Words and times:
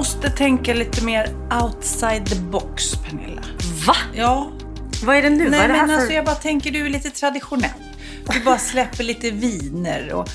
Måste 0.00 0.30
tänka 0.30 0.74
lite 0.74 1.04
mer 1.04 1.28
outside 1.62 2.26
the 2.26 2.36
box, 2.36 2.96
Pernilla. 2.96 3.42
Va? 3.86 3.96
Ja. 4.14 4.52
Vad 5.04 5.16
är 5.16 5.22
det 5.22 5.30
nu? 5.30 5.50
Nej, 5.50 5.68
det 5.68 5.68
men 5.68 5.88
för... 5.88 5.94
alltså 5.94 6.12
jag 6.12 6.24
bara 6.24 6.34
tänker, 6.34 6.70
du 6.70 6.86
är 6.86 6.90
lite 6.90 7.10
traditionell. 7.10 7.70
Du 8.32 8.40
bara 8.40 8.58
släpper 8.58 9.04
lite 9.04 9.30
viner 9.30 10.12
och 10.12 10.28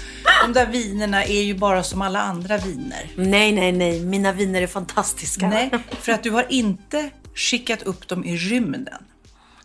de 0.46 0.54
där 0.54 0.66
vinerna 0.66 1.24
är 1.24 1.42
ju 1.42 1.54
bara 1.54 1.84
som 1.84 2.02
alla 2.02 2.22
andra 2.22 2.58
viner. 2.58 3.12
Nej, 3.16 3.52
nej, 3.52 3.72
nej. 3.72 4.00
Mina 4.00 4.32
viner 4.32 4.62
är 4.62 4.68
fantastiska. 4.68 5.48
Nej, 5.48 5.72
för 6.02 6.12
att 6.12 6.24
du 6.24 6.32
har 6.32 6.46
inte 6.50 7.10
skickat 7.36 7.84
upp 7.84 8.08
dem 8.08 8.26
i 8.26 8.38
rymden. 8.38 9.04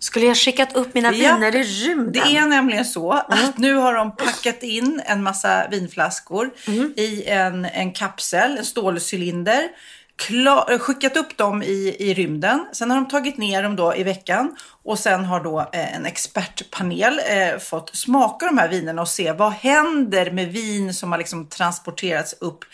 Skulle 0.00 0.26
jag 0.26 0.36
skickat 0.36 0.76
upp 0.76 0.94
mina 0.94 1.12
Ja, 1.12 1.34
viner 1.34 1.56
i 1.56 1.62
rymden? 1.62 2.12
Det 2.12 2.36
är 2.36 2.46
nämligen 2.46 2.84
så 2.84 3.12
att 3.12 3.58
nu 3.58 3.74
har 3.74 3.94
de 3.94 4.16
packat 4.16 4.62
in 4.62 5.02
en 5.06 5.22
massa 5.22 5.68
vinflaskor 5.70 6.50
Mm. 6.66 6.92
i 6.96 7.24
en, 7.26 7.64
en 7.64 7.92
kapsel, 7.92 8.58
en 8.58 8.64
stålcylinder. 8.64 9.68
Klar, 10.16 10.78
skickat 10.78 11.16
upp 11.16 11.36
dem 11.36 11.62
i, 11.62 11.96
i 11.98 12.14
rymden. 12.14 12.66
Sen 12.72 12.90
har 12.90 12.96
de 12.96 13.08
tagit 13.08 13.38
ner 13.38 13.62
dem 13.62 13.76
då 13.76 13.96
i 13.96 14.02
veckan. 14.02 14.56
Och 14.84 14.98
sen 14.98 15.24
har 15.24 15.40
då 15.44 15.60
eh, 15.72 15.94
en 15.94 16.06
expertpanel 16.06 17.20
eh, 17.30 17.58
fått 17.58 17.96
smaka 17.96 18.46
de 18.46 18.58
här 18.58 18.68
vinerna 18.68 19.02
och 19.02 19.08
se 19.08 19.32
vad 19.32 19.52
händer 19.52 20.30
med 20.30 20.48
vin 20.52 20.94
som 20.94 21.12
har 21.12 21.18
liksom 21.18 21.46
transporterats 21.46 22.34
upp 22.40 22.64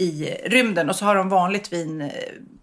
i 0.00 0.36
rymden. 0.44 0.90
Och 0.90 0.96
så 0.96 1.04
har 1.04 1.14
de 1.14 1.28
vanligt 1.28 1.72
vin 1.72 2.00
eh, 2.00 2.08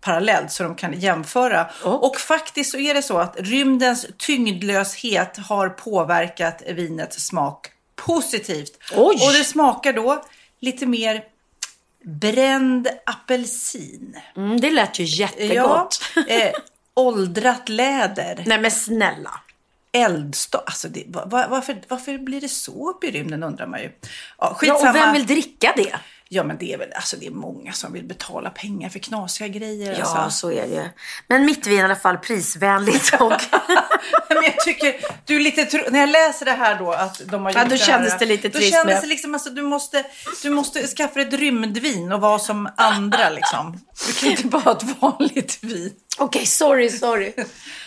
parallellt 0.02 0.52
så 0.52 0.64
de 0.64 0.76
kan 0.76 1.00
jämföra. 1.00 1.68
Och 1.84 2.16
faktiskt 2.18 2.72
så 2.72 2.78
är 2.78 2.94
det 2.94 3.02
så 3.02 3.18
att 3.18 3.36
rymdens 3.40 4.06
tyngdlöshet 4.18 5.38
har 5.38 5.70
påverkat 5.70 6.62
vinets 6.68 7.26
smak 7.26 7.68
positivt. 7.96 8.72
Oj! 8.96 9.16
Och 9.28 9.34
det 9.34 9.44
smakar 9.44 9.94
då 9.94 10.24
lite 10.60 10.86
mer 10.86 11.24
bränd 12.04 12.88
apelsin. 13.06 14.18
Mm, 14.38 14.60
det 14.62 14.72
lät 14.72 15.00
ju 15.00 15.04
Ja, 15.04 15.28
jättegott. 15.28 16.02
eh, 16.28 16.52
åldrat 16.94 17.70
läder. 17.70 18.44
Nej, 18.48 18.62
men 18.62 18.72
snälla. 18.72 19.32
Eldstad. 19.92 20.64
Alltså 20.66 20.88
det, 20.90 21.04
va- 21.08 21.26
va- 21.26 21.48
varför, 21.50 21.78
varför 21.88 22.18
blir 22.18 22.42
det 22.42 22.50
så 22.50 22.90
upp 22.90 23.04
i 23.04 23.12
rymden 23.12 23.44
undrar 23.44 23.68
man 23.68 23.80
ju. 23.82 23.92
Ja, 24.38 24.58
Ja, 24.62 24.74
och 24.90 24.96
vem 24.96 25.14
vill 25.14 25.26
dricka 25.26 25.74
det? 25.76 25.96
Ja 26.30 26.44
men 26.44 26.58
det 26.58 26.74
är 26.74 26.78
väl, 26.78 26.94
alltså 26.94 27.18
det 27.18 27.28
är 27.28 27.32
många 27.32 27.74
som 27.74 27.94
vill 27.94 28.04
betala 28.04 28.50
pengar 28.50 28.90
för 28.90 29.00
knasiga 29.00 29.48
grejer. 29.48 29.96
Ja, 30.00 30.18
alltså. 30.18 30.40
så 30.40 30.52
är 30.52 30.68
det. 30.68 30.90
Men 31.28 31.46
mitt 31.46 31.68
vin 31.68 31.80
i 31.80 31.82
alla 31.82 31.96
fall 31.96 32.18
prisvänligt 32.18 33.14
och... 33.20 33.32
Men 34.30 34.44
jag 34.44 34.60
tycker, 34.60 34.96
du 35.26 35.36
är 35.36 35.40
lite 35.40 35.90
när 35.92 36.00
jag 36.00 36.10
läser 36.10 36.46
det 36.46 36.52
här 36.52 36.80
då 36.80 36.92
att 36.92 37.22
de 37.26 37.44
har 37.44 37.52
gjort 37.52 37.58
Ja, 37.58 37.64
då 37.64 37.70
det 37.70 37.78
kändes 37.78 38.12
här, 38.12 38.20
det 38.20 38.26
lite 38.26 38.48
Då 38.50 38.60
trist 38.60 38.74
kändes 38.74 38.94
med- 38.94 39.04
det 39.04 39.08
liksom, 39.08 39.34
alltså 39.34 39.50
du 39.50 39.62
måste, 39.62 40.06
du 40.44 40.50
måste 40.50 40.88
skaffa 40.88 41.22
ett 41.22 41.34
rymdvin 41.34 42.12
och 42.12 42.22
vara 42.22 42.40
som 42.40 42.70
andra 42.78 43.30
liksom. 43.30 43.80
Du 44.08 44.14
kan 44.14 44.30
inte 44.30 44.48
bara 44.48 44.62
ha 44.62 44.72
ett 44.72 45.02
vanligt 45.02 45.64
vin. 45.64 45.94
Okej, 46.18 46.46
sorry, 46.46 46.90
sorry. 46.90 47.34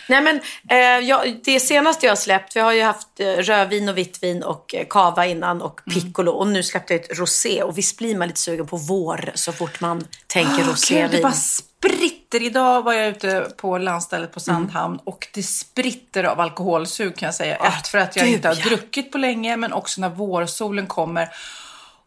Nej, 0.09 0.21
men 0.21 0.39
eh, 0.69 1.07
jag, 1.07 1.39
det 1.43 1.59
senaste 1.59 2.05
jag 2.05 2.11
har 2.11 2.17
släppt, 2.17 2.55
vi 2.55 2.59
har 2.59 2.73
ju 2.73 2.81
haft 2.83 3.19
eh, 3.19 3.25
rödvin 3.27 3.89
och 3.89 3.97
vitt 3.97 4.23
vin 4.23 4.43
och 4.43 4.75
eh, 4.75 4.85
cava 4.89 5.25
innan 5.25 5.61
och 5.61 5.81
Mm. 5.87 6.01
piccolo. 6.01 6.31
Och 6.31 6.47
nu 6.47 6.63
släppte 6.63 6.93
jag 6.93 7.01
ett 7.03 7.19
rosé. 7.19 7.63
Och 7.63 7.77
visst 7.77 7.97
blir 7.97 8.17
man 8.17 8.27
lite 8.27 8.39
sugen 8.39 8.67
på 8.67 8.77
vår 8.77 9.31
så 9.35 9.51
fort 9.51 9.81
man 9.81 10.07
tänker 10.27 10.51
Åh, 10.51 10.57
Gud, 10.57 10.65
det 10.65 10.71
rosévin. 10.71 11.21
bara 11.21 11.31
spritter. 11.31 12.43
Idag 12.43 12.81
var 12.81 12.93
jag 12.93 13.07
ute 13.07 13.47
på 13.57 13.77
landstället 13.77 14.33
på 14.33 14.39
Sandhamn 14.39 14.99
och 15.03 15.27
det 15.33 15.43
spritter 15.43 16.23
av 16.23 16.39
alkoholsug 16.39 17.15
kan 17.17 17.27
jag 17.27 17.35
säga. 17.35 17.55
Ett, 17.55 17.87
för 17.87 17.97
att 17.97 18.15
jag 18.15 18.25
du, 18.25 18.29
inte 18.33 18.47
har 18.47 18.55
ja. 18.55 18.63
druckit 18.65 19.11
på 19.11 19.17
länge, 19.17 19.57
men 19.57 19.73
också 19.73 20.01
när 20.01 20.09
vårsolen 20.09 20.87
kommer. 20.87 21.29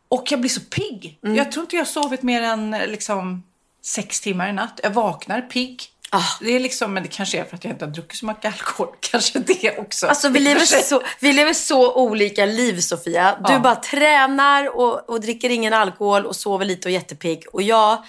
Och 0.09 0.33
jag 0.33 0.41
blir 0.41 0.51
så 0.51 0.61
pigg. 0.61 1.19
Jag 1.21 1.53
tror 1.53 1.63
inte 1.65 1.77
jag 1.77 1.81
har 1.85 2.03
sovit 2.03 2.23
mer 2.23 2.43
än 2.43 2.71
liksom, 2.71 3.43
sex 3.83 4.21
timmar 4.21 4.49
i 4.49 4.53
natt. 4.53 4.81
Jag 4.83 4.91
vaknar 4.91 5.41
pigg. 5.41 5.83
Ah. 6.17 6.23
Det 6.41 6.51
är 6.57 6.61
liksom, 6.61 6.95
men 6.95 7.03
det 7.03 7.09
kanske 7.09 7.39
är 7.39 7.45
för 7.45 7.57
att 7.57 7.65
jag 7.65 7.73
inte 7.73 7.85
har 7.85 7.93
druckit 7.93 8.19
så 8.19 8.27
mycket 8.27 8.45
alkohol. 8.45 8.89
Kanske 9.01 9.39
det 9.39 9.79
också. 9.79 10.07
Alltså 10.07 10.29
vi 10.29 10.41
lever, 10.41 10.61
så, 10.61 11.03
vi 11.21 11.33
lever 11.33 11.53
så 11.55 11.95
olika 11.95 12.47
liv 12.47 12.81
Sofia. 12.81 13.37
Du 13.47 13.53
Ja. 13.53 13.59
bara 13.59 13.77
tränar 13.77 14.77
och, 14.77 15.11
och 15.11 15.21
dricker 15.21 15.51
ingen 15.51 15.73
alkohol 15.73 16.27
och 16.27 16.37
sover 16.37 16.65
lite 16.65 16.89
och 16.89 16.91
är 16.91 16.95
jättepigg. 16.95 17.45
Och 17.53 17.63
jag, 17.63 18.05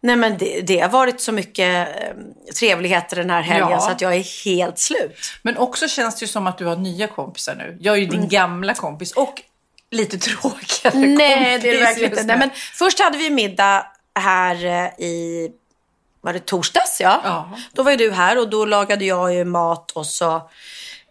nej 0.00 0.16
men 0.16 0.38
det, 0.38 0.60
det 0.60 0.80
har 0.80 0.88
varit 0.88 1.20
så 1.20 1.32
mycket 1.32 1.88
eh, 1.88 1.94
trevligheter 2.58 3.16
den 3.16 3.30
här 3.30 3.42
helgen 3.42 3.70
Ja. 3.70 3.80
så 3.80 3.90
att 3.90 4.00
jag 4.00 4.14
är 4.16 4.44
helt 4.44 4.78
slut. 4.78 5.16
Men 5.42 5.56
också 5.56 5.88
känns 5.88 6.14
det 6.18 6.22
ju 6.24 6.28
som 6.28 6.46
att 6.46 6.58
du 6.58 6.64
har 6.66 6.76
nya 6.76 7.06
kompisar 7.06 7.54
nu. 7.54 7.76
Jag 7.80 7.94
är 7.94 7.98
ju 8.00 8.06
din 8.06 8.28
gamla 8.28 8.74
kompis 8.74 9.12
och 9.12 9.42
lite 9.90 10.18
tråkigare 10.28 10.94
Nej, 11.06 11.44
kompis 11.44 11.62
det 11.62 11.70
är 11.70 11.74
det 11.74 11.80
verkligen 11.80 12.10
inte. 12.12 12.24
Nej, 12.24 12.38
men 12.38 12.50
först 12.74 13.00
hade 13.00 13.18
vi 13.18 13.30
middag 13.30 13.86
här 14.20 14.64
eh, 14.66 15.04
i, 15.06 15.48
var 16.20 16.32
det 16.32 16.46
torsdags? 16.46 17.00
Ja. 17.00 17.20
Ja. 17.24 17.50
Då 17.72 17.82
var 17.82 17.90
ju 17.90 17.96
du 17.96 18.10
här 18.10 18.38
och 18.38 18.50
då 18.50 18.64
lagade 18.64 19.04
jag 19.04 19.34
ju 19.34 19.44
mat 19.44 19.90
och 19.90 20.06
så 20.06 20.42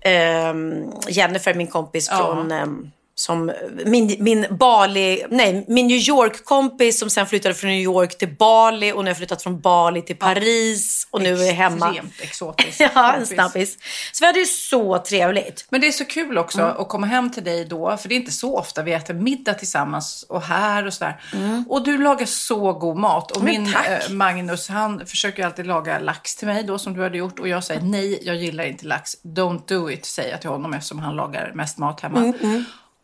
ehm, 0.01 0.83
Jennifer, 1.07 1.53
min 1.53 1.67
kompis 1.67 2.07
Ja. 2.11 2.17
från 2.17 2.51
ehm, 2.51 2.91
som 3.19 3.51
min, 3.85 4.15
min 4.19 4.45
Bali, 4.49 5.25
nej, 5.29 5.65
min 5.67 5.87
New 5.87 5.97
York-kompis 5.97 6.99
som 6.99 7.09
sen 7.09 7.25
flyttade 7.27 7.55
från 7.55 7.69
New 7.69 7.79
York 7.79 8.17
till 8.17 8.35
Bali 8.35 8.91
och 8.91 9.03
nu 9.03 9.09
har 9.09 9.15
flyttat 9.15 9.43
från 9.43 9.59
Bali 9.61 10.01
till 10.01 10.15
Paris 10.15 11.07
och 11.11 11.21
nu 11.21 11.33
är 11.43 11.53
hemma. 11.53 11.87
Extremt 11.89 12.13
exotiskt. 12.21 12.79
Ja, 12.95 13.13
en 13.13 13.27
snabbis. 13.27 13.77
Så 14.11 14.23
vi 14.23 14.25
hade 14.25 14.39
ju 14.39 14.45
så 14.45 14.97
trevligt. 14.97 15.65
Men 15.69 15.81
det 15.81 15.87
är 15.87 15.91
så 15.91 16.05
kul 16.05 16.37
också 16.37 16.61
att 16.61 16.89
komma 16.89 17.07
hem 17.07 17.31
till 17.31 17.43
dig 17.43 17.65
då, 17.65 17.97
för 17.97 18.09
det 18.09 18.15
är 18.15 18.17
inte 18.17 18.31
så 18.31 18.57
ofta 18.57 18.83
vi 18.83 18.93
äter 18.93 19.13
middag 19.13 19.53
tillsammans 19.53 20.25
och 20.29 20.41
här 20.41 20.85
och 20.87 20.93
sådär. 20.93 21.21
Och 21.69 21.83
du 21.83 21.97
lagar 21.97 22.25
så 22.25 22.73
god 22.73 22.97
mat. 22.97 23.31
Och 23.31 23.43
Men 23.43 23.51
min 23.63 23.73
tack. 23.73 23.87
eh, 23.87 24.09
Magnus, 24.11 24.69
han 24.69 25.05
försöker 25.05 25.45
alltid 25.45 25.67
laga 25.67 25.99
lax 25.99 26.35
till 26.35 26.47
mig 26.47 26.63
då, 26.63 26.77
som 26.79 26.93
du 26.93 27.03
hade 27.03 27.17
gjort. 27.17 27.39
Och 27.39 27.47
jag 27.47 27.63
säger 27.63 27.81
nej, 27.81 28.19
jag 28.21 28.35
gillar 28.35 28.63
inte 28.63 28.85
lax. 28.85 29.17
Don't 29.23 29.61
do 29.67 29.91
it, 29.91 30.05
säger 30.05 30.31
jag 30.31 30.41
till 30.41 30.49
honom 30.49 30.73
eftersom 30.73 30.99
han 30.99 31.15
lagar 31.15 31.51
mest 31.55 31.77
mat 31.77 32.01
hemma. 32.01 32.33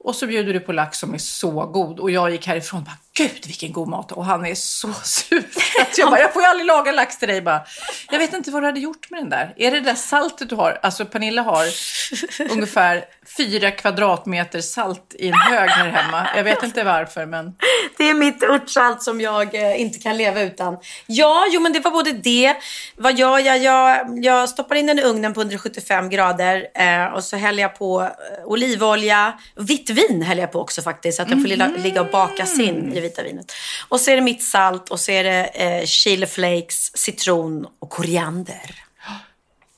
Och 0.06 0.16
så 0.16 0.28
bjuder 0.28 0.54
du 0.54 0.60
på 0.60 0.72
lax 0.72 0.98
som 0.98 1.14
är 1.14 1.18
så 1.18 1.52
god. 1.66 2.00
Och 2.00 2.12
jag 2.12 2.32
gick 2.32 2.48
härifrån 2.48 2.80
och 2.80 2.86
bara, 2.86 2.98
gud 3.14 3.46
vilken 3.46 3.72
god 3.74 3.88
mat. 3.88 4.12
Och 4.12 4.26
han 4.26 4.46
är 4.46 4.56
så 4.56 4.94
sur. 5.04 5.44
Att 5.82 5.98
jag 5.98 6.10
bara, 6.10 6.20
jag 6.20 6.34
får 6.34 6.42
ju 6.42 6.48
aldrig 6.48 6.66
laga 6.66 6.92
lax 6.92 7.18
till 7.18 7.28
dig. 7.28 7.42
Bara, 7.42 7.62
jag 8.12 8.20
vet 8.20 8.34
inte 8.34 8.52
vad 8.52 8.62
du 8.62 8.66
hade 8.66 8.80
gjort 8.80 9.10
med 9.12 9.22
den 9.22 9.30
där. 9.30 9.54
Är 9.58 9.72
det 9.72 9.80
det 9.80 9.86
där 9.86 9.96
saltet 9.96 10.50
du 10.50 10.56
har? 10.56 10.80
Alltså 10.84 11.06
Pernilla 11.06 11.42
har 11.42 11.66
ungefär 12.52 13.06
fyra 13.38 13.72
kvadratmeter 13.72 14.62
salt 14.62 15.16
i 15.20 15.28
en 15.28 15.34
hög 15.34 15.70
här 15.70 15.90
hemma. 15.90 16.28
Jag 16.36 16.44
vet 16.44 16.64
inte 16.64 16.84
varför 16.84 17.26
men. 17.26 17.56
Det 17.98 18.10
är 18.10 18.14
mitt 18.14 18.44
örtsalt 18.44 19.04
som 19.04 19.22
jag 19.22 19.56
eh, 19.56 19.82
inte 19.82 20.00
kan 20.00 20.18
leva 20.18 20.42
utan. 20.42 20.78
Ja, 21.06 21.46
jo 21.52 21.62
men 21.62 21.74
det 21.74 21.80
var 21.80 21.92
både 21.92 22.12
det. 22.12 22.56
Vad 22.96 23.20
gör 23.20 23.40
jag? 23.40 23.58
Jag, 23.58 24.08
jag 24.24 24.50
stoppar 24.50 24.76
in 24.76 24.86
den 24.86 25.00
i 25.00 25.02
ugnen 25.02 25.34
på 25.34 25.42
175 25.42 26.10
grader 26.10 26.68
eh, 26.76 27.14
och 27.14 27.24
så 27.24 27.38
häller 27.38 27.62
jag 27.62 27.78
på 27.78 28.02
eh, 28.02 28.10
olivolja. 28.46 29.34
Vitt 29.56 29.90
vin 29.96 30.22
häller 30.22 30.42
jag 30.42 30.52
på 30.52 30.60
också 30.60 30.82
faktiskt 30.82 31.16
så 31.16 31.22
att 31.22 31.30
den 31.30 31.42
får 31.42 31.48
lilla, 31.48 31.68
ligga 31.68 32.02
och 32.02 32.12
bakas 32.12 32.60
in 32.60 32.94
i 32.94 33.00
vita 33.00 33.24
vinet. 33.24 33.52
Och 33.90 34.02
så 34.02 34.12
är 34.12 34.16
det 34.16 34.22
mitt 34.22 34.44
salt 34.44 34.90
och 34.90 35.00
så 35.00 35.12
är 35.12 35.24
det 35.24 35.44
eh, 35.46 35.86
chili 35.86 36.26
flakes, 36.26 36.98
citron 36.98 37.68
och 37.80 37.90
koriander. 37.90 38.82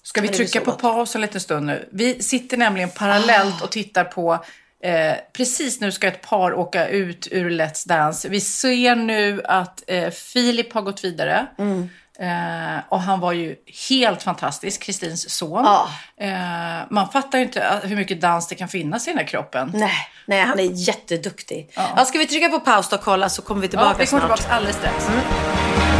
Ska 0.04 0.22
vi 0.22 0.28
trycka 0.28 0.62
på 0.62 0.72
paus 0.72 1.16
en 1.16 1.22
liten 1.22 1.42
stund 1.42 1.66
nu? 1.66 1.90
Vi 1.92 2.24
sitter 2.24 2.58
nämligen 2.58 2.90
parallellt 2.90 3.62
och 3.62 3.72
tittar 3.72 4.04
på 4.04 4.46
Eh, 4.84 5.16
precis 5.34 5.82
nu 5.82 5.92
ska 5.92 6.08
ett 6.08 6.22
par 6.22 6.54
åka 6.54 6.88
ut 6.88 7.28
ur 7.32 7.50
Let's 7.50 7.88
Dance. 7.88 8.30
Vi 8.30 8.42
ser 8.42 8.96
nu 8.96 9.42
att 9.44 9.84
eh, 9.88 10.10
Filip 10.10 10.74
har 10.74 10.82
gått 10.82 11.04
vidare. 11.04 11.48
Mm. 11.58 11.90
Eh, 12.20 12.80
och 12.90 13.02
han 13.02 13.20
var 13.20 13.32
ju 13.32 13.56
helt 13.90 14.24
fantastisk, 14.24 14.82
Kristins 14.84 15.30
son. 15.30 15.66
Ja. 15.66 15.90
Eh, 16.26 16.86
man 16.90 17.10
fattar 17.10 17.38
ju 17.38 17.44
inte 17.44 17.62
eh, 17.62 17.90
hur 17.90 17.96
mycket 17.96 18.22
dans 18.22 18.48
det 18.48 18.56
kan 18.56 18.68
finnas 18.68 19.08
i 19.08 19.12
den 19.12 19.18
här 19.18 19.28
kroppen. 19.28 19.72
Nej, 19.74 19.92
nej, 20.26 20.42
han 20.44 20.60
är 20.60 20.64
jätteduktig. 20.88 21.70
Ja. 21.76 22.06
ska 22.06 22.18
vi 22.18 22.28
trycka 22.28 22.50
på 22.50 22.60
paus 22.60 22.94
och 22.94 23.02
kolla 23.02 23.30
så 23.30 23.42
kommer 23.42 23.62
vi 23.62 23.68
tillbaka 23.68 23.90
Ja, 23.90 23.96
vi 24.00 24.06
kommer 24.06 24.26
snart. 24.28 24.38
tillbaka 24.40 24.56
alldeles 24.56 24.76
strax. 24.78 25.08
Åh, 25.10 25.97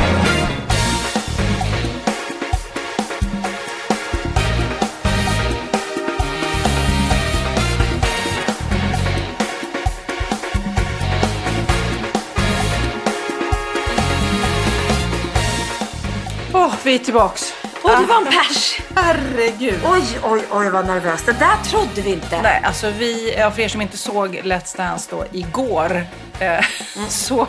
vi 16.88 16.96
är 16.96 17.00
tillbaks. 17.00 17.54
Åh, 17.84 18.02
det 18.02 18.06
var 18.06 18.18
en 18.18 18.26
pers! 18.26 18.80
Herregud. 18.96 19.80
Oj, 19.86 20.20
oj, 20.24 20.42
oj 20.52 20.70
vad 20.70 20.88
nervös. 20.88 21.26
Det 21.26 21.32
där 21.32 21.64
trodde 21.64 22.02
vi 22.02 22.12
inte. 22.12 22.42
Nej, 22.42 22.62
alltså 22.64 22.90
vi, 22.90 23.36
för 23.56 23.60
er 23.60 23.68
som 23.68 23.82
inte 23.82 23.98
såg 23.98 24.36
Let's 24.36 24.78
Dance 24.78 25.08
då 25.12 25.26
igår, 25.32 26.06
eh, 26.40 26.66
så, 27.10 27.48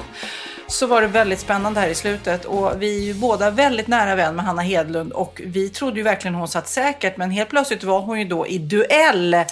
så 0.67 0.87
var 0.87 1.01
det 1.01 1.07
väldigt 1.07 1.41
spännande 1.41 1.81
här 1.81 1.89
i 1.89 1.95
slutet. 1.95 2.45
Och 2.45 2.83
vi 2.83 2.99
är 2.99 3.03
ju 3.03 3.15
båda 3.15 3.51
väldigt 3.51 3.87
nära 3.87 4.15
vän 4.15 4.37
med 4.37 4.45
Hanna 4.45 4.63
Hedlund 4.63 5.13
och 5.13 5.41
vi 5.45 5.69
trodde 5.69 5.97
ju 5.97 6.03
verkligen 6.03 6.35
hon 6.35 6.49
satt 6.49 6.69
säkert, 6.69 7.17
men 7.17 7.31
helt 7.31 7.51
plötsligt 7.51 7.85
var 7.85 8.01
hon 8.01 8.19
ju 8.19 8.25
då 8.25 8.47
i 8.47 8.59
duell. 8.59 9.33
Ja, 9.33 9.45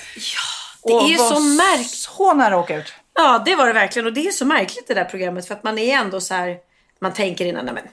det 0.82 0.92
är 0.92 1.08
ju 1.08 1.16
så 1.16 1.40
märkt. 1.40 1.90
Så 1.90 2.34
nära 2.34 2.54
att 2.54 2.64
åka 2.64 2.76
ut. 2.76 2.92
Ja, 3.14 3.42
det 3.44 3.54
var 3.54 3.66
det 3.66 3.72
verkligen. 3.72 4.06
Och 4.06 4.12
det 4.12 4.26
är 4.26 4.32
så 4.32 4.44
märkligt 4.44 4.88
det 4.88 4.94
där 4.94 5.04
programmet. 5.04 5.48
För 5.48 5.54
att 5.54 5.64
man 5.64 5.78
är 5.78 5.96
ändå 5.96 6.20
så 6.20 6.34
här. 6.34 6.56
Man 7.00 7.12
tänker 7.12 7.44
innan, 7.44 7.64
nej 7.64 7.74
men. 7.74 7.84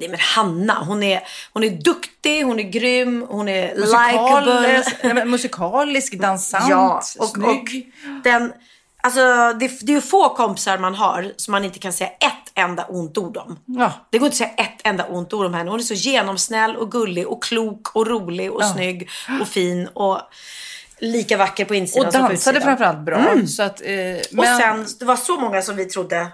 Är 0.00 0.08
med 0.08 0.20
Hanna. 0.20 0.74
Hon 0.84 1.02
är, 1.02 1.20
hon 1.52 1.64
är 1.64 1.70
duktig, 1.70 2.42
hon 2.44 2.58
är 2.60 2.62
grym, 2.62 3.26
hon 3.28 3.48
är 3.48 3.74
likeable. 3.74 4.60
Musikalisk, 4.60 4.96
nej, 5.04 5.14
men 5.14 5.30
musikalisk 5.30 6.18
dansant, 6.20 6.64
Ja, 6.68 7.02
och, 7.18 7.24
och 7.24 7.28
snygg. 7.30 7.92
den... 8.24 8.52
Alltså, 9.02 9.20
det, 9.60 9.80
det 9.82 9.92
är 9.92 9.94
ju 9.96 10.00
få 10.00 10.28
kompisar 10.34 10.78
man 10.78 10.94
har 10.94 11.32
som 11.36 11.52
man 11.52 11.64
inte 11.64 11.78
kan 11.78 11.92
säga 11.92 12.10
ett 12.10 12.52
enda 12.54 12.84
ont 12.84 13.18
ord 13.18 13.36
om. 13.36 13.58
Ja. 13.66 13.92
Det 14.10 14.18
går 14.18 14.26
inte 14.26 14.34
att 14.34 14.38
säga 14.38 14.50
ett 14.66 14.80
enda 14.84 15.04
ont 15.04 15.32
ord 15.32 15.46
om 15.46 15.54
henne. 15.54 15.70
Hon 15.70 15.80
är 15.80 15.84
så 15.84 15.94
genomsnäll 15.94 16.76
och 16.76 16.90
gullig 16.92 17.28
och 17.28 17.42
klok 17.42 17.96
och 17.96 18.06
rolig 18.06 18.52
och 18.52 18.64
snygg 18.64 19.08
och 19.40 19.48
fin 19.48 19.88
och 19.94 20.20
lika 20.98 21.36
vacker 21.36 21.64
på 21.64 21.74
insidan 21.74 22.06
Och 22.06 22.12
som 22.12 22.22
på 22.22 22.28
dansade 22.28 22.58
utsidan. 22.58 22.62
framförallt 22.76 22.98
bra. 23.06 23.46
Så 23.46 23.62
att, 23.62 23.80
eh, 23.80 23.88
Och 24.30 24.34
men- 24.36 24.58
sen, 24.60 24.86
det 24.98 25.04
var 25.04 25.16
så 25.16 25.40
många 25.40 25.62
som 25.62 25.76
vi 25.76 25.84
trodde 25.84 26.26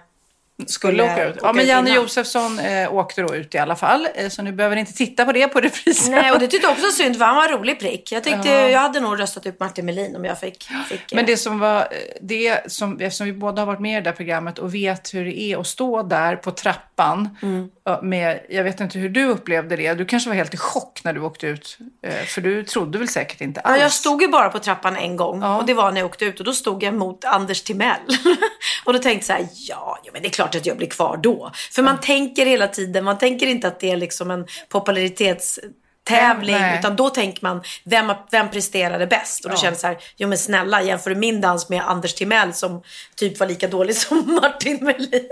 skulle 0.66 1.02
åka 1.02 1.24
ut. 1.28 1.34
Ja, 1.36 1.42
åka 1.42 1.52
men 1.52 1.62
ut 1.62 1.68
Janne. 1.68 1.94
Josefsson 1.94 2.58
eh, 2.58 2.94
åkte 2.94 3.22
då 3.22 3.34
ut 3.34 3.54
i 3.54 3.58
alla 3.58 3.76
fall. 3.76 4.08
Eh, 4.14 4.28
så 4.28 4.42
nu 4.42 4.52
behöver 4.52 4.76
ni 4.76 4.80
inte 4.80 4.92
titta 4.92 5.24
på 5.24 5.32
det 5.32 5.48
på 5.48 5.60
reprisen. 5.60 6.12
Nej, 6.14 6.32
och 6.32 6.38
det 6.38 6.46
tyckte 6.48 6.66
jag 6.66 6.72
också 6.72 6.90
synd 6.90 7.18
för 7.18 7.24
han 7.24 7.36
var 7.36 7.44
en 7.48 7.58
rolig 7.58 7.80
prick. 7.80 8.12
Jag 8.12 8.24
tyckte, 8.24 8.48
Ja. 8.48 8.68
jag 8.68 8.80
hade 8.80 9.00
nog 9.00 9.20
röstat 9.20 9.46
ut 9.46 9.60
Martin 9.60 9.86
Melin 9.86 10.16
om 10.16 10.24
jag 10.24 10.40
fick. 10.40 10.68
fick 10.88 11.00
Men 11.12 11.18
eh, 11.20 11.26
det 11.26 11.36
som 11.36 11.58
var, 11.58 11.80
eh, 11.80 11.86
det 12.20 12.72
som, 12.72 13.00
eftersom 13.00 13.26
vi 13.26 13.32
båda 13.32 13.62
har 13.62 13.66
varit 13.66 13.80
med 13.80 13.98
i 13.98 14.00
det 14.00 14.10
här 14.10 14.16
programmet 14.16 14.58
och 14.58 14.74
vet 14.74 15.14
hur 15.14 15.24
det 15.24 15.40
är 15.40 15.60
att 15.60 15.66
stå 15.66 16.02
där 16.02 16.36
på 16.36 16.50
trappan 16.50 17.36
Mm. 17.42 17.68
Med, 18.02 18.40
jag 18.48 18.64
vet 18.64 18.80
inte 18.80 18.98
hur 18.98 19.08
du 19.08 19.24
upplevde 19.24 19.76
det. 19.76 19.94
Du 19.94 20.04
kanske 20.04 20.28
var 20.30 20.34
helt 20.36 20.54
i 20.54 20.56
chock 20.56 21.00
när 21.04 21.12
du 21.12 21.20
åkte 21.20 21.46
ut. 21.46 21.78
eh, 22.02 22.14
För 22.24 22.40
du 22.40 22.62
trodde 22.64 22.98
väl 22.98 23.08
säkert 23.08 23.40
inte 23.40 23.60
alls. 23.60 23.76
Ja, 23.76 23.82
jag 23.82 23.92
stod 23.92 24.22
ju 24.22 24.28
bara 24.28 24.48
på 24.48 24.58
trappan 24.58 24.96
en 24.96 25.16
gång 25.16 25.42
Ja. 25.42 25.56
och 25.56 25.66
det 25.66 25.74
var 25.74 25.92
när 25.92 26.00
jag 26.00 26.06
åkte 26.06 26.24
ut 26.24 26.38
och 26.40 26.46
då 26.46 26.52
stod 26.52 26.82
jag 26.82 26.94
mot 26.94 27.24
Anders 27.24 27.62
Timell. 27.62 28.00
och 28.84 28.92
då 28.92 28.98
tänkte 28.98 29.32
jag 29.32 29.38
så 29.38 29.44
här, 29.44 29.48
ja, 29.68 29.98
ja, 30.04 30.10
men 30.12 30.22
det 30.22 30.28
är 30.28 30.32
klart 30.32 30.54
att 30.54 30.66
jag 30.66 30.76
blir 30.76 30.88
kvar 30.88 31.16
då. 31.22 31.50
För 31.72 31.82
man 31.82 32.00
tänker 32.00 32.46
hela 32.46 32.68
tiden, 32.68 33.04
man 33.04 33.18
tänker 33.18 33.46
inte 33.46 33.68
att 33.68 33.80
det 33.80 33.90
är 33.90 33.96
liksom 33.96 34.30
en 34.30 34.46
popularitetstävling 34.68 36.56
Nej. 36.56 36.78
utan 36.78 36.96
då 36.96 37.10
tänker 37.10 37.42
man, 37.44 37.62
vem, 37.84 38.12
vem 38.30 38.50
presterade 38.50 39.06
bäst? 39.06 39.44
Och 39.44 39.50
då 39.50 39.56
Ja. 39.56 39.60
känner 39.60 39.76
så 39.76 39.86
här, 39.86 39.96
jo 40.16 40.28
men 40.28 40.38
snälla 40.38 40.82
jämför 40.82 41.10
du 41.10 41.16
min 41.16 41.40
dans 41.40 41.68
med 41.68 41.82
Anders 41.90 42.14
Timell 42.14 42.54
som 42.54 42.82
typ 43.16 43.40
var 43.40 43.46
lika 43.46 43.68
dålig 43.68 43.96
som 43.96 44.34
Martin 44.42 44.78
Melin. 44.84 45.28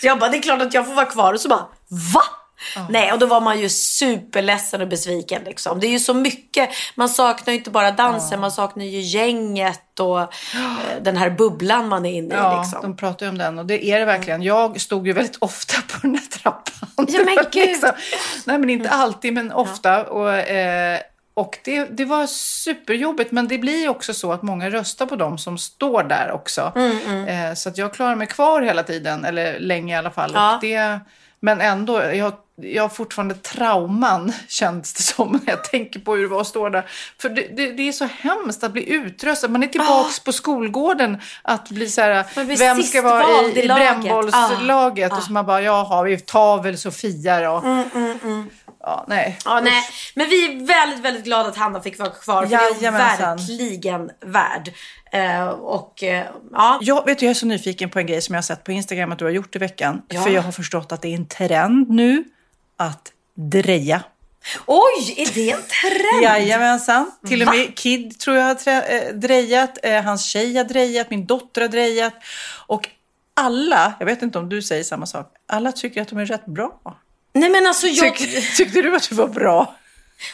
Så 0.00 0.06
jag 0.06 0.18
bara, 0.18 0.30
det 0.30 0.36
är 0.36 0.42
klart 0.42 0.62
att 0.62 0.74
jag 0.74 0.86
får 0.86 0.94
vara 0.94 1.06
kvar 1.06 1.32
och 1.32 1.40
så 1.40 1.48
bara, 1.48 1.66
va? 2.14 2.22
Nej, 2.88 3.12
och 3.12 3.18
då 3.18 3.26
var 3.26 3.40
man 3.40 3.60
ju 3.60 3.68
superledsen 3.68 4.80
och 4.80 4.88
besviken. 4.88 5.42
Liksom. 5.44 5.80
Det 5.80 5.86
är 5.86 5.90
ju 5.90 5.98
så 5.98 6.14
mycket. 6.14 6.70
Man 6.94 7.08
saknar 7.08 7.52
ju 7.52 7.58
inte 7.58 7.70
bara 7.70 7.90
dansen, 7.90 8.40
man 8.40 8.52
saknar 8.52 8.84
ju 8.84 9.00
gänget 9.00 10.00
och 10.00 10.20
eh, 10.20 10.28
den 11.00 11.16
här 11.16 11.30
bubblan 11.30 11.88
man 11.88 12.06
är 12.06 12.12
inne 12.12 12.34
i. 12.34 12.38
Ja, 12.38 12.62
Liksom. 12.62 12.82
de 12.82 12.96
pratar 12.96 13.26
ju 13.26 13.30
om 13.30 13.38
den 13.38 13.58
och 13.58 13.66
det 13.66 13.84
är 13.86 13.98
det 13.98 14.04
verkligen. 14.04 14.42
Jag 14.42 14.80
stod 14.80 15.06
ju 15.06 15.12
väldigt 15.12 15.36
ofta 15.40 15.82
på 15.82 15.98
den 16.02 16.14
här 16.14 16.26
trappan. 16.26 16.88
Ja, 17.08 17.24
men 17.24 17.34
var 17.36 17.48
gud. 17.52 17.80
nej, 18.44 18.58
men 18.58 18.70
inte 18.70 18.90
alltid, 18.90 19.32
men 19.32 19.52
ofta. 19.52 20.04
Och, 20.04 20.34
eh, 20.34 21.00
och 21.34 21.58
det, 21.64 21.84
det 21.84 22.04
var 22.04 22.26
superjobbigt, 22.26 23.32
men 23.32 23.48
det 23.48 23.58
blir 23.58 23.88
också 23.88 24.14
så 24.14 24.32
att 24.32 24.42
många 24.42 24.70
röstar 24.70 25.06
på 25.06 25.16
dem 25.16 25.38
som 25.38 25.58
står 25.58 26.02
där 26.02 26.30
också. 26.32 26.72
Mm, 26.76 27.28
Eh, 27.28 27.54
så 27.54 27.68
att 27.68 27.78
jag 27.78 27.94
klarar 27.94 28.16
mig 28.16 28.26
kvar 28.26 28.62
hela 28.62 28.82
tiden, 28.82 29.24
eller 29.24 29.58
länge 29.60 29.94
i 29.94 29.98
alla 29.98 30.10
fall. 30.10 30.30
Ja. 30.34 30.58
Det, 30.60 31.00
men 31.40 31.60
ändå, 31.60 32.02
jag, 32.02 32.32
jag 32.56 32.82
har 32.82 32.88
fortfarande 32.88 33.34
trauman, 33.34 34.32
känns 34.48 34.94
det 34.94 35.02
som, 35.02 35.32
när 35.32 35.52
jag 35.52 35.64
tänker 35.64 36.00
på 36.00 36.14
hur 36.14 36.22
det 36.22 36.28
var 36.28 36.40
att 36.40 36.46
stå 36.46 36.68
där. 36.68 36.86
För 37.20 37.28
det, 37.28 37.56
det, 37.56 37.72
det 37.72 37.88
är 37.88 37.92
så 37.92 38.04
hemskt 38.04 38.64
att 38.64 38.72
bli 38.72 38.90
utröstad. 38.92 39.48
Man 39.48 39.62
är 39.62 39.66
tillbaks 39.66 40.20
på 40.20 40.32
skolgården, 40.32 41.20
att 41.42 41.68
bli 41.68 41.88
så 41.88 42.00
här, 42.00 42.10
Ah. 42.36 42.42
Vem 42.58 42.82
ska 42.82 43.02
vara 43.02 43.24
i, 43.42 43.52
i 43.58 43.62
i 43.62 43.66
laget. 43.66 44.00
brännbollslaget? 44.00 45.12
Ah. 45.12 45.16
Och 45.16 45.22
så 45.22 45.32
man 45.32 45.46
bara, 45.46 45.62
jaha, 45.62 46.02
vi 46.02 46.18
tar 46.20 46.62
väl 46.62 46.78
Sofia 46.78 47.40
då. 47.40 47.56
Mm, 47.56 48.50
Ja, 48.82 49.04
nej. 49.08 49.38
Ja, 49.44 49.60
nej. 49.60 49.82
Men 50.14 50.28
vi 50.28 50.44
är 50.44 50.66
väldigt, 50.66 51.00
väldigt 51.00 51.24
glada 51.24 51.48
att 51.48 51.56
Hanna 51.56 51.80
fick 51.80 51.98
vara 51.98 52.10
kvar. 52.10 52.42
För 52.42 52.50
det 52.50 52.54
är 52.56 52.90
hon 52.90 52.92
verkligen 52.92 54.10
värd. 54.20 54.72
Eh, 55.12 55.48
och 55.48 56.02
eh, 56.02 56.26
ja. 56.52 56.78
Jag, 56.82 57.04
vet 57.06 57.18
du, 57.18 57.26
jag 57.26 57.30
är 57.30 57.34
så 57.34 57.46
nyfiken 57.46 57.90
på 57.90 57.98
en 57.98 58.06
grej 58.06 58.22
som 58.22 58.34
jag 58.34 58.38
har 58.38 58.42
sett 58.42 58.64
på 58.64 58.72
Instagram 58.72 59.12
att 59.12 59.18
du 59.18 59.24
har 59.24 59.32
gjort 59.32 59.56
i 59.56 59.58
veckan. 59.58 60.02
Ja. 60.08 60.22
För 60.22 60.30
jag 60.30 60.42
har 60.42 60.52
förstått 60.52 60.92
att 60.92 61.02
det 61.02 61.08
är 61.08 61.14
en 61.14 61.28
trend 61.28 61.90
nu 61.90 62.24
att 62.76 63.12
dreja. 63.34 64.02
Oj, 64.66 65.14
är 65.16 65.34
det 65.34 65.50
en 65.50 65.62
trend? 65.62 66.22
Jajamensan. 66.22 67.10
Till 67.26 67.42
och 67.42 67.54
med 67.54 67.76
Kid 67.76 68.20
tror 68.20 68.36
jag 68.36 68.44
har 68.44 68.68
eh, 68.68 69.14
drejat. 69.14 69.78
Eh, 69.82 70.02
hans 70.02 70.24
tjej 70.24 70.56
har 70.56 70.64
drejat. 70.64 71.10
Min 71.10 71.26
dotter 71.26 71.60
har 71.60 71.68
drejat. 71.68 72.14
Och 72.66 72.88
alla, 73.34 73.94
jag 73.98 74.06
vet 74.06 74.22
inte 74.22 74.38
om 74.38 74.48
du 74.48 74.62
säger 74.62 74.84
samma 74.84 75.06
sak, 75.06 75.34
alla 75.46 75.72
tycker 75.72 76.02
att 76.02 76.08
de 76.08 76.18
är 76.18 76.26
rätt 76.26 76.46
bra. 76.46 76.80
Nej 77.32 77.50
men 77.50 77.66
alltså 77.66 77.86
jag... 77.86 78.16
Tyck, 78.16 78.56
tyckte 78.56 78.82
du 78.82 78.96
att 78.96 79.08
du 79.08 79.14
var 79.14 79.26
bra? 79.26 79.74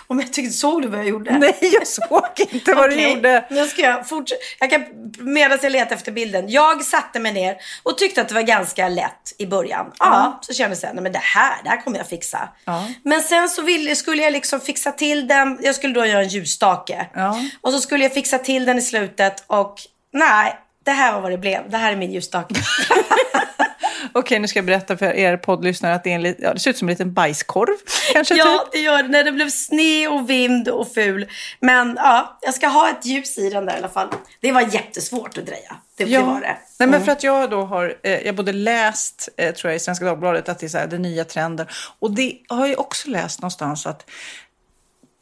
Om 0.06 0.20
jag 0.20 0.32
tyckte, 0.32 0.52
såg 0.52 0.82
du 0.82 0.88
vad 0.88 1.00
jag 1.00 1.08
gjorde? 1.08 1.38
Nej, 1.38 1.56
jag 1.60 1.86
såg 1.86 2.22
inte 2.50 2.74
vad 2.74 2.90
du 2.90 2.94
Okej, 2.94 3.12
gjorde. 3.14 3.44
Nu 3.50 3.68
ska 3.68 3.82
jag 3.82 4.08
fortsätta. 4.08 4.40
Jag 4.58 4.70
kan, 4.70 4.84
medan 5.18 5.58
jag 5.62 5.72
letar 5.72 5.96
efter 5.96 6.12
bilden. 6.12 6.48
Jag 6.48 6.84
satte 6.84 7.20
mig 7.20 7.32
ner 7.32 7.56
och 7.82 7.98
tyckte 7.98 8.20
att 8.20 8.28
det 8.28 8.34
var 8.34 8.42
ganska 8.42 8.88
lätt 8.88 9.34
i 9.38 9.46
början. 9.46 9.86
Ja, 9.86 9.94
Ja. 9.98 10.38
så 10.42 10.54
kände 10.54 10.76
jag 10.82 10.94
nej 10.94 11.02
men 11.02 11.12
det 11.12 11.18
här, 11.22 11.54
det 11.64 11.68
här 11.70 11.82
kommer 11.84 11.98
jag 11.98 12.08
fixa. 12.08 12.48
Ja. 12.64 12.88
Men 13.02 13.22
sen 13.22 13.48
så 13.48 13.62
ville, 13.62 13.96
skulle 13.96 14.22
jag 14.22 14.32
liksom 14.32 14.60
fixa 14.60 14.92
till 14.92 15.28
den. 15.28 15.58
Jag 15.62 15.74
skulle 15.74 15.94
då 15.94 16.06
göra 16.06 16.22
en 16.22 16.28
ljusstake. 16.28 17.06
Ja. 17.14 17.40
Och 17.60 17.72
så 17.72 17.80
skulle 17.80 18.04
jag 18.04 18.14
fixa 18.14 18.38
till 18.38 18.64
den 18.64 18.78
i 18.78 18.82
slutet 18.82 19.44
och 19.46 19.74
nej, 20.12 20.58
det 20.88 20.92
här 20.92 21.12
var 21.12 21.20
vad 21.20 21.30
det 21.30 21.38
blev. 21.38 21.70
Det 21.70 21.76
här 21.76 21.92
är 21.92 21.96
min 21.96 22.12
ljusstake. 22.12 22.54
Okej, 24.12 24.38
nu 24.38 24.48
ska 24.48 24.58
jag 24.58 24.66
berätta 24.66 24.96
för 24.96 25.12
er 25.12 25.36
poddlyssnare 25.36 25.94
att 25.94 26.04
det, 26.04 26.12
är 26.12 26.14
en, 26.14 26.34
ja, 26.38 26.54
det 26.54 26.60
ser 26.60 26.70
ut 26.70 26.78
som 26.78 26.88
en 26.88 26.92
liten 26.92 27.12
bajskorv. 27.12 27.76
Kanske 28.12 28.34
ja, 28.34 28.58
typ. 28.58 28.72
det 28.72 28.78
gör 28.78 29.02
det. 29.02 29.08
När 29.08 29.24
det 29.24 29.32
blev 29.32 29.50
sne 29.50 30.08
och 30.08 30.30
vind 30.30 30.68
och 30.68 30.92
ful. 30.92 31.26
Men 31.60 31.94
ja, 31.96 32.38
jag 32.42 32.54
ska 32.54 32.66
ha 32.66 32.90
ett 32.90 33.06
ljus 33.06 33.38
i 33.38 33.50
den 33.50 33.66
där 33.66 33.74
i 33.74 33.78
alla 33.78 33.88
fall. 33.88 34.08
Det 34.40 34.52
var 34.52 34.60
jättesvårt 34.60 35.38
att 35.38 35.46
dreja. 35.46 35.76
Det, 35.96 36.04
det 36.04 36.18
var 36.18 36.40
det. 36.40 36.56
Nej, 36.78 36.88
men 36.88 37.04
för 37.04 37.12
att 37.12 37.22
jag 37.22 37.50
då 37.50 37.62
har, 37.62 37.94
eh, 38.02 38.26
jag 38.26 38.34
både 38.34 38.52
läst, 38.52 39.28
eh, 39.36 39.54
tror 39.54 39.70
jag 39.70 39.76
i 39.76 39.80
Svenska 39.80 40.04
Dagbladet, 40.04 40.48
att 40.48 40.58
det 40.58 40.66
är 40.66 40.68
så 40.68 40.78
här, 40.78 40.86
den 40.86 41.02
nya 41.02 41.24
trenden. 41.24 41.66
Och 41.98 42.10
det 42.10 42.38
har 42.48 42.66
jag 42.66 42.80
också 42.80 43.10
läst 43.10 43.40
någonstans 43.40 43.86
att 43.86 44.10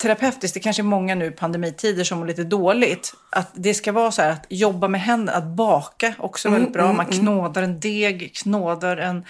terapeutiskt, 0.03 0.55
det 0.55 0.61
kanske 0.61 0.83
är 0.83 0.85
många 0.85 1.15
nu 1.15 1.31
pandemitider 1.31 2.05
som 2.05 2.19
mår 2.19 2.27
lite 2.27 2.45
dåligt, 2.45 3.15
att 3.31 3.51
det 3.55 3.75
ska 3.75 3.93
vara 3.93 4.11
så 4.11 4.23
här 4.23 4.31
att 4.31 4.47
jobba 4.49 4.89
med 4.89 5.01
händerna, 5.01 5.39
att 5.39 5.45
baka 5.45 6.15
också 6.19 6.51
väldigt 6.51 6.73
bra. 6.73 6.93
Man 6.93 7.07
knådar 7.07 7.63
en 7.63 7.81
deg, 7.81 8.35
knådar 8.35 8.97
en, 8.97 9.25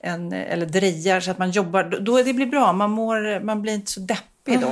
en 0.00 0.32
eller 0.32 0.66
drejar 0.66 1.20
så 1.20 1.30
att 1.30 1.38
man 1.38 1.50
jobbar, 1.50 1.84
då, 2.00 2.22
det 2.22 2.32
blir 2.32 2.46
bra. 2.46 2.72
Man, 2.72 2.90
mår, 2.90 3.44
man 3.44 3.62
blir 3.62 3.74
inte 3.74 3.90
så 3.92 4.00
deppig 4.00 4.60
då. 4.60 4.70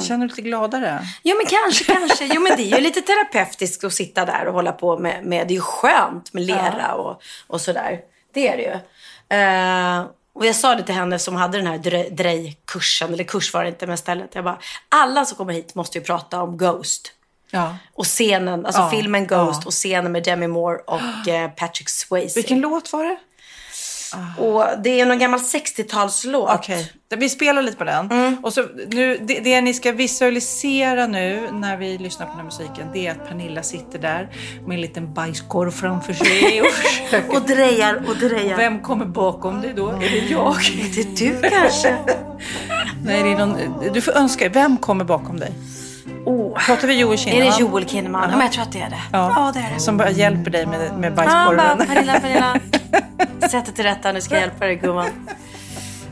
Känner 0.00 0.18
du 0.18 0.26
lite 0.26 0.42
gladare? 0.42 1.00
Jo 1.22 1.36
men 1.36 1.46
kanske, 1.46 1.84
kanske. 1.84 2.30
Jo 2.34 2.40
men 2.40 2.52
det 2.56 2.62
är 2.72 2.76
ju 2.76 2.82
lite 2.82 3.00
terapeutiskt 3.00 3.84
att 3.84 3.92
sitta 3.92 4.24
där 4.24 4.46
och 4.46 4.54
hålla 4.54 4.72
på 4.72 4.98
med, 4.98 5.24
med 5.24 5.48
det 5.48 5.52
är 5.52 5.56
ju 5.56 5.60
skönt 5.60 6.32
med 6.32 6.42
lera 6.42 6.94
och, 6.94 7.22
och 7.46 7.60
sådär. 7.60 8.00
Det 8.34 8.48
är 8.48 8.56
det 8.56 8.62
ju. 8.62 8.78
Eh, 9.38 10.06
Och 10.38 10.46
jag 10.46 10.56
sa 10.56 10.74
det 10.74 10.82
till 10.82 10.94
henne 10.94 11.18
som 11.18 11.36
hade 11.36 11.58
den 11.58 11.66
här 11.66 11.78
dre- 11.78 12.10
drejkursen, 12.10 13.12
eller 13.12 13.24
kurs 13.24 13.54
var 13.54 13.62
det 13.62 13.68
inte, 13.68 13.86
men 13.86 13.98
stället. 13.98 14.34
Jag 14.34 14.44
bara, 14.44 14.58
alla 14.88 15.24
som 15.24 15.36
kommer 15.36 15.52
hit 15.52 15.74
måste 15.74 15.98
ju 15.98 16.04
prata 16.04 16.42
om 16.42 16.56
Ghost. 16.56 17.12
Ja. 17.50 17.76
Och 17.94 18.04
scenen, 18.04 18.66
alltså 18.66 18.80
Ja, 18.82 18.90
filmen 18.90 19.26
Ghost 19.26 19.60
ja. 19.62 19.66
och 19.66 19.72
scenen 19.72 20.12
med 20.12 20.24
Demi 20.24 20.46
Moore 20.46 20.78
och 20.86 21.28
eh, 21.28 21.50
Patrick 21.50 21.88
Swayze. 21.88 22.34
Vilken 22.38 22.60
låt 22.60 22.92
var 22.92 23.04
det? 23.04 23.16
Och 24.38 24.64
det 24.84 25.00
är 25.00 25.06
någon 25.06 25.18
gammal 25.18 25.40
60-talslåt. 25.40 26.50
Okej, 26.54 26.92
vi 27.16 27.28
spelar 27.28 27.62
lite 27.62 27.76
på 27.76 27.84
den. 27.84 28.10
Mm. 28.10 28.36
Och 28.42 28.52
så 28.52 28.64
nu, 28.88 29.18
det, 29.22 29.40
det 29.40 29.60
ni 29.60 29.74
ska 29.74 29.92
visualisera 29.92 31.06
nu 31.06 31.48
när 31.52 31.76
vi 31.76 31.98
lyssnar 31.98 32.26
på 32.26 32.30
den 32.30 32.38
här 32.38 32.44
musiken, 32.44 32.86
det 32.92 33.06
är 33.06 33.10
att 33.10 33.28
Pernilla 33.28 33.62
sitter 33.62 33.98
där 33.98 34.28
med 34.66 34.74
en 34.74 34.80
liten 34.80 35.14
bajskorv 35.14 35.70
framför 35.70 36.12
sig 36.12 36.60
och 36.62 36.66
försöker... 36.66 37.36
Och 37.36 37.42
drejar 37.42 38.02
och 38.08 38.16
drejar. 38.16 38.56
Vem 38.56 38.80
kommer 38.80 39.06
bakom 39.06 39.60
dig 39.60 39.72
då? 39.76 39.88
Är 39.88 39.98
det 39.98 40.26
jag? 40.30 40.56
Är 40.56 40.96
det 40.96 41.18
du 41.18 41.50
kanske? 41.50 41.96
Nej, 43.04 43.22
det 43.22 43.32
är 43.32 43.38
någon... 43.38 43.56
Du 43.92 44.00
får 44.00 44.12
önska. 44.12 44.48
Vem 44.48 44.76
kommer 44.76 45.04
bakom 45.04 45.40
dig? 45.40 45.52
Oh. 46.24 46.58
Pratar 46.66 46.88
vi 46.88 46.94
Joel 46.94 47.12
Är 47.12 47.16
Kinnaman? 47.16 47.52
det 47.52 47.60
Joel 47.60 47.88
Kinnaman? 47.88 48.30
Ja, 48.30 48.36
men 48.36 48.40
jag 48.40 48.52
tror 48.52 48.62
att 48.62 48.72
det 48.72 48.80
är 48.80 48.90
det. 48.90 49.02
Ja, 49.12 49.52
det 49.54 49.60
är 49.60 49.74
det. 49.74 49.80
Som 49.80 49.96
bara 49.96 50.10
hjälper 50.10 50.50
dig 50.50 50.66
med, 50.66 50.78
med 50.78 50.90
Han 50.90 51.14
bara, 51.14 51.56
bajskorven. 51.56 51.86
Pernilla, 51.86 52.20
Pernilla. 52.20 52.60
Sätt 53.50 53.64
dig 53.64 53.74
till 53.74 53.84
rätta, 53.84 54.12
nu 54.12 54.20
ska 54.20 54.34
jag 54.34 54.40
hjälpa 54.40 54.66
dig 54.66 54.76
gumman. 54.76 55.28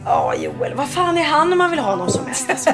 Ja, 0.04 0.34
Joel. 0.34 0.74
Vad 0.74 0.88
fan 0.88 1.18
är 1.18 1.24
han 1.24 1.52
om 1.52 1.58
man 1.58 1.70
vill 1.70 1.80
ha 1.80 1.90
honom 1.90 2.10
som 2.10 2.24
mest? 2.24 2.50
Alltså, 2.50 2.72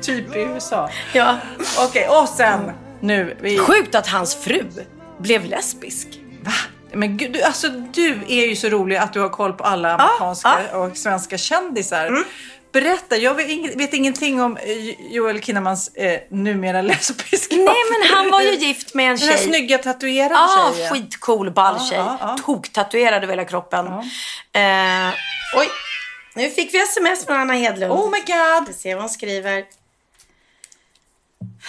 typ 0.00 0.36
i 0.36 0.40
USA. 0.40 0.90
Ja. 1.12 1.36
Okej, 1.78 2.08
och 2.08 2.28
sen 2.28 2.72
nu. 3.00 3.36
Vi... 3.40 3.58
Sjukt 3.58 3.94
att 3.94 4.06
hans 4.06 4.34
fru 4.34 4.64
blev 5.18 5.44
lesbisk. 5.44 6.08
Va? 6.40 6.52
Men 6.92 7.16
gud, 7.16 7.32
du, 7.32 7.42
alltså, 7.42 7.68
du 7.68 8.20
är 8.28 8.46
ju 8.46 8.56
så 8.56 8.68
rolig 8.68 8.96
att 8.96 9.12
du 9.12 9.20
har 9.20 9.28
koll 9.28 9.52
på 9.52 9.64
alla 9.64 9.94
amerikanska 9.94 10.60
ja. 10.72 10.78
och 10.78 10.96
svenska 10.96 11.38
kändisar. 11.38 12.24
Berätta, 12.72 13.16
jag 13.16 13.34
vet, 13.34 13.46
ing- 13.48 13.76
vet 13.78 13.94
ingenting 13.94 14.40
om 14.42 14.56
eh, 14.56 15.12
Joel 15.12 15.40
Kinnamans 15.42 15.88
eh, 15.94 16.20
numera 16.30 16.82
lesbiska 16.82 17.56
Nej, 17.56 17.66
men 17.90 18.16
han 18.16 18.30
var 18.30 18.40
ju 18.40 18.54
gift 18.54 18.94
med 18.94 19.10
en 19.10 19.16
Den 19.16 19.28
här 19.28 19.36
tjej. 19.36 19.46
snygga 19.46 19.78
tatuerade 19.78 20.34
Ja, 20.34 20.72
tjejen. 20.74 20.90
skitcool 20.94 21.50
ball 21.50 21.80
tjej. 21.80 21.98
Ja, 21.98 22.16
ja, 22.20 22.26
ja. 22.38 22.42
Tok-tatuerad 22.44 23.22
över 23.24 23.32
hela 23.32 23.44
kroppen. 23.44 23.86
Eh, 23.86 25.08
oj, 25.56 25.68
nu 26.34 26.50
fick 26.50 26.74
vi 26.74 26.78
sms 26.82 27.26
från 27.26 27.36
Anna 27.36 27.52
Hedlund. 27.54 27.92
Oh 27.92 28.10
my 28.10 28.18
god! 28.18 28.68
Vi 28.68 28.74
ser 28.74 28.94
vad 28.94 29.02
hon 29.02 29.10
skriver. 29.10 29.64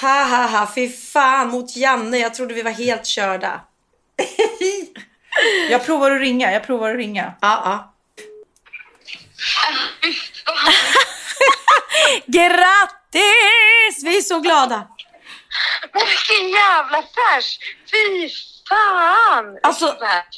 Ha 0.02 0.24
ha 0.24 0.48
ha, 0.48 0.72
fy 0.76 0.90
fan 0.90 1.50
mot 1.50 1.76
Janne. 1.76 2.18
Jag 2.18 2.34
trodde 2.34 2.54
vi 2.54 2.62
var 2.62 2.72
helt 2.72 3.06
körda. 3.06 3.62
Jag 5.70 5.86
provar 5.86 6.12
att 6.12 6.20
ringa, 6.22 6.52
jag 6.54 6.64
provar 6.66 6.90
att 6.90 6.96
ringa. 6.98 7.34
Ja, 7.42 7.62
ja. 7.66 7.93
Grattis! 12.26 14.04
Vi 14.04 14.18
är 14.18 14.22
så 14.22 14.40
glada. 14.40 14.88
Men 15.94 16.02
vilken 16.08 16.50
jävla 16.50 16.98
färs! 17.02 17.58
Fy 17.92 18.30
fan! 18.70 19.46
Alltså, 19.64 19.96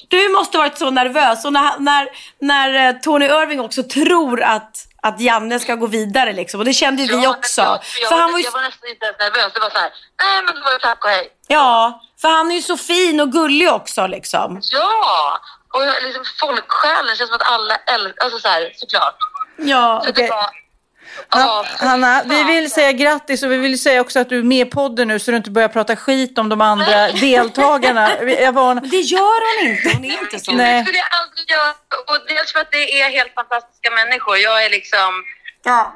du 0.07 0.29
måste 0.29 0.57
varit 0.57 0.77
så 0.77 0.91
nervös. 0.91 1.45
Och 1.45 1.53
när, 1.53 1.79
när, 1.79 2.07
när 2.41 2.87
eh, 2.87 2.93
Tony 3.01 3.25
Irving 3.25 3.59
också 3.59 3.83
tror 3.83 4.41
att, 4.43 4.77
att 5.01 5.19
Janne 5.21 5.59
ska 5.59 5.75
gå 5.75 5.87
vidare 5.87 6.33
liksom. 6.33 6.59
Och 6.59 6.65
det 6.65 6.73
kände 6.73 7.03
ju 7.03 7.17
vi 7.17 7.23
Ja, 7.23 7.29
också. 7.29 7.61
men 7.61 7.69
Jag, 7.71 7.79
jag, 8.01 8.09
För 8.09 8.15
han 8.15 8.31
var 8.31 8.39
ju, 8.39 8.45
jag 8.45 8.51
var 8.51 8.61
nästan 8.61 8.89
inte 8.89 9.05
ens 9.05 9.19
nervös. 9.19 9.53
Det 9.53 9.59
var 9.59 9.69
så 9.69 9.77
här, 9.77 9.91
nej 10.23 10.43
men 10.43 10.55
det 10.55 10.61
var 10.61 10.71
ju 10.71 10.79
tack 10.79 11.03
och 11.05 11.09
hej. 11.09 11.27
ja, 11.47 12.01
för 12.21 12.27
han 12.27 12.51
är 12.51 12.55
ju 12.55 12.61
så 12.61 12.77
fin 12.77 13.19
och 13.21 13.31
gullig 13.31 13.71
också 13.71 14.07
liksom. 14.07 14.59
Ja! 14.71 15.39
Och 15.75 15.85
jag- 15.85 16.03
liksom 16.03 16.23
folksjälen 16.39 17.15
känns 17.15 17.29
som 17.29 17.35
att 17.35 17.47
alla 17.51 17.75
älskar, 17.75 18.23
alltså 18.23 18.39
så 18.39 18.47
här, 18.47 18.71
såklart. 18.75 19.17
Ja, 19.57 20.03
Så 20.15 20.23
Ha- 20.33 20.49
ja, 21.39 21.65
Hanna, 21.79 22.23
vi 22.25 22.43
vill 22.43 22.71
säga 22.71 22.91
grattis 22.91 23.43
och 23.43 23.51
vi 23.51 23.57
vill 23.57 23.81
säga 23.81 24.01
också 24.01 24.19
att 24.19 24.29
du 24.29 24.39
är 24.39 24.43
med 24.43 24.67
i 24.67 24.71
podden 24.71 25.07
nu 25.07 25.19
så 25.19 25.31
du 25.31 25.37
inte 25.37 25.49
börjar 25.51 25.67
prata 25.69 25.95
skit 25.95 26.37
om 26.37 26.49
de 26.49 26.61
andra 26.61 27.07
deltagarna. 27.11 28.23
Jag 28.23 28.51
var... 28.53 28.75
det 28.95 28.97
gör 28.97 29.61
hon 29.61 29.71
inte. 29.71 29.89
Hon 29.97 30.05
är 30.05 30.19
inte 30.23 30.39
så. 30.39 30.51
Nej. 30.51 30.79
Det 30.79 30.85
skulle 30.85 30.97
jag 30.97 31.07
aldrig 31.21 31.49
göra. 31.49 31.73
Och 32.07 32.27
dels 32.27 32.51
för 32.53 32.59
att 32.59 32.71
det 32.71 33.01
är 33.01 33.09
helt 33.09 33.33
fantastiska 33.33 33.91
människor. 33.91 34.37
Jag 34.37 34.65
är 34.65 34.69
liksom 34.69 35.23
Ja. 35.65 35.93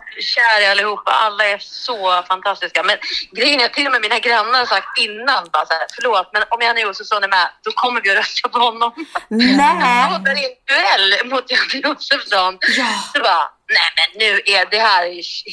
i 0.61 0.65
allihopa. 0.65 1.11
Alla 1.11 1.45
är 1.45 1.57
så 1.59 2.23
fantastiska. 2.27 2.83
Men 2.83 2.97
grejen 3.31 3.59
är 3.59 3.65
att 3.65 3.73
till 3.73 3.85
och 3.85 3.91
med 3.91 4.01
mina 4.01 4.19
grannar 4.19 4.59
har 4.59 4.65
sagt 4.65 4.97
innan, 4.97 5.47
bara 5.53 5.65
så 5.65 5.73
här, 5.73 5.85
förlåt, 5.95 6.29
men 6.33 6.43
om 6.49 6.61
Janne 6.61 6.81
Josefsson 6.81 7.23
är 7.23 7.27
med, 7.27 7.49
då 7.63 7.71
kommer 7.71 8.01
vi 8.01 8.09
att 8.11 8.17
rösta 8.17 8.49
på 8.49 8.59
honom. 8.59 8.91
Nej. 9.27 10.15
Och 10.15 10.21
där 10.21 10.31
är 10.31 10.49
en 10.49 10.57
duell 10.71 11.29
mot 11.31 11.51
Janne 11.51 11.88
Josefsson. 11.88 12.57
Ja. 12.77 12.88
Så 13.13 13.19
bara, 13.21 13.59
nej 13.77 13.89
men 13.97 14.09
nu 14.23 14.31
är 14.57 14.63
det 14.73 14.81
här 14.89 15.03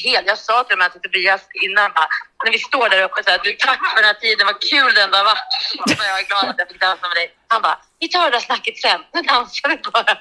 helt... 0.05 0.27
Jag 0.31 0.37
sa 0.37 0.63
till 0.63 0.73
och 0.73 0.79
med 0.79 0.91
till 0.91 1.01
Tobias 1.01 1.41
innan, 1.65 1.91
bara, 1.97 2.09
när 2.43 2.51
vi 2.51 2.59
står 2.59 2.89
där 2.89 3.01
uppe, 3.03 3.23
så 3.23 3.29
här, 3.29 3.39
du, 3.43 3.53
tack 3.53 3.79
för 3.89 3.97
den 4.01 4.05
här 4.11 4.19
tiden, 4.25 4.45
vad 4.51 4.59
kul 4.71 4.93
ändå 5.03 5.17
har 5.17 5.25
varit. 5.33 5.51
Så 5.97 6.03
jag 6.11 6.19
är 6.19 6.27
glad 6.31 6.45
att 6.49 6.55
jag 6.57 6.67
fick 6.67 6.81
dansa 6.81 7.07
med 7.07 7.17
dig. 7.21 7.27
Han 7.47 7.61
bara, 7.61 7.77
vi 7.99 8.07
tar 8.07 8.23
det 8.23 8.29
där 8.29 8.39
snacket 8.39 8.77
sen, 8.77 8.99
nu 9.13 9.21
dansar 9.21 9.69
vi 9.69 9.77
bara. 9.91 10.17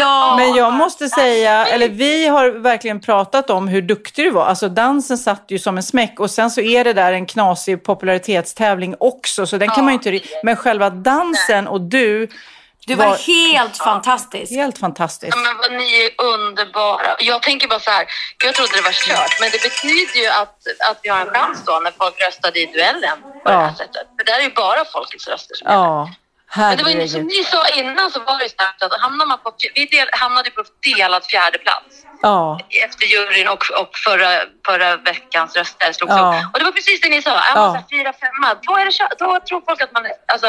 Ja. 0.00 0.36
Men 0.38 0.54
jag 0.54 0.72
måste 0.72 1.08
säga, 1.08 1.66
eller 1.66 1.88
vi 1.88 2.26
har 2.26 2.50
verkligen 2.50 3.00
pratat 3.00 3.50
om 3.50 3.68
hur 3.68 3.82
duktig 3.82 4.24
du 4.24 4.30
var. 4.30 4.46
Alltså 4.46 4.68
dansen 4.68 5.18
satt 5.18 5.44
ju 5.48 5.58
som 5.58 5.76
en 5.76 5.82
smäck 5.82 6.20
och 6.20 6.30
sen 6.30 6.50
så 6.50 6.60
är 6.60 6.84
det 6.84 6.92
där 6.92 7.12
en 7.12 7.26
knasig 7.26 7.84
popularitetstävling 7.84 8.94
också 9.00 9.46
så 9.46 9.56
den 9.56 9.68
kan 9.68 9.76
Ja, 9.78 9.82
man 9.82 9.92
ju 10.02 10.14
inte... 10.14 10.28
Men 10.42 10.56
själva 10.56 10.90
dansen 10.90 11.68
och 11.68 11.80
du 11.80 12.28
Du 12.88 12.94
var 12.94 13.16
helt 13.16 13.76
fantastisk. 13.78 14.52
helt 14.52 14.78
fantastisk. 14.78 15.36
Ja, 15.36 15.40
men 15.40 15.56
vad 15.56 15.72
ni 15.72 15.88
är 16.04 16.10
underbara. 16.34 17.16
Jag 17.18 17.42
tänker 17.42 17.68
bara 17.68 17.80
så 17.80 17.90
här, 17.90 18.06
jag 18.44 18.54
trodde 18.54 18.72
det 18.76 18.82
var 18.82 18.92
kört, 18.92 19.40
men 19.40 19.48
det 19.50 19.62
betyder 19.62 20.16
ju 20.22 20.26
att, 20.42 20.56
att 20.90 20.98
vi 21.02 21.08
har 21.08 21.20
en 21.20 21.30
chans 21.34 21.64
då 21.66 21.80
när 21.84 21.92
folk 21.98 22.20
röstade 22.26 22.58
i 22.60 22.66
duellen 22.66 23.18
på 23.22 23.48
det 23.48 23.52
Ja. 23.52 23.60
här 23.60 23.74
sättet. 23.74 24.06
För 24.18 24.24
där 24.24 24.38
är 24.38 24.42
ju 24.42 24.50
bara 24.64 24.84
folkets 24.84 25.28
röster 25.28 25.54
som. 25.54 25.66
Ja, 25.72 26.10
Men 26.56 26.76
det 26.76 26.82
var 26.84 26.90
ju 26.90 27.08
som 27.08 27.22
ni 27.22 27.44
sa 27.44 27.68
innan 27.68 28.10
så 28.10 28.20
var 28.20 28.38
det 28.38 28.44
ju 28.44 28.48
snabbt 28.48 28.82
att 28.82 29.00
hamnar 29.00 29.26
man 29.26 29.38
på, 29.38 29.52
vi 29.74 29.86
del, 29.86 30.08
hamnade 30.12 30.50
på 30.50 30.62
delad 30.82 31.24
fjärde 31.24 31.58
plats 31.58 31.86
Ja, 32.22 32.60
efter 32.84 33.04
juryn 33.06 33.48
och, 33.48 33.62
och 33.80 33.90
förra, 34.06 34.30
förra 34.66 34.96
veckans 34.96 35.56
röster 35.56 35.92
slogs 35.92 36.12
Ja. 36.16 36.28
upp. 36.44 36.52
Och 36.52 36.58
det 36.58 36.64
var 36.64 36.72
precis 36.72 37.00
det 37.00 37.08
ni 37.08 37.22
sa, 37.22 37.30
är 37.30 37.42
Ja. 37.54 37.60
man 37.60 37.76
här 37.76 37.84
fyra, 37.90 38.12
femma, 38.12 38.54
då, 38.62 38.76
är 38.76 38.84
det, 38.84 39.16
då 39.18 39.40
tror 39.48 39.62
folk 39.68 39.82
att 39.82 39.92
man, 39.92 40.02
alltså, 40.32 40.46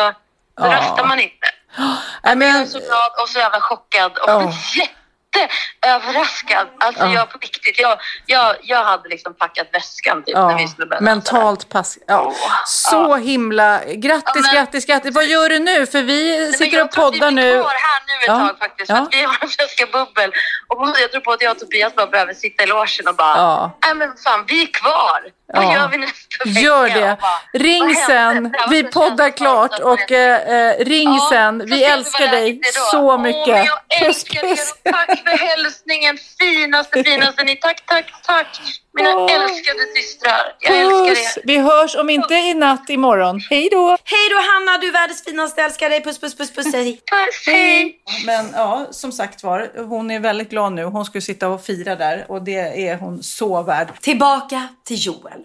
då 0.61 0.65
Ja. 0.65 0.77
röstar 0.77 1.05
man 1.05 1.19
inte. 1.19 1.47
Jag 2.23 2.37
men, 2.37 2.67
så 2.67 2.79
glad 2.79 3.11
och 3.21 3.29
så 3.29 3.39
jävla 3.39 3.61
chockad 3.61 4.11
och 4.17 4.29
Ja. 4.29 4.53
jätteöverraskad. 5.35 6.67
Alltså 6.79 7.03
Ja. 7.05 7.13
jag 7.13 7.29
på 7.29 7.37
riktigt, 7.37 7.79
jag, 7.79 7.99
jag, 8.25 8.55
jag 8.63 8.83
hade 8.83 9.09
liksom 9.09 9.33
packat 9.33 9.67
väskan 9.73 10.23
typ 10.23 10.35
när 10.35 10.57
vi 10.57 10.67
skulle 10.67 10.87
börja 10.87 11.01
mentalt 11.01 11.69
pass. 11.69 11.97
Ja. 12.07 12.33
Så 12.67 13.15
himla... 13.15 13.81
Grattis, 13.85 14.31
Ja, 14.35 14.41
men- 14.41 14.55
grattis, 14.55 14.85
grattis. 14.85 15.15
Vad 15.15 15.25
gör 15.25 15.49
du 15.49 15.59
nu? 15.59 15.85
För 15.85 16.01
vi 16.03 16.39
Nej, 16.39 16.53
sitter 16.53 16.77
jag 16.77 16.85
och 16.85 16.91
tror 16.91 17.07
att 17.07 17.13
vi 17.13 17.19
poddar 17.19 17.31
blir 17.31 17.43
nu. 17.43 17.61
kvar 17.61 17.69
här 17.71 18.01
nu 18.07 18.13
ett 18.13 18.27
Ja. 18.27 18.47
tag 18.47 18.59
faktiskt. 18.59 18.91
För 18.91 18.97
att 18.97 19.07
vi 19.11 19.23
har 19.23 19.37
en 19.41 19.47
flaska 19.49 19.85
bubbel. 19.91 20.31
Och 20.67 20.89
jag 21.01 21.11
tror 21.11 21.21
på 21.21 21.31
att 21.31 21.41
jag 21.41 21.51
och 21.51 21.59
Tobias 21.59 21.95
bara 21.95 22.07
behöver 22.07 22.33
sitta 22.33 22.63
i 22.63 22.67
logen 22.67 23.07
och 23.07 23.15
bara, 23.15 23.37
Ja. 23.37 23.93
men 23.95 24.17
fan 24.23 24.45
vi 24.47 24.61
är 24.63 24.73
kvar. 24.73 25.21
Vad 25.53 25.63
Ja. 25.63 25.73
gör 25.73 25.87
vi 25.87 25.97
nästa 25.97 26.45
vecka? 26.45 26.59
Gör 26.59 26.89
det. 26.89 27.17
Bara, 27.21 27.61
Ring 27.63 27.85
vad 27.85 27.95
sen. 27.97 28.53
Vi 28.69 28.83
poddar 28.83 29.29
klart 29.29 29.79
och 29.79 30.11
eh, 30.11 30.69
eh, 30.69 30.85
ring 30.85 31.09
Ja, 31.13 31.27
sen. 31.31 31.65
Vi 31.65 31.83
älskar 31.83 32.19
vad 32.25 32.31
dig 32.31 32.61
så 32.91 32.99
Åh, 33.01 33.21
mycket. 33.21 33.47
men 33.47 33.65
jag 33.65 33.79
älskar 34.07 34.41
puss. 34.41 34.59
er 34.83 34.89
och 34.91 34.93
tack 34.93 35.19
för 35.19 35.37
hälsningen. 35.37 36.17
Finaste, 36.39 37.03
finaste 37.09 37.43
ni. 37.43 37.55
Tack, 37.55 37.83
tack, 37.85 38.05
tack. 38.25 38.61
Mina 38.93 39.15
Åh. 39.15 39.31
älskade 39.33 39.79
systrar. 39.95 40.55
Jag 40.59 40.77
älskar 40.79 41.09
Puss. 41.09 41.37
er. 41.37 41.41
Vi 41.45 41.57
hörs 41.57 41.95
om 41.95 42.09
inte 42.09 42.33
i 42.33 42.53
natt 42.53 42.89
imorgon. 42.89 43.39
Hej 43.49 43.69
då. 43.71 43.89
Hej 44.03 44.29
då 44.29 44.35
Hanna, 44.35 44.77
du 44.81 44.87
är 44.87 44.91
världens 44.91 45.23
finaste. 45.23 45.61
Älskar 45.61 45.89
dig. 45.89 46.03
Puss, 46.03 46.19
puss, 46.19 46.37
puss, 46.37 46.53
puss. 46.53 46.73
Hej. 46.73 46.91
Puss, 47.11 47.43
hej. 47.47 47.95
Men 48.25 48.49
ja, 48.55 48.87
som 48.91 49.11
sagt 49.11 49.43
var, 49.43 49.71
hon 49.87 50.11
är 50.11 50.19
väldigt 50.19 50.49
glad 50.49 50.73
nu. 50.73 50.83
Hon 50.83 51.05
skulle 51.05 51.21
sitta 51.21 51.47
och 51.47 51.65
fira 51.65 51.95
där 51.95 52.25
och 52.29 52.41
det 52.41 52.87
är 52.87 52.97
hon 52.97 53.23
så 53.23 53.61
värd. 53.61 53.87
Tillbaka 54.01 54.67
till 54.85 55.05
Joel. 55.05 55.38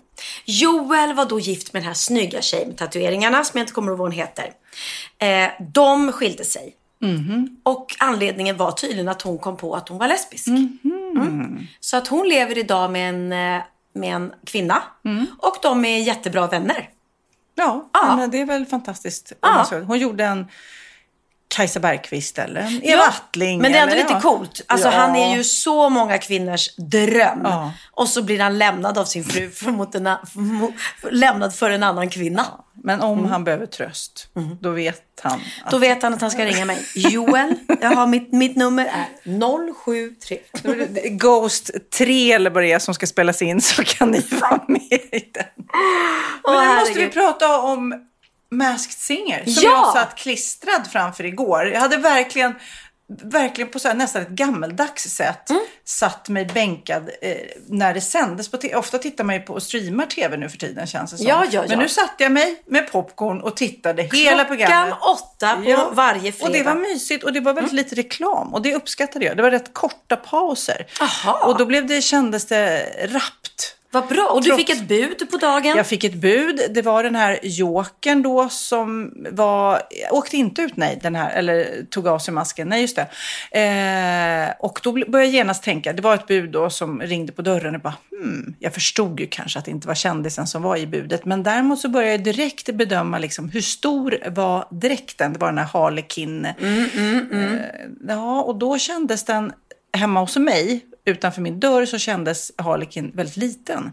Joel 0.44 1.14
var 1.14 1.24
då 1.24 1.40
gift 1.40 1.72
med 1.72 1.82
den 1.82 1.86
här 1.86 1.94
snygga 1.94 2.42
tjejen 2.42 2.68
med 2.68 2.78
tatueringarna 2.78 3.44
som 3.44 3.58
jag 3.58 3.62
inte 3.62 3.72
kommer 3.72 3.88
ihåg 3.88 3.98
vad 3.98 4.08
hon 4.08 4.16
heter. 4.18 4.52
Eh, 5.18 5.48
de 5.72 6.12
skilde 6.12 6.44
sig. 6.44 6.74
Och 7.62 7.94
anledningen 7.98 8.56
var 8.56 8.72
tydligen 8.72 9.08
att 9.08 9.22
hon 9.22 9.38
kom 9.38 9.56
på 9.56 9.74
att 9.74 9.88
hon 9.88 9.98
var 9.98 10.08
lesbisk. 10.08 10.46
Mm. 10.46 11.66
Så 11.80 11.96
att 11.96 12.08
hon 12.08 12.28
lever 12.28 12.58
idag 12.58 12.90
med 12.90 13.08
en, 13.08 13.32
eh, 13.32 13.62
med 13.94 14.14
en 14.14 14.32
kvinna. 14.46 14.82
Och 15.38 15.56
de 15.62 15.84
är 15.84 15.98
jättebra 15.98 16.46
vänner. 16.46 16.88
Ja, 17.54 17.88
Ja. 17.92 18.16
Men 18.16 18.30
det 18.30 18.40
är 18.40 18.44
väl 18.46 18.66
fantastiskt. 18.66 19.32
Ja. 19.40 19.66
Hon 19.86 19.98
gjorde 19.98 20.24
en 20.24 20.46
Kajsa 21.48 21.80
Bergqvist 21.80 22.38
eller 22.38 22.80
Eva 22.82 23.02
Attling. 23.02 23.60
Men 23.62 23.72
det 23.72 23.78
är 23.78 23.82
ändå 23.82 23.92
eller, 23.94 24.02
lite 24.02 24.14
ja. 24.14 24.20
coolt. 24.20 24.60
Alltså 24.66 24.88
Ja. 24.88 24.94
han 24.96 25.16
är 25.16 25.36
ju 25.36 25.44
så 25.44 25.88
många 25.88 26.18
kvinnors 26.18 26.76
dröm. 26.76 27.40
Ja. 27.44 27.72
Och 27.92 28.08
så 28.08 28.22
blir 28.22 28.40
han 28.40 28.58
lämnad 28.58 28.98
av 28.98 29.04
sin 29.04 29.24
fru, 29.24 29.50
för 29.54 29.70
mot 29.70 29.94
en, 29.94 30.06
mo- 30.08 30.72
lämnad 31.10 31.54
för 31.54 31.70
en 31.70 31.82
annan 31.82 32.08
kvinna. 32.10 32.46
Men 32.82 33.00
om 33.00 33.24
han 33.24 33.44
behöver 33.44 33.66
tröst, 33.66 34.28
då 34.60 34.70
vet 34.70 35.00
han. 35.22 35.32
Att, 35.32 35.38
Mm. 35.40 35.70
Då 35.70 35.78
vet 35.78 36.02
han 36.02 36.14
att 36.14 36.20
han 36.20 36.30
ska 36.30 36.44
ringa 36.44 36.64
mig. 36.64 36.86
Joel, 36.94 37.54
jag 37.80 37.90
har 37.90 38.06
mitt, 38.06 38.32
mitt 38.32 38.56
nummer 38.56 38.84
är 38.84 39.32
073. 39.84 40.38
Då 40.62 40.70
är 40.72 40.76
det 40.76 41.08
Ghost 41.08 41.70
3 41.98 42.32
eller 42.32 42.50
vad 42.50 42.62
det 42.62 42.72
är 42.72 42.78
som 42.78 42.94
ska 42.94 43.06
spelas 43.06 43.42
in 43.42 43.60
så 43.60 43.84
kan 43.84 44.10
ni 44.10 44.20
vara 44.40 44.60
med 44.68 44.82
i 44.92 45.30
den. 45.34 45.44
Men 46.46 46.68
nu 46.68 46.74
måste 46.80 46.98
vi 46.98 47.08
prata 47.08 47.58
om 47.60 47.94
Masked 48.56 48.98
Singer 48.98 49.44
som 49.44 49.62
Ja! 49.62 49.70
jag 49.70 50.02
satt 50.02 50.16
klistrad 50.16 50.86
framför 50.92 51.24
igår. 51.24 51.66
Jag 51.66 51.80
hade 51.80 51.96
verkligen, 51.96 52.54
verkligen 53.22 53.70
på 53.70 53.78
så 53.78 53.88
här, 53.88 53.94
nästan 53.94 54.22
ett 54.22 54.28
gammeldags 54.28 55.02
sätt 55.04 55.50
Mm. 55.50 55.62
satt 55.84 56.28
mig 56.28 56.44
bänkad 56.46 57.10
eh, 57.22 57.36
när 57.66 57.94
det 57.94 58.00
sändes. 58.00 58.48
På 58.50 58.58
Ofta 58.74 58.98
tittar 58.98 59.24
man 59.24 59.34
ju 59.34 59.40
på 59.40 59.52
och 59.54 59.62
streamar 59.62 60.06
tv 60.06 60.36
nu 60.36 60.48
för 60.48 60.58
tiden 60.58 60.86
känns 60.86 61.10
det 61.10 61.16
som. 61.16 61.26
Ja, 61.26 61.44
ja, 61.44 61.50
ja. 61.62 61.64
Men 61.68 61.78
nu 61.78 61.88
satte 61.88 62.22
jag 62.22 62.32
mig 62.32 62.62
med 62.66 62.92
popcorn 62.92 63.40
och 63.40 63.56
tittade 63.56 64.02
hela 64.02 64.30
Klockan 64.30 64.46
programmet. 64.46 64.94
åtta 65.02 65.56
på 65.64 65.90
varje 65.94 66.32
fredag. 66.32 66.46
Och 66.46 66.52
det 66.52 66.62
var 66.62 66.74
mysigt 66.74 67.24
och 67.24 67.32
det 67.32 67.40
var 67.40 67.52
väldigt 67.52 67.72
lite 67.72 67.94
reklam 67.94 68.54
och 68.54 68.62
det 68.62 68.74
uppskattade 68.74 69.24
jag. 69.24 69.36
Det 69.36 69.42
var 69.42 69.50
rätt 69.50 69.72
korta 69.74 70.16
pauser. 70.16 70.86
Aha. 71.00 71.46
Och 71.46 71.58
då 71.58 71.66
blev 71.66 71.86
det, 71.86 72.02
kändes 72.02 72.46
det 72.46 72.86
rappt. 73.06 73.76
Vad 73.94 74.06
bra. 74.06 74.28
Och 74.32 74.42
du 74.42 74.48
Trots- 74.48 74.56
fick 74.56 74.70
ett 74.70 74.88
bud 74.88 75.30
på 75.30 75.36
dagen. 75.36 75.76
Jag 75.76 75.86
fick 75.86 76.04
ett 76.04 76.14
bud. 76.14 76.60
Det 76.70 76.82
var 76.82 77.02
den 77.02 77.14
här 77.14 77.38
jokern 77.42 78.22
då 78.22 78.48
som 78.48 79.12
var, 79.30 79.82
åkte 80.10 80.36
inte 80.36 80.62
ut 80.62 80.76
nej, 80.76 80.98
den 81.02 81.14
här, 81.14 81.30
eller 81.30 81.84
tog 81.90 82.08
av 82.08 82.18
sig 82.18 82.34
masken. 82.34 82.68
Nej, 82.68 82.80
just 82.80 82.96
det. 82.96 83.06
Eh, 83.60 84.54
och 84.58 84.80
då 84.82 84.92
började 84.92 85.24
jag 85.24 85.26
genast 85.26 85.62
tänka, 85.62 85.92
det 85.92 86.02
var 86.02 86.14
ett 86.14 86.26
bud 86.26 86.50
då 86.50 86.70
som 86.70 87.02
ringde 87.02 87.32
på 87.32 87.42
dörren 87.42 87.74
och 87.74 87.80
bara, 87.80 87.94
hmm, 88.10 88.54
jag 88.58 88.74
förstod 88.74 89.20
ju 89.20 89.26
kanske 89.26 89.58
att 89.58 89.64
det 89.64 89.70
inte 89.70 89.88
var 89.88 89.94
kändisen 89.94 90.46
som 90.46 90.62
var 90.62 90.76
i 90.76 90.86
budet. 90.86 91.24
Men 91.24 91.42
däremot 91.42 91.80
så 91.80 91.88
började 91.88 92.12
jag 92.12 92.24
direkt 92.24 92.74
bedöma 92.74 93.18
liksom, 93.18 93.48
hur 93.48 93.60
stor 93.60 94.18
var 94.30 94.68
dräkten? 94.70 95.32
Det 95.32 95.38
var 95.38 95.48
den 95.48 95.58
här 95.58 95.64
Harlekin. 95.64 96.44
Eh, 96.44 96.54
ja, 98.08 98.42
och 98.42 98.56
då 98.56 98.78
kändes 98.78 99.24
den 99.24 99.52
hemma 99.92 100.20
hos 100.20 100.36
mig, 100.36 100.80
utanför 101.04 101.40
min 101.40 101.60
dörr, 101.60 101.86
så 101.86 101.98
kändes 101.98 102.52
Harlekin 102.58 103.12
väldigt 103.14 103.36
liten. 103.36 103.92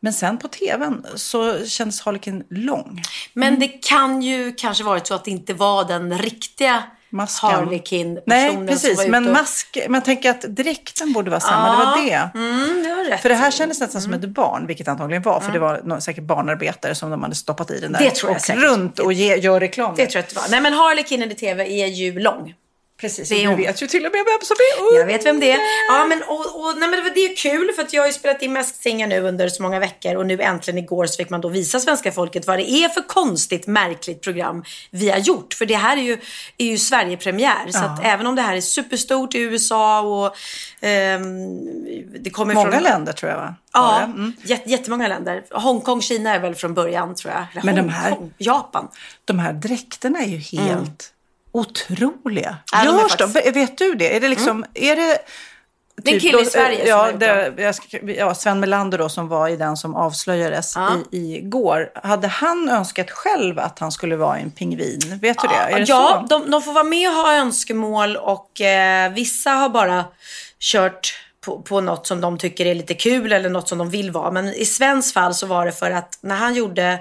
Men 0.00 0.12
sen 0.12 0.38
på 0.38 0.48
tvn 0.48 1.06
så 1.14 1.66
kändes 1.66 2.00
Harlekin 2.00 2.44
lång. 2.50 3.02
Men 3.32 3.58
det 3.58 3.68
kan 3.68 4.22
ju 4.22 4.52
kanske 4.56 4.84
varit 4.84 5.06
så 5.06 5.14
att 5.14 5.24
det 5.24 5.30
inte 5.30 5.54
var 5.54 5.84
den 5.84 6.18
riktiga 6.18 6.82
Masken. 7.12 7.50
Harlequin-personen 7.50 8.22
Nej, 8.26 8.56
var 8.56 8.66
precis. 8.66 9.06
Men 9.06 9.26
och... 9.26 9.32
mask, 9.32 9.78
man 9.88 10.02
tänker 10.02 10.30
att 10.30 10.40
dräkten 10.40 11.12
borde 11.12 11.30
vara 11.30 11.40
samma. 11.40 11.70
Det 11.70 11.84
var 11.84 12.04
det. 12.04 12.30
Mm, 12.34 12.82
det 12.82 12.88
har 12.88 13.04
rätt. 13.04 13.20
För 13.20 13.28
det 13.28 13.34
här 13.34 13.50
kändes 13.50 13.80
nästan 13.80 14.02
som 14.02 14.14
ett 14.14 14.28
barn, 14.28 14.66
vilket 14.66 14.88
antagligen 14.88 15.22
var. 15.22 15.40
För 15.40 15.52
det 15.52 15.58
var 15.58 15.80
nå- 15.84 16.00
säkert 16.00 16.24
barnarbetare 16.24 16.94
som 16.94 17.10
de 17.10 17.22
hade 17.22 17.34
stoppat 17.34 17.70
i 17.70 17.80
den 17.80 17.92
där. 17.92 17.98
Det 17.98 18.10
tror 18.10 18.30
jag 18.30 18.36
och 18.36 18.42
säkert. 18.42 18.62
runt 18.62 18.98
och 18.98 19.12
ge, 19.12 19.36
gör 19.36 19.60
reklam. 19.60 19.94
Det 19.96 20.06
tror 20.06 20.18
jag 20.18 20.22
att 20.22 20.34
det 20.34 20.40
var. 20.40 20.48
Nej 20.50 20.60
men 20.60 20.72
Harlequinen 20.72 21.32
i 21.32 21.34
tv 21.34 21.82
är 21.82 21.86
ju 21.86 22.18
lång. 22.18 22.54
Precis, 23.02 23.28
det 23.28 23.46
du 23.46 23.54
vet 23.54 23.82
ju 23.82 23.86
till 23.86 24.06
och 24.06 24.12
med 24.12 24.24
vem 24.26 24.46
som 24.46 24.56
är 24.56 24.82
ung. 24.82 24.98
Jag 24.98 25.06
vet 25.06 25.26
vem 25.26 25.40
det 25.40 25.52
är. 25.52 25.58
Ja, 25.88 26.06
men, 26.08 26.22
och, 26.22 26.38
och, 26.60 26.78
nej, 26.78 26.88
men 26.88 27.10
det 27.14 27.20
är 27.20 27.36
kul 27.36 27.72
för 27.76 27.82
att 27.82 27.92
jag 27.92 28.02
har 28.02 28.06
ju 28.06 28.12
spelat 28.12 28.42
in 28.42 28.52
Masked 28.52 28.74
Singer 28.76 29.06
nu 29.06 29.20
under 29.20 29.48
så 29.48 29.62
många 29.62 29.78
veckor 29.78 30.14
och 30.16 30.26
nu 30.26 30.40
äntligen 30.42 30.78
igår 30.78 31.06
så 31.06 31.16
fick 31.16 31.30
man 31.30 31.40
då 31.40 31.48
visa 31.48 31.80
svenska 31.80 32.12
folket 32.12 32.46
vad 32.46 32.58
det 32.58 32.70
är 32.70 32.88
för 32.88 33.00
konstigt, 33.02 33.66
märkligt 33.66 34.20
program 34.20 34.64
vi 34.90 35.10
har 35.10 35.18
gjort. 35.18 35.54
För 35.54 35.66
det 35.66 35.74
här 35.74 35.96
är 35.96 36.00
ju, 36.02 36.18
är 36.58 36.66
ju 36.66 36.78
Sverigepremiär. 36.78 37.70
Så 37.70 37.78
att 37.84 38.04
även 38.04 38.26
om 38.26 38.34
det 38.36 38.42
här 38.42 38.56
är 38.56 38.60
superstort 38.60 39.34
i 39.34 39.38
USA 39.38 40.00
och 40.00 40.36
ehm, 40.80 42.22
det 42.22 42.30
kommer 42.30 42.54
Många 42.54 42.70
från... 42.72 42.82
länder 42.82 43.12
tror 43.12 43.30
jag 43.32 43.38
va? 43.38 43.54
Ja? 43.72 44.00
Mm. 44.02 44.32
jät- 44.42 44.62
jättemånga 44.66 45.08
länder. 45.08 45.44
Hongkong, 45.50 46.02
Kina 46.02 46.34
är 46.34 46.38
väl 46.40 46.54
från 46.54 46.74
början 46.74 47.14
tror 47.14 47.32
jag. 47.34 47.46
Eller 47.52 47.62
Men 47.62 47.74
de 47.86 47.88
här- 47.92 48.10
Hongkong, 48.10 48.34
Japan. 48.38 48.88
De 49.24 49.38
här 49.38 49.52
dräkterna 49.52 50.18
är 50.18 50.26
ju 50.28 50.38
helt 50.58 51.12
otroliga. 51.52 52.48
Mm. 52.74 52.86
Ja, 52.86 53.02
Görs 53.02 53.16
de? 53.16 53.28
faktiskt- 53.28 53.46
Mm. 53.56 53.66
Vet 53.66 53.78
du 53.78 53.94
det? 53.94 54.16
Är 54.16 54.20
det 54.20 54.28
liksom, 54.28 54.64
är 54.74 54.96
det... 54.96 55.18
Det 55.96 56.10
är 56.10 56.14
en 56.14 56.20
kille 56.20 56.40
i 56.42 56.46
Sverige 56.46 56.78
som 56.78 56.88
ja, 56.88 57.10
gjort 57.10 57.20
det, 57.20 57.52
jag 57.62 57.74
ja, 58.16 58.34
Sven 58.34 58.60
Melander 58.60 58.98
då 58.98 59.08
som 59.08 59.28
var 59.28 59.48
i 59.48 59.56
den 59.56 59.76
som 59.76 59.94
avslöjades 59.94 60.72
Ja. 60.76 60.90
i, 61.12 61.36
igår. 61.36 61.90
Hade 62.02 62.28
han 62.28 62.68
önskat 62.68 63.10
själv 63.10 63.58
att 63.58 63.78
han 63.78 63.92
skulle 63.92 64.16
vara 64.16 64.38
en 64.38 64.50
pingvin? 64.50 65.18
Vet 65.22 65.38
du 65.42 65.48
det? 65.48 65.54
Är 65.54 65.78
det 65.78 65.84
ja, 65.88 66.26
de, 66.28 66.50
de 66.50 66.62
får 66.62 66.72
vara 66.72 66.84
med 66.84 67.08
och 67.08 67.14
ha 67.14 67.34
önskemål 67.34 68.16
och 68.16 68.60
eh, 68.60 69.12
vissa 69.12 69.50
har 69.50 69.68
bara 69.68 70.04
kört 70.60 71.14
på, 71.44 71.62
på 71.62 71.80
något 71.80 72.06
som 72.06 72.20
de 72.20 72.38
tycker 72.38 72.66
är 72.66 72.74
lite 72.74 72.94
kul 72.94 73.32
eller 73.32 73.50
något 73.50 73.68
som 73.68 73.78
de 73.78 73.90
vill 73.90 74.10
vara. 74.10 74.30
Men 74.30 74.48
i 74.48 74.64
Svens 74.64 75.12
fall 75.12 75.34
så 75.34 75.46
var 75.46 75.66
det 75.66 75.72
för 75.72 75.90
att 75.90 76.18
när 76.22 76.36
han 76.36 76.54
gjorde 76.54 76.98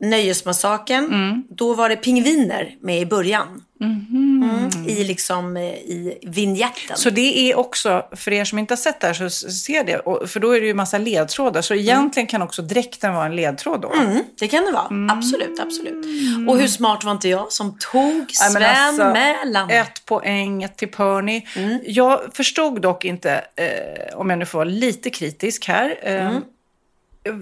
Nöjesmassaken, 0.00 1.04
Mm. 1.04 1.42
då 1.50 1.74
var 1.74 1.88
det 1.88 1.96
pingviner 1.96 2.74
med 2.80 3.00
i 3.00 3.06
början. 3.06 3.64
Mm, 3.82 4.88
I 4.88 5.04
liksom 5.04 5.56
eh, 5.56 5.62
i 5.62 6.18
vignetten. 6.22 6.96
Så 6.96 7.10
det 7.10 7.50
är 7.50 7.58
också, 7.58 8.06
för 8.12 8.32
er 8.32 8.44
som 8.44 8.58
inte 8.58 8.72
har 8.74 8.76
sett 8.76 9.00
det 9.00 9.06
här 9.06 9.14
så 9.14 9.30
ser 9.50 9.84
det, 9.84 9.96
och, 9.98 10.30
för 10.30 10.40
då 10.40 10.56
är 10.56 10.60
det 10.60 10.66
ju 10.66 10.74
massa 10.74 10.98
ledtrådar. 10.98 11.62
Så 11.62 11.74
egentligen 11.74 12.26
kan 12.26 12.42
också 12.42 12.62
dräkten 12.62 13.14
vara 13.14 13.26
en 13.26 13.36
ledtråd 13.36 13.80
då. 13.80 13.92
Mm, 13.92 14.22
det 14.38 14.48
kan 14.48 14.64
det 14.64 14.72
vara. 14.72 15.12
Absolut, 15.12 15.60
absolut. 15.60 16.06
Och 16.48 16.58
hur 16.58 16.68
smart 16.68 17.04
var 17.04 17.12
inte 17.12 17.28
jag 17.28 17.52
som 17.52 17.78
tog 17.78 18.30
Sven 18.30 18.52
men 18.52 18.62
alltså, 18.62 19.04
Melander? 19.04 19.80
Ett 19.80 20.04
poäng 20.06 20.68
till 20.76 20.88
Perny. 20.88 21.46
Mm. 21.56 21.78
Jag 21.86 22.20
förstod 22.34 22.80
dock 22.82 23.04
inte, 23.04 23.44
eh, 23.56 24.18
om 24.18 24.30
jag 24.30 24.38
nu 24.38 24.46
får 24.46 24.58
vara 24.58 24.68
lite 24.68 25.10
kritisk 25.10 25.68
här, 25.68 25.98
eh, 26.02 26.12
Mm. 26.26 26.42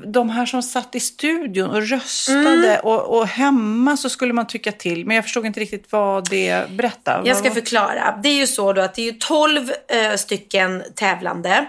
De 0.07 0.31
här 0.31 0.47
som 0.47 0.63
satt 0.63 0.95
i 0.95 1.01
studion 1.01 1.71
och 1.71 1.83
röstade 1.89 2.41
Mm. 2.75 2.81
och, 2.83 3.19
och 3.19 3.27
hemma 3.27 3.97
så 3.97 4.11
skulle 4.11 4.33
man 4.33 4.47
tycka 4.47 4.73
till. 4.73 5.07
Men 5.07 5.15
jag 5.15 5.25
förstod 5.25 5.47
inte 5.47 5.61
riktigt 5.61 5.93
vad 5.93 6.31
det 6.31 6.71
berättade. 6.71 7.29
Jag 7.29 7.37
ska 7.37 7.51
förklara. 7.51 8.21
Det 8.23 8.29
är 8.29 8.35
ju 8.37 8.47
så 8.47 8.73
då 8.73 8.81
att 8.81 8.95
det 8.95 9.03
är 9.03 9.13
ju 9.13 9.19
12 9.19 9.73
eh, 9.89 10.17
stycken 10.17 10.83
tävlande. 10.95 11.67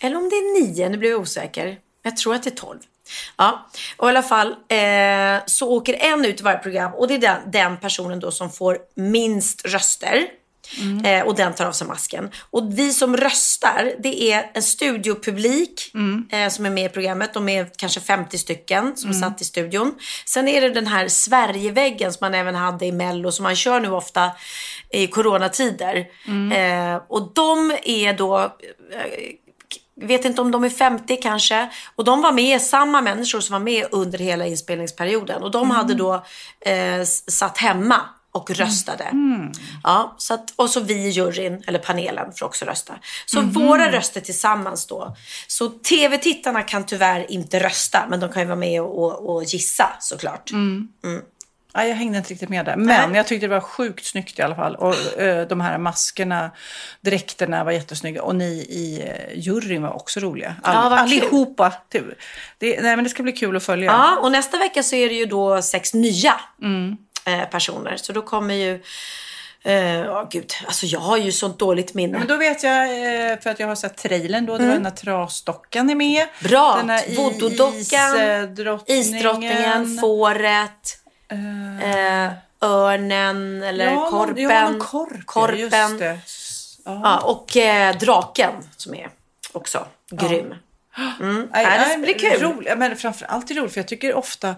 Eller 0.00 0.16
om 0.16 0.28
det 0.28 0.36
är 0.36 0.62
9, 0.66 0.88
nu 0.88 0.96
blir 0.96 1.10
jag 1.10 1.20
osäker. 1.20 1.76
Jag 2.02 2.16
tror 2.16 2.34
att 2.34 2.42
det 2.42 2.50
är 2.50 2.56
12. 2.56 2.78
Ja, 3.36 3.68
och 3.96 4.08
i 4.08 4.10
alla 4.10 4.22
fall 4.22 4.48
eh, 4.68 5.42
så 5.46 5.70
åker 5.70 5.94
en 5.94 6.24
ut 6.24 6.40
i 6.40 6.42
varje 6.42 6.58
program 6.58 6.94
och 6.94 7.08
det 7.08 7.14
är 7.14 7.18
den, 7.18 7.36
den 7.46 7.76
personen 7.76 8.20
då 8.20 8.30
som 8.30 8.50
får 8.50 8.78
minst 8.94 9.64
röster. 9.66 10.26
Eh, 11.04 11.26
och 11.26 11.34
den 11.34 11.54
tar 11.54 11.66
av 11.66 11.72
sig 11.72 11.86
masken. 11.86 12.30
Och 12.50 12.78
vi 12.78 12.92
som 12.92 13.16
röstar, 13.16 13.92
det 13.98 14.32
är 14.32 14.50
en 14.54 14.62
studiopublik 14.62 15.94
eh, 16.30 16.48
som 16.48 16.66
är 16.66 16.70
med 16.70 16.84
i 16.84 16.88
programmet. 16.88 17.34
De 17.34 17.48
är 17.48 17.70
kanske 17.76 18.00
50 18.00 18.38
stycken 18.38 18.96
som 18.96 19.14
satt 19.14 19.42
i 19.42 19.44
studion. 19.44 19.94
Sen 20.24 20.48
är 20.48 20.60
det 20.60 20.70
den 20.70 20.86
här 20.86 21.08
Sverigeväggen 21.08 22.12
som 22.12 22.18
man 22.20 22.34
även 22.34 22.54
hade 22.54 22.86
i 22.86 22.92
Mello, 22.92 23.32
som 23.32 23.42
man 23.42 23.56
kör 23.56 23.80
nu 23.80 23.90
ofta 23.90 24.30
i 24.90 25.06
coronatider. 25.06 26.06
Eh, 26.52 27.02
och 27.08 27.32
de 27.34 27.76
är 27.84 28.12
då 28.12 28.38
eh, 28.38 29.34
vet 29.96 30.24
inte 30.24 30.40
om 30.40 30.50
de 30.50 30.64
är 30.64 30.70
50 30.70 31.16
kanske. 31.16 31.70
Och 31.94 32.04
de 32.04 32.22
var 32.22 32.32
med, 32.32 32.62
samma 32.62 33.00
människor 33.00 33.40
som 33.40 33.52
var 33.52 33.60
med 33.60 33.86
under 33.90 34.18
hela 34.18 34.46
inspelningsperioden. 34.46 35.42
Och 35.42 35.50
de 35.50 35.70
hade 35.70 35.94
då 35.94 36.14
eh, 36.60 37.04
satt 37.28 37.58
hemma 37.58 38.00
och 38.34 38.50
röstade. 38.50 39.04
Ja, 39.84 40.14
så 40.18 40.34
att, 40.34 40.52
och 40.56 40.70
så 40.70 40.80
vi 40.80 40.94
i 40.94 41.08
juryn, 41.08 41.62
eller 41.66 41.78
panelen, 41.78 42.32
får 42.32 42.46
också 42.46 42.64
rösta. 42.64 42.94
Så 43.26 43.40
våra 43.40 43.92
röster 43.92 44.20
tillsammans 44.20 44.86
då. 44.86 45.16
Så 45.46 45.68
tv-tittarna 45.68 46.62
kan 46.62 46.86
tyvärr 46.86 47.30
inte 47.30 47.58
rösta, 47.64 48.06
men 48.08 48.20
de 48.20 48.32
kan 48.32 48.42
ju 48.42 48.46
vara 48.46 48.56
med 48.58 48.82
och, 48.82 49.04
och, 49.04 49.34
och 49.34 49.44
gissa 49.44 49.90
såklart. 50.00 50.50
Ja, 51.76 51.84
jag 51.84 51.96
hängde 51.96 52.18
inte 52.18 52.30
riktigt 52.30 52.48
med 52.48 52.64
där. 52.64 52.76
Men 52.76 52.86
Nej. 52.86 53.16
jag 53.16 53.26
tyckte 53.26 53.46
det 53.46 53.54
var 53.54 53.60
sjukt 53.60 54.04
snyggt 54.06 54.38
i 54.38 54.42
alla 54.42 54.54
fall. 54.54 54.76
Och 54.76 55.20
eh, 55.20 55.48
de 55.48 55.60
här 55.60 55.78
maskerna, 55.78 56.50
dräkterna 57.00 57.64
var 57.64 57.72
jättesnygga. 57.72 58.22
Och 58.22 58.36
ni 58.36 58.44
i 58.54 59.02
eh, 59.06 59.38
juryn 59.38 59.82
var 59.82 59.92
också 59.92 60.20
roliga. 60.20 60.54
All, 60.62 60.92
Ja, 60.92 60.98
allihopa. 60.98 61.72
Det, 61.88 62.00
det, 62.58 62.82
nej, 62.82 62.96
men 62.96 63.04
det 63.04 63.10
ska 63.10 63.22
bli 63.22 63.32
kul 63.32 63.56
att 63.56 63.62
följa. 63.64 63.90
Ja, 63.90 64.16
och 64.16 64.32
nästa 64.32 64.58
vecka 64.58 64.82
så 64.82 64.96
är 64.96 65.08
det 65.08 65.14
ju 65.14 65.26
då 65.26 65.62
sex 65.62 65.94
nya 65.94 66.40
eh, 67.26 67.44
personer. 67.44 67.96
Så 67.96 68.12
då 68.12 68.22
kommer 68.22 68.54
ju... 68.54 68.82
eh, 69.62 69.74
Ja, 70.04 70.28
gud. 70.30 70.52
Alltså 70.66 70.86
jag 70.86 71.00
har 71.00 71.16
ju 71.16 71.32
sånt 71.32 71.58
dåligt 71.58 71.94
minne. 71.94 72.18
Men 72.18 72.26
då 72.26 72.36
vet 72.36 72.62
jag, 72.62 72.82
eh, 72.82 73.38
för 73.40 73.50
att 73.50 73.60
jag 73.60 73.66
har 73.66 73.74
sett 73.74 73.96
trailern 73.96 74.46
då, 74.46 74.58
det 74.58 74.66
var 74.66 74.74
den 74.74 74.84
här 74.84 74.92
trasdockan 74.92 75.90
är 75.90 75.94
med. 75.94 76.22
Mm. 76.22 76.28
Bra. 76.50 76.76
Den 76.76 76.90
här 76.90 77.04
Voodoo-dockan, 77.06 78.82
isdrottningen. 78.86 79.98
Fåret, 80.00 80.98
eh, 81.82 82.32
örnen 82.60 83.62
eller 83.62 83.84
ja, 83.92 84.10
korpen. 84.10 84.42
Ja, 84.42 84.68
någon 84.70 84.80
korp. 84.80 85.26
korpen. 85.26 85.98
Ja. 86.84 87.00
Ja, 87.04 87.18
och 87.18 87.56
draken 88.00 88.52
som 88.76 88.94
är 88.94 89.10
också 89.52 89.86
grym. 90.10 90.54
Mm. 91.20 91.48
Nej, 91.52 91.66
Nej, 91.66 91.96
det 91.96 92.02
blir 92.02 92.18
kul. 92.18 92.40
Rolig, 92.42 92.72
men 92.78 92.96
framförallt 92.96 93.50
är 93.50 93.54
det 93.54 93.60
roligt 93.60 93.72
för 93.72 93.80
jag 93.80 93.88
tycker 93.88 94.14
ofta 94.14 94.54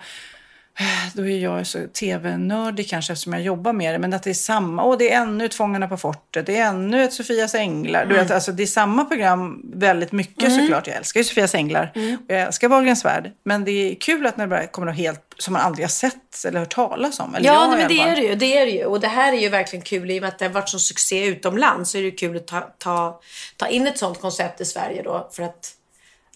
då 1.14 1.26
är 1.26 1.38
jag 1.38 1.66
så 1.66 1.78
tv-nördig 1.86 2.88
kanske 2.88 3.12
eftersom 3.12 3.32
jag 3.32 3.42
jobbar 3.42 3.72
med 3.72 3.94
det. 3.94 3.98
Men 3.98 4.12
att 4.12 4.22
det 4.22 4.30
är 4.30 4.34
samma, 4.34 4.82
och 4.82 4.98
det 4.98 5.12
är 5.12 5.20
ännu 5.22 5.44
ett 5.44 5.54
Fångarna 5.54 5.88
på 5.88 5.96
fortet, 5.96 6.46
det 6.46 6.56
är 6.56 6.66
ännu 6.66 7.04
ett 7.04 7.12
Sofias 7.12 7.54
änglar. 7.54 8.04
Du 8.06 8.14
Mm. 8.14 8.24
vet, 8.26 8.34
alltså, 8.34 8.52
det 8.52 8.62
är 8.62 8.66
samma 8.66 9.04
program 9.04 9.62
väldigt 9.74 10.12
mycket 10.12 10.54
såklart. 10.54 10.86
Jag 10.86 10.96
älskar 10.96 11.20
ju 11.20 11.24
Sofias 11.24 11.54
änglar 11.54 11.92
Mm. 11.94 12.14
och 12.28 12.34
jag 12.34 12.40
älskar 12.42 12.68
Wahlgrens 12.68 13.04
värld. 13.04 13.32
Men 13.44 13.64
det 13.64 13.70
är 13.70 13.94
kul 13.94 14.26
att 14.26 14.36
när 14.36 14.46
det 14.46 14.50
bara 14.50 14.66
kommer 14.66 14.86
något 14.86 14.96
helt 14.96 15.22
som 15.38 15.52
man 15.52 15.62
aldrig 15.62 15.84
har 15.84 15.90
sett 15.90 16.44
eller 16.46 16.58
hört 16.60 16.74
talas 16.74 17.20
om. 17.20 17.34
Eller 17.34 17.46
Ja, 17.46 17.68
nej, 17.68 17.78
men 17.78 17.88
det 17.88 18.00
är 18.00 18.16
det 18.16 18.22
ju. 18.22 18.34
Det 18.34 18.58
är 18.58 18.66
det 18.66 18.72
ju. 18.72 18.84
Och 18.84 19.00
det 19.00 19.08
här 19.08 19.32
är 19.32 19.36
ju 19.40 19.48
verkligen 19.48 19.82
kul 19.84 20.10
i 20.10 20.18
och 20.18 20.22
med 20.22 20.28
att 20.28 20.38
det 20.38 20.44
har 20.44 20.52
varit 20.52 20.68
sån 20.68 20.80
succé 20.80 21.24
utomlands. 21.26 21.90
Så 21.90 21.98
är 21.98 22.02
det 22.02 22.10
kul 22.10 22.36
att 22.36 22.46
ta, 22.46 22.60
ta, 22.78 23.20
ta 23.56 23.66
in 23.68 23.86
ett 23.86 23.98
sånt 23.98 24.20
koncept 24.20 24.60
i 24.60 24.64
Sverige 24.64 25.02
då. 25.02 25.28
För 25.32 25.42
att, 25.42 25.70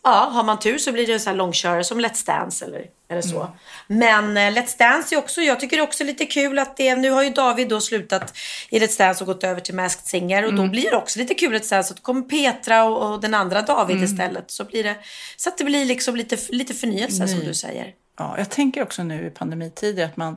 ja, 0.04 0.28
har 0.32 0.42
man 0.42 0.58
tur 0.58 0.78
så 0.78 0.92
blir 0.92 1.06
det 1.06 1.12
en 1.12 1.20
sån 1.20 1.30
här 1.30 1.36
långkörare 1.36 1.84
som 1.84 2.00
Let's 2.00 2.26
Dance 2.26 2.64
eller, 2.64 2.84
eller 3.10 3.22
så. 3.22 3.48
Mm. 3.88 4.24
Men 4.24 4.54
eh, 4.56 4.60
Let's 4.62 4.78
Dance 4.78 5.14
är 5.14 5.18
också, 5.18 5.40
jag 5.40 5.60
tycker 5.60 5.76
det 5.76 5.80
är 5.80 5.86
också 5.86 6.04
lite 6.04 6.26
kul 6.26 6.58
att 6.58 6.76
det, 6.76 6.96
nu 6.96 7.10
har 7.10 7.22
ju 7.22 7.30
David 7.30 7.68
då 7.68 7.80
slutat 7.80 8.36
i 8.70 8.78
Let's 8.78 8.98
Dance 8.98 9.24
och 9.24 9.26
gått 9.26 9.44
över 9.44 9.60
till 9.60 9.74
Masked 9.74 10.06
Singer. 10.06 10.42
Och 10.44 10.52
då 10.54 10.58
Mm. 10.62 10.70
blir 10.70 10.90
det 10.90 10.96
också 10.96 11.18
lite 11.18 11.34
kul 11.34 11.54
Let's 11.54 11.70
Dance. 11.70 11.90
att 11.92 11.96
Då 11.96 12.02
kommer 12.02 12.22
Petra 12.22 12.84
och, 12.84 13.12
och 13.14 13.20
den 13.20 13.34
andra 13.34 13.62
David 13.62 13.96
Mm. 13.96 14.04
istället. 14.04 14.50
Så 14.50 14.64
blir 14.64 14.84
det, 14.84 14.96
så 15.36 15.48
att 15.48 15.58
det 15.58 15.64
blir 15.64 15.84
liksom 15.84 16.16
lite, 16.16 16.36
lite 16.48 16.74
förnyelse 16.74 17.28
som 17.28 17.38
Ny. 17.38 17.44
du 17.46 17.54
säger. 17.54 17.86
Ja, 18.20 18.34
jag 18.38 18.50
tänker 18.50 18.82
också 18.82 19.02
nu 19.02 19.26
i 19.26 19.30
pandemitider 19.30 20.04
att 20.04 20.16
man, 20.16 20.36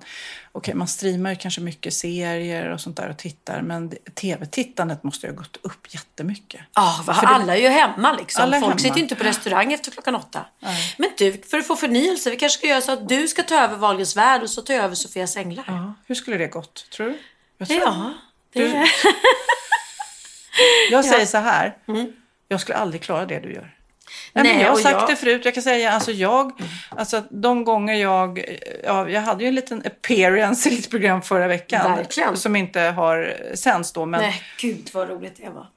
okay, 0.52 0.74
man 0.74 0.88
streamar 0.88 1.30
ju 1.30 1.36
kanske 1.36 1.62
mycket 1.62 1.94
serier 1.94 2.70
och 2.72 2.82
sånt 2.82 2.98
där 2.98 3.10
och 3.10 3.18
tittar. 3.18 3.62
Men 3.62 3.90
det- 3.90 4.16
tv-tittandet 4.16 5.04
måste 5.04 5.28
ju 5.28 5.34
ha 5.34 5.38
gått 5.38 5.58
upp 5.62 5.94
jättemycket. 5.94 6.62
Ja, 6.76 7.04
det- 7.06 7.12
alla 7.12 7.56
är 7.58 7.62
ju 7.62 7.68
hemma 7.68 8.14
liksom. 8.14 8.44
Alla 8.44 8.60
Folk 8.60 8.66
hemma. 8.66 8.78
sitter 8.80 8.96
ju 8.98 9.02
inte 9.04 9.16
på 9.16 9.24
restaurang 9.24 9.74
efter 9.74 9.92
klockan 9.92 10.16
åtta. 10.16 10.46
Men 10.98 11.10
du, 11.18 11.42
för 11.50 11.58
att 11.58 11.68
få 11.68 11.76
förnyelse, 11.76 12.30
vi 12.30 12.36
kanske 12.36 12.58
ska 12.58 12.68
göra 12.68 12.82
så 12.82 12.92
att 12.92 13.10
du 13.10 13.28
ska 13.28 13.44
ta 13.44 13.56
över 13.64 13.78
Wahlgrens 13.78 14.16
värld 14.18 14.42
och 14.44 14.50
så 14.50 14.62
tar 14.62 14.74
jag 14.74 14.84
över 14.84 14.96
Sofias 14.96 15.38
änglar. 15.38 15.64
Ja, 15.68 15.74
Ja, 15.74 15.94
hur 16.08 16.16
skulle 16.16 16.38
det 16.38 16.48
gått, 16.48 16.90
tror 16.92 17.08
du? 17.08 17.18
Jag, 17.58 17.68
tror, 17.68 17.80
det 18.54 18.60
Du- 18.60 18.86
jag 20.92 21.06
säger 21.06 21.26
så 21.26 21.38
här, 21.38 21.78
jag 22.48 22.62
skulle 22.62 22.78
aldrig 22.78 23.02
klara 23.02 23.26
det 23.26 23.40
du 23.40 23.54
gör. 23.54 23.76
Nej, 24.34 24.44
Nej, 24.44 24.54
men 24.54 24.64
jag 24.64 24.70
har 24.70 24.78
sagt 24.80 24.96
jag- 25.00 25.10
det 25.10 25.16
förut, 25.16 25.46
jag 25.46 25.54
kan 25.54 25.64
säga, 25.64 25.92
alltså 25.92 26.12
jag, 26.12 26.52
alltså 26.90 27.24
de 27.30 27.64
gånger 27.64 27.94
jag, 27.94 28.58
ja, 28.84 29.10
jag 29.10 29.22
hade 29.22 29.44
ju 29.44 29.48
en 29.48 29.56
liten 29.56 29.84
appearance 29.86 30.70
i 30.70 30.76
ditt 30.76 30.90
program 30.90 31.22
förra 31.22 31.48
veckan. 31.48 31.96
Verkligen. 31.96 32.38
Som 32.38 32.56
inte 32.56 32.80
har 32.80 33.38
sänds 33.54 33.94
då, 33.94 34.06
men 34.06 34.22
Nej, 34.22 34.42
gud 34.60 34.90
vad 34.94 35.10
roligt 35.10 35.38
det 35.38 35.50
var. 35.50 35.68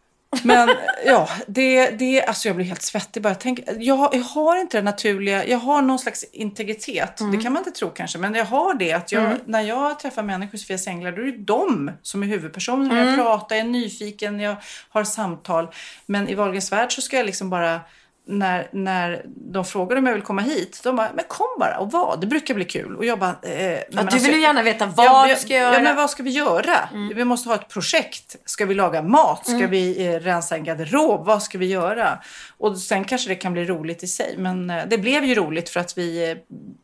Men 0.42 0.68
ja, 1.07 1.29
det, 1.46 1.90
det, 1.90 2.22
alltså 2.22 2.49
jag 2.49 2.57
blir 2.57 2.66
helt 2.66 2.83
svettig 2.83 3.22
bara. 3.22 3.35
Tänk, 3.35 3.61
jag, 3.79 4.14
jag 4.14 4.22
har 4.22 4.57
inte 4.61 4.79
det 4.79 4.83
naturliga, 4.83 5.46
jag 5.46 5.59
har 5.59 5.83
någon 5.83 5.99
slags 5.99 6.25
integritet. 6.33 7.20
Mm. 7.20 7.37
Det 7.37 7.42
kan 7.42 7.53
man 7.53 7.61
inte 7.61 7.79
tro 7.79 7.90
kanske, 7.90 8.18
men 8.18 8.35
jag 8.35 8.44
har 8.44 8.75
det. 8.75 8.92
Att 8.92 9.12
jag, 9.12 9.37
När 9.46 9.61
jag 9.61 9.99
träffar 9.99 10.22
människor 10.22 10.59
Sofias 10.59 10.87
änglar, 10.87 11.12
då 11.12 11.22
är 11.22 11.27
det 11.27 11.38
de 11.38 11.90
som 12.03 12.22
är 12.22 12.27
huvudpersonerna. 12.27 12.94
Mm. 12.94 13.07
Jag 13.07 13.16
pratar, 13.16 13.57
jag 13.57 13.64
är 13.66 13.70
nyfiken, 13.70 14.40
jag 14.40 14.57
har 14.88 15.05
samtal. 15.05 15.68
Men 16.07 16.29
i 16.29 16.35
Wahlgrens 16.35 16.72
värld 16.72 16.92
så 16.92 17.03
ska 17.03 17.16
jag 17.16 17.27
liksom 17.27 17.51
bara 17.51 17.81
när, 18.29 18.69
när 18.73 19.23
de 19.27 19.65
frågar 19.65 19.97
om 19.97 20.07
jag 20.07 20.12
vill 20.15 20.23
komma 20.23 20.43
hit, 20.43 20.81
de 20.85 20.97
bara, 20.97 21.11
men 21.15 21.25
kom 21.29 21.47
bara 21.61 21.79
och 21.79 21.91
vad? 21.93 22.21
Det 22.21 22.27
brukar 22.27 22.55
bli 22.55 22.65
kul. 22.65 22.97
Och 22.97 23.05
jag 23.05 23.19
bara, 23.19 23.37
eh, 23.43 23.73
Ja, 23.73 23.79
alltså- 23.97 24.17
du 24.19 24.23
vill 24.25 24.35
ju 24.35 24.41
gärna 24.41 24.62
veta 24.62 24.87
vad 24.87 25.07
Ja, 25.07 25.29
jag- 25.29 25.39
ska 25.39 25.55
göra. 25.55 25.69
Mm. 25.69 25.83
Ja, 25.83 25.89
men 25.89 25.97
vad 25.97 26.11
ska 26.11 26.23
vi 26.23 26.31
göra? 26.31 26.89
Vi 27.15 27.25
måste 27.25 27.49
ha 27.49 27.55
ett 27.57 27.69
projekt. 27.69 28.37
Ska 28.45 28.67
vi 28.67 28.75
laga 28.75 29.03
mat? 29.03 29.47
Ska 29.47 29.67
vi 29.67 30.07
eh, 30.07 30.21
rensa 30.21 30.57
en 30.57 30.65
garderob? 30.65 31.27
Vad 31.27 31.43
ska 31.43 31.59
vi 31.59 31.67
göra? 31.67 32.19
Och 32.59 32.79
sen 32.79 33.05
kanske 33.05 33.29
det 33.29 33.35
kan 33.35 33.53
bli 33.53 33.65
roligt 33.65 34.03
i 34.03 34.07
sig. 34.07 34.35
Men 34.39 34.71
eh, 34.71 34.83
det 34.89 34.99
blev 34.99 35.25
ju 35.25 35.35
roligt 35.35 35.69
för 35.69 35.81
att 35.81 35.99
vi 35.99 36.31
eh, 36.31 36.37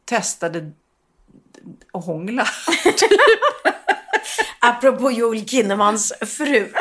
testade 0.04 0.70
att 1.92 2.04
hångla. 2.04 2.46
Apropå 4.58 5.10
Joel 5.10 5.48
Kinnemans 5.48 6.12
fru. 6.20 6.72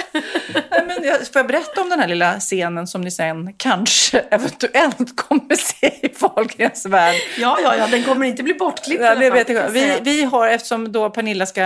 Men 0.87 1.03
jag, 1.03 1.27
får 1.27 1.39
jag 1.39 1.47
berätta 1.47 1.81
om 1.81 1.89
den 1.89 1.99
här 1.99 2.07
lilla 2.07 2.39
scenen 2.39 2.87
som 2.87 3.01
ni 3.01 3.11
sen 3.11 3.53
kanske 3.57 4.19
eventuellt 4.31 5.15
kommer 5.15 5.55
se 5.55 5.87
i 5.87 6.13
Wahlgrens 6.19 6.85
värld? 6.85 7.15
Ja, 7.37 7.59
ja, 7.63 7.75
ja, 7.75 7.87
den 7.87 8.03
kommer 8.03 8.25
inte 8.25 8.43
bli 8.43 8.53
bortklippt. 8.53 9.01
Ja, 9.03 9.15
det 9.15 9.29
vet 9.29 9.49
jag. 9.49 9.69
Vi, 9.69 9.99
vi 10.01 10.23
har, 10.23 10.47
eftersom 10.47 10.91
då 10.91 11.09
Pernilla 11.09 11.45
ska 11.45 11.61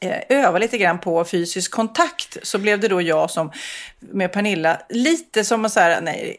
eh, 0.00 0.18
öva 0.28 0.58
lite 0.58 0.78
grann 0.78 0.98
på 0.98 1.24
fysisk 1.24 1.70
kontakt 1.70 2.36
så 2.42 2.58
blev 2.58 2.80
det 2.80 2.88
då 2.88 3.02
jag 3.02 3.30
som 3.30 3.52
med 4.00 4.32
Pernilla 4.32 4.80
lite 4.88 5.44
som 5.44 5.64
att 5.64 5.72
så 5.72 5.80
här, 5.80 6.00
nej, 6.00 6.36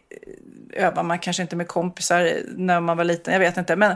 övar 0.74 1.04
man 1.04 1.20
kanske 1.20 1.42
inte 1.44 1.56
med 1.56 1.68
kompisar 1.68 2.32
när 2.58 2.80
man 2.80 2.98
var 2.98 3.04
liten, 3.04 3.34
jag 3.34 3.40
vet 3.40 3.58
inte. 3.58 3.76
Men 3.76 3.96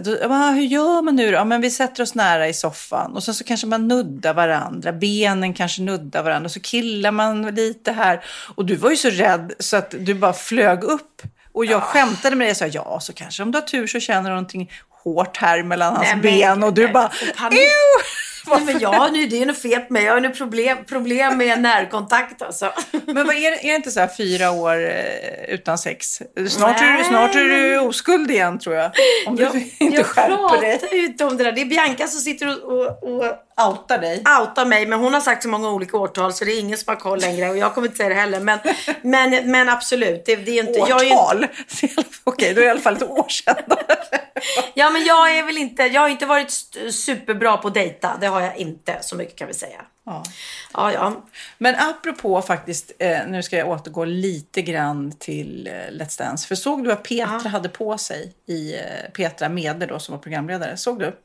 då, 0.00 0.28
"Va, 0.28 0.50
hur 0.50 0.62
gör 0.62 1.02
man 1.02 1.16
nu 1.16 1.26
då? 1.26 1.32
Ja, 1.32 1.44
men 1.44 1.60
vi 1.60 1.70
sätter 1.70 2.02
oss 2.02 2.14
nära 2.14 2.48
i 2.48 2.54
soffan 2.54 3.12
och 3.14 3.22
sen 3.22 3.34
så 3.34 3.44
kanske 3.44 3.66
man 3.66 3.88
nuddar 3.88 4.34
varandra, 4.34 4.92
benen 4.92 5.54
kanske 5.54 5.82
nuddar 5.82 6.22
varandra 6.22 6.44
och 6.46 6.52
så 6.52 6.60
killar 6.60 7.10
man 7.10 7.42
lite 7.42 7.92
här. 7.92 8.24
Och 8.54 8.64
du 8.64 8.76
var 8.76 8.90
ju 8.90 8.96
så 8.96 9.10
rädd 9.10 9.52
så 9.58 9.76
att 9.76 9.94
du 9.98 10.14
bara 10.14 10.32
flög 10.32 10.84
upp. 10.84 11.22
Och 11.52 11.64
jag 11.64 11.82
skämtade 11.82 12.36
med 12.36 12.46
dig 12.46 12.50
och 12.50 12.56
sa 12.56 12.66
ja, 12.66 13.00
så 13.00 13.12
kanske 13.12 13.42
om 13.42 13.52
du 13.52 13.58
har 13.58 13.66
tur 13.66 13.86
så 13.86 14.00
känner 14.00 14.22
du 14.30 14.34
någonting 14.36 14.70
hårt 15.04 15.36
här 15.36 15.62
mellan 15.62 15.96
hans 15.96 16.08
Nej, 16.22 16.40
ben 16.40 16.62
och 16.62 16.74
du 16.74 16.82
nej, 16.84 16.92
bara. 16.92 17.10
Ew! 17.50 18.25
Nej, 18.54 18.64
men 18.64 18.78
jag 18.80 19.12
nu, 19.12 19.26
det 19.26 19.42
är 19.42 19.46
något 19.46 19.58
fel 19.62 19.80
på 19.80 19.92
mig. 19.92 20.04
Jag 20.04 20.12
har 20.12 20.20
nu 20.20 20.30
problem, 20.30 20.78
problem 20.88 21.38
med 21.38 21.62
närkontakt 21.62 22.42
alltså. 22.42 22.72
Men 23.06 23.26
vad 23.26 23.36
är, 23.36 23.50
det- 23.50 23.64
är 23.66 23.70
det 23.70 23.76
inte 23.76 23.90
så 23.90 24.00
här 24.00 24.10
fyra 24.16 24.50
år 24.50 24.88
eh, 24.88 25.44
utan 25.54 25.78
sex? 25.78 26.22
Snart 26.48 26.80
är, 26.82 26.98
du, 26.98 27.04
snart 27.04 27.34
är 27.34 27.44
du 27.44 27.78
oskuld 27.78 28.30
igen 28.30 28.58
tror 28.58 28.74
jag. 28.76 28.90
Om 29.26 29.36
du 29.36 29.42
Jag, 29.42 29.56
inte 29.78 29.96
jag 29.96 30.06
skärper 30.06 30.60
dig. 30.60 30.78
pratar 30.78 30.96
ju 30.96 31.04
inte 31.06 31.24
om 31.24 31.36
det 31.36 31.44
där. 31.44 31.52
Det 31.52 31.60
är 31.60 31.64
Bianca 31.66 32.06
som 32.06 32.20
sitter 32.20 32.64
och, 32.64 32.72
och, 32.72 33.02
och 33.16 33.24
Outa 33.60 33.98
dig. 33.98 34.24
outar 34.40 34.66
mig. 34.66 34.86
Men 34.86 34.98
hon 34.98 35.14
har 35.14 35.20
sagt 35.20 35.42
så 35.42 35.48
många 35.48 35.70
olika 35.70 35.96
årtal 35.96 36.32
så 36.32 36.44
det 36.44 36.52
är 36.52 36.60
ingen 36.60 36.78
som 36.78 36.90
har 36.90 37.00
koll 37.00 37.20
längre. 37.20 37.50
Och 37.50 37.56
jag 37.56 37.74
kommer 37.74 37.86
inte 37.86 37.96
säga 37.96 38.08
det 38.08 38.14
heller. 38.14 38.40
Men, 38.40 38.58
men, 39.02 39.50
men 39.50 39.68
absolut. 39.68 40.22
Det, 40.26 40.36
det 40.36 40.58
är 40.58 40.68
inte, 40.68 40.78
jag 40.78 41.02
är 41.02 41.04
ju 41.04 41.14
Årtal? 41.14 41.46
Okej, 42.24 42.54
då 42.54 42.60
är 42.60 42.64
det 42.64 42.66
i 42.66 42.70
alla 42.70 42.80
fall 42.80 42.96
ett 42.96 43.02
år 43.02 43.28
sedan. 43.28 43.56
ja, 44.74 44.90
men 44.90 45.04
jag 45.04 45.38
är 45.38 45.46
väl 45.46 45.58
inte, 45.58 45.82
jag 45.82 46.00
har 46.00 46.08
inte 46.08 46.26
varit 46.26 46.50
superbra 46.90 47.56
på 47.56 47.68
att 47.68 47.74
dejta. 47.74 48.16
Det 48.20 48.26
har 48.26 48.40
jag 48.40 48.56
inte. 48.56 48.98
Så 49.00 49.16
mycket 49.16 49.36
kan 49.36 49.48
vi 49.48 49.54
säga. 49.54 49.80
Ja. 50.04 50.24
Ja, 50.72 50.92
ja. 50.92 51.26
Men 51.58 51.74
apropå 51.74 52.42
faktiskt, 52.42 52.92
eh, 52.98 53.18
nu 53.28 53.42
ska 53.42 53.56
jag 53.56 53.68
återgå 53.68 54.04
lite 54.04 54.62
grann 54.62 55.12
till 55.18 55.66
eh, 55.66 55.72
Let's 55.72 56.18
Dance. 56.18 56.48
För 56.48 56.54
såg 56.54 56.84
du 56.84 56.88
vad 56.88 57.02
Petra 57.02 57.48
hade 57.48 57.68
på 57.68 57.98
sig 57.98 58.32
i 58.46 58.74
eh, 58.74 59.10
Petra 59.14 59.48
Meder 59.48 59.86
då 59.86 59.98
som 59.98 60.12
var 60.12 60.22
programledare? 60.22 60.76
Såg 60.76 60.98
du? 60.98 61.16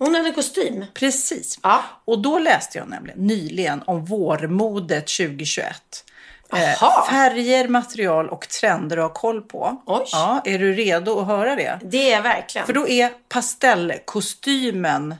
Hon 0.00 0.14
hade 0.14 0.30
kostym. 0.30 0.84
Precis. 0.94 1.58
Ja. 1.62 1.82
Och 2.04 2.18
då 2.18 2.38
läste 2.38 2.78
jag 2.78 2.88
nämligen 2.88 3.18
nyligen 3.18 3.82
om 3.86 4.04
vårmodet 4.04 5.06
2021. 5.06 6.04
Eh, 6.52 6.82
Aha. 6.82 7.06
färger, 7.10 7.68
material 7.68 8.28
och 8.28 8.48
trender 8.48 8.96
att 8.96 9.02
ha 9.02 9.12
koll 9.12 9.42
på. 9.42 9.82
Oj. 9.86 10.04
Ja, 10.12 10.42
är 10.44 10.58
du 10.58 10.72
redo 10.72 11.20
att 11.20 11.26
höra 11.26 11.56
det? 11.56 11.80
Det 11.82 12.12
är 12.12 12.22
verkligen. 12.22 12.66
För 12.66 12.72
då 12.72 12.88
är 12.88 13.10
pastellkostymen 13.28 15.14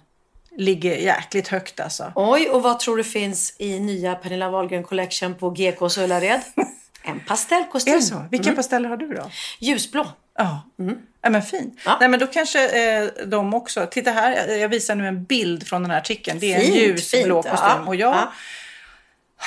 ligger 0.57 0.97
jäkligt 0.97 1.49
högt 1.49 1.81
alltså. 1.81 2.13
Oj, 2.15 2.49
och 2.49 2.63
vad 2.63 2.79
tror 2.79 2.97
du 2.97 3.05
finns 3.05 3.55
i 3.59 3.81
nya 3.81 4.15
Pernilla 4.15 4.51
Wahlgren 4.51 4.85
Collection 4.85 5.35
på 5.35 5.51
GKs 5.51 5.99
Ullared? 5.99 6.41
En 7.03 7.21
pastellkostym. 7.21 7.93
Är 7.95 7.97
det 7.99 8.03
så? 8.03 8.25
Vilka 8.31 8.53
pasteller 8.53 8.89
har 8.89 8.97
du 8.97 9.15
då? 9.15 9.31
Ljusblå. 9.59 10.07
Ja. 10.39 10.63
ja 11.23 11.31
men 11.31 11.43
fin. 11.43 11.61
Mm. 11.61 11.77
Ja. 11.85 11.97
Nej 12.01 12.09
men 12.09 12.21
då 12.21 12.27
kanske 12.27 12.69
eh, 13.03 13.09
de 13.27 13.55
också. 13.55 13.87
Titta 13.91 14.11
här, 14.11 14.49
jag 14.57 14.69
visar 14.69 14.95
nu 14.95 15.09
en 15.09 15.25
bild 15.25 15.67
från 15.67 15.83
den 15.83 15.91
här 15.91 15.99
artikeln. 15.99 16.39
Det 16.39 16.53
är 16.55 16.61
Fint, 16.61 16.75
en 16.75 16.81
ljusblå 16.81 17.43
fint. 17.43 17.53
kostym. 17.53 17.69
Ja. 17.83 17.87
Och 17.87 17.97
jag, 17.97 18.15
Ja. 18.15 18.33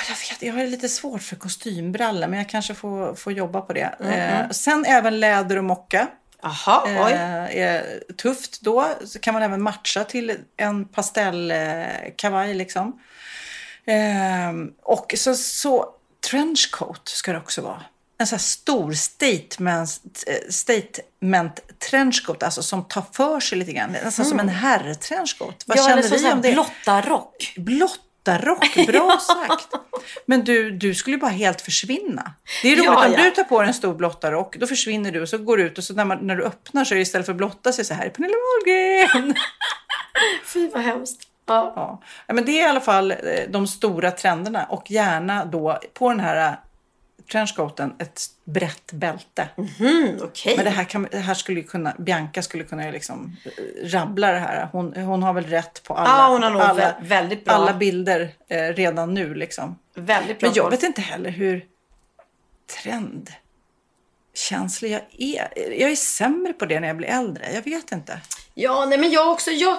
jag 0.08 0.16
vet, 0.16 0.42
jag 0.42 0.54
har 0.62 0.66
lite 0.70 0.88
svårt 0.88 1.22
för 1.22 1.36
kostymbrallor 1.36 2.28
men 2.28 2.38
jag 2.38 2.48
kanske 2.48 2.74
får, 2.74 3.14
får 3.14 3.32
jobba 3.32 3.60
på 3.60 3.72
det. 3.72 3.94
Mm, 4.00 4.12
Eh, 4.44 4.50
sen 4.50 4.84
även 4.84 5.20
läder 5.20 5.56
och 5.56 5.64
mocka. 5.64 6.08
Jaha, 6.42 6.82
oj. 6.84 7.12
Eh, 7.12 7.56
är 7.62 8.00
tufft 8.16 8.60
då. 8.62 8.88
Så 9.04 9.18
kan 9.18 9.34
man 9.34 9.42
även 9.42 9.62
matcha 9.62 10.04
till 10.04 10.36
en 10.56 10.84
pastellkavaj 10.84 12.54
liksom. 12.54 13.00
Eh, 13.86 14.52
och 14.82 15.14
så, 15.16 15.34
så 15.34 15.88
trenchcoat 16.30 17.08
ska 17.08 17.32
det 17.32 17.38
också 17.38 17.62
vara. 17.62 17.82
En 18.18 18.26
sån 18.26 18.36
här 18.36 18.40
stor 18.42 18.92
statement, 18.92 20.24
eh, 20.26 20.50
statement 20.50 21.60
trenchcoat, 21.90 22.42
alltså 22.42 22.62
som 22.62 22.84
tar 22.84 23.04
för 23.12 23.40
sig 23.40 23.58
lite 23.58 23.72
grann. 23.72 23.92
Nästan 24.04 24.24
som 24.26 24.40
en 24.40 24.48
herrtrenchcoat. 24.48 25.64
Vad 25.66 25.78
Mm. 25.78 25.90
ja, 25.90 26.02
känner 26.02 26.18
vi 26.18 26.32
om 26.32 26.40
det? 26.42 26.52
blotta 26.52 27.00
rock. 27.00 27.54
Blottarock, 27.56 28.86
bra 28.86 29.18
sagt. 29.48 29.68
Men 30.26 30.44
du, 30.44 30.70
du 30.70 30.94
skulle 30.94 31.18
bara 31.18 31.30
helt 31.30 31.60
försvinna. 31.60 32.32
Det 32.62 32.68
är 32.68 32.72
roligt 32.76 32.84
Ja, 32.84 33.06
om 33.06 33.12
ja. 33.12 33.22
du 33.24 33.30
tar 33.30 33.44
på 33.44 33.60
dig 33.60 33.68
en 33.68 33.74
stor 33.74 33.94
blottarock, 33.94 34.56
då 34.56 34.66
försvinner 34.66 35.12
du 35.12 35.22
och 35.22 35.28
så 35.28 35.38
går 35.38 35.56
du 35.56 35.62
ut 35.62 35.78
och 35.78 35.84
så 35.84 35.94
när, 35.94 36.04
man, 36.04 36.26
när 36.26 36.36
du 36.36 36.44
öppnar 36.44 36.84
så 36.84 36.94
är 36.94 36.96
det 36.96 37.02
istället 37.02 37.26
för 37.26 37.32
att 37.32 37.36
blotta 37.38 37.72
sig 37.72 37.84
så 37.84 37.94
här, 37.94 38.08
Pernilla 38.08 38.34
Wahlgren. 38.36 39.34
Fy 40.52 40.68
vad 40.68 40.82
hemskt. 40.82 41.20
Ja. 41.46 41.72
Ja. 41.76 42.02
Men 42.34 42.44
det 42.44 42.60
är 42.60 42.66
i 42.66 42.70
alla 42.70 42.80
fall 42.80 43.10
eh, 43.10 43.16
de 43.48 43.66
stora 43.66 44.10
trenderna 44.10 44.64
och 44.64 44.90
gärna 44.90 45.44
då 45.44 45.78
på 45.94 46.08
den 46.10 46.20
här 46.20 46.56
trenchcoaten 47.32 47.94
ett 47.98 48.20
brett 48.44 48.92
bälte. 48.92 49.48
Mm, 49.56 50.18
Okej. 50.22 50.56
Men 50.56 50.64
det 50.64 50.70
här, 50.70 50.84
kan, 50.84 51.08
det 51.10 51.18
här 51.18 51.34
skulle 51.34 51.60
ju 51.60 51.66
kunna, 51.66 51.94
Bianca 51.98 52.42
skulle 52.42 52.64
kunna 52.64 52.90
liksom 52.90 53.36
eh, 53.44 53.50
rabbla 53.88 54.32
det 54.32 54.38
här. 54.38 54.68
Hon, 54.72 54.96
hon 54.96 55.22
har 55.22 55.32
väl 55.32 55.44
rätt 55.44 55.82
på 55.84 55.94
alla, 55.94 56.48
nog 56.50 56.62
alla, 56.62 56.84
vä- 56.84 56.94
väldigt 57.00 57.44
bra. 57.44 57.54
alla 57.54 57.72
bilder 57.74 58.28
eh, 58.48 58.58
redan 58.62 59.14
nu 59.14 59.34
liksom. 59.34 59.78
Väldigt 59.94 60.40
bra 60.40 60.48
Men 60.48 60.54
jag 60.56 60.70
vet 60.70 60.82
inte 60.82 61.00
heller 61.00 61.30
hur 61.30 61.64
trendkänslig 62.82 64.92
jag 64.92 65.02
är. 65.18 65.48
Jag 65.80 65.90
är 65.90 65.96
sämre 65.96 66.52
på 66.52 66.66
det 66.66 66.80
när 66.80 66.88
jag 66.88 66.96
blir 66.96 67.08
äldre. 67.08 67.52
Jag 67.52 67.62
vet 67.64 67.92
inte. 67.92 68.20
Ja, 68.54 68.84
nej 68.88 68.98
men 68.98 69.10
jag 69.10 69.32
också. 69.32 69.50
Jag, 69.50 69.78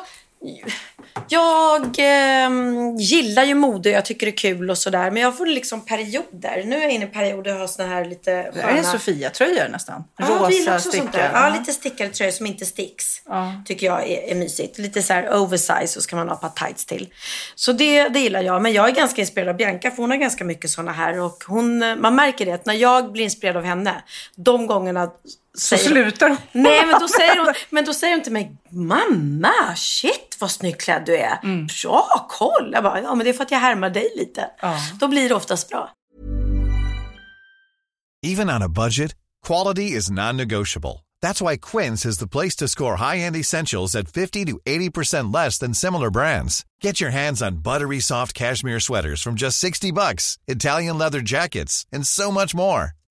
jag 1.27 1.95
ehm, 1.97 2.95
gillar 2.95 3.43
ju 3.43 3.53
mode. 3.53 3.89
Jag 3.89 4.05
tycker 4.05 4.25
det 4.25 4.31
är 4.31 4.37
kul 4.37 4.69
och 4.69 4.77
sådär. 4.77 5.11
Men 5.11 5.21
jag 5.21 5.37
får 5.37 5.45
liksom 5.45 5.85
perioder. 5.85 6.63
Nu 6.65 6.77
är 6.77 6.81
jag 6.81 6.91
inne 6.91 7.05
i 7.05 7.07
perioder 7.07 7.51
jag 7.51 7.59
har 7.59 7.67
såna 7.67 7.89
här 7.89 8.05
lite 8.05 8.31
Det 8.31 8.61
sköna... 8.61 8.77
är 8.77 8.83
Sofia-tröjor 8.83 9.67
nästan. 9.69 10.03
Ja, 10.17 10.25
Rosa 10.25 10.79
sånt 10.79 11.13
där. 11.13 11.29
Ja, 11.33 11.55
lite 11.59 11.73
stickade 11.73 12.09
tröjor 12.09 12.31
som 12.31 12.45
inte 12.45 12.65
sticks. 12.65 13.21
Tycker 13.65 13.85
jag 13.85 14.09
är, 14.09 14.31
är 14.31 14.35
mysigt. 14.35 14.77
Lite 14.77 15.03
så 15.03 15.13
här 15.13 15.37
oversize 15.37 15.97
och 15.97 16.03
så 16.03 16.09
kan 16.09 16.19
man 16.19 16.27
ha 16.27 16.35
ett 16.35 16.41
par 16.41 16.65
tights 16.65 16.85
till. 16.85 17.13
Så 17.55 17.71
det, 17.71 18.07
det 18.07 18.19
gillar 18.19 18.41
jag. 18.41 18.61
Men 18.61 18.73
jag 18.73 18.89
är 18.89 18.93
ganska 18.93 19.21
inspirerad 19.21 19.49
av 19.49 19.55
Bianca 19.55 19.91
för 19.91 19.97
hon 19.97 20.11
har 20.11 20.17
ganska 20.17 20.43
mycket 20.43 20.69
såna 20.69 20.91
här. 20.91 21.19
Och 21.19 21.43
hon, 21.47 21.79
man 22.01 22.15
märker 22.15 22.45
det 22.45 22.51
att 22.51 22.65
när 22.65 22.73
jag 22.73 23.11
blir 23.11 23.23
inspirerad 23.23 23.57
av 23.57 23.63
henne, 23.63 24.03
de 24.35 24.67
gångerna 24.67 25.11
Så 25.57 25.77
slutar 25.77 26.29
hon. 26.29 26.37
Nej, 26.51 26.85
men 26.85 26.99
då, 26.99 27.07
säger 27.07 27.45
hon, 27.45 27.53
men 27.69 27.85
då 27.85 27.93
säger 27.93 28.15
hon 28.15 28.23
till 28.23 28.33
mig, 28.33 28.55
mamma, 28.69 29.75
shit 29.75 30.37
vad 30.39 30.51
snyggt 30.51 30.81
klädd 30.81 31.03
du 31.05 31.17
är. 31.17 31.39
Mm. 31.43 31.67
Bra 31.83 32.27
koll. 32.29 32.69
Jag 32.73 32.83
bara, 32.83 33.01
ja 33.01 33.15
men 33.15 33.23
det 33.23 33.29
är 33.29 33.33
för 33.33 33.43
att 33.43 33.51
jag 33.51 33.59
härmar 33.59 33.89
dig 33.89 34.11
lite. 34.15 34.49
Ja. 34.61 34.79
Då 34.99 35.07
blir 35.07 35.29
det 35.29 35.35
oftast 35.35 35.69
bra. 35.69 35.91
Even 38.25 38.49
on 38.49 38.61
a 38.61 38.69
budget, 38.69 39.15
quality 39.47 39.95
is 39.97 40.09
non-negotiable. 40.09 41.05
That's 41.21 41.41
why 41.41 41.57
Quince 41.57 42.05
is 42.05 42.17
the 42.17 42.27
place 42.27 42.55
to 42.55 42.67
score 42.67 42.97
high-end 42.97 43.35
essentials 43.35 43.95
at 43.95 44.07
50 44.07 44.45
to 44.45 44.59
80% 44.65 45.33
less 45.33 45.59
than 45.59 45.73
similar 45.73 46.11
brands. 46.11 46.65
Get 46.81 47.01
your 47.01 47.11
hands 47.11 47.41
on 47.41 47.63
buttery 47.63 47.99
soft 47.99 48.33
cashmere 48.33 48.79
sweaters 48.79 49.21
from 49.21 49.35
just 49.35 49.59
60 49.59 49.91
bucks, 49.91 50.37
Italian 50.47 50.97
leather 50.97 51.21
jackets, 51.21 51.85
and 51.91 52.05
so 52.05 52.31
much 52.31 52.55
more. 52.55 52.91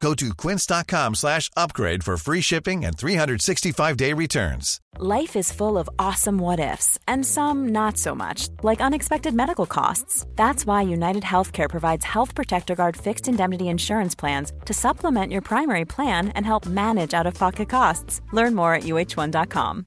Go 0.00 0.14
to 0.14 0.34
quince.com 0.34 1.14
slash 1.14 1.50
upgrade 1.56 2.02
for 2.02 2.16
free 2.16 2.40
shipping 2.40 2.84
and 2.86 2.96
365-day 2.96 4.14
returns. 4.14 4.80
Life 4.98 5.36
is 5.36 5.52
full 5.52 5.76
of 5.78 5.88
awesome 5.98 6.38
what 6.38 6.58
ifs, 6.58 6.98
and 7.06 7.24
some 7.24 7.68
not 7.68 7.98
so 7.98 8.14
much, 8.14 8.48
like 8.62 8.80
unexpected 8.80 9.34
medical 9.34 9.66
costs. 9.66 10.26
That's 10.36 10.66
why 10.66 10.82
United 10.82 11.22
Healthcare 11.22 11.68
provides 11.68 12.04
Health 12.04 12.34
Protector 12.34 12.74
Guard 12.74 12.96
fixed 12.96 13.28
indemnity 13.28 13.68
insurance 13.68 14.14
plans 14.14 14.52
to 14.64 14.74
supplement 14.74 15.32
your 15.32 15.42
primary 15.42 15.84
plan 15.84 16.28
and 16.28 16.44
help 16.46 16.66
manage 16.66 17.14
out 17.14 17.26
of 17.26 17.34
pocket 17.34 17.68
costs. 17.68 18.20
Learn 18.32 18.54
more 18.54 18.74
at 18.74 18.84
uh1.com. 18.84 19.86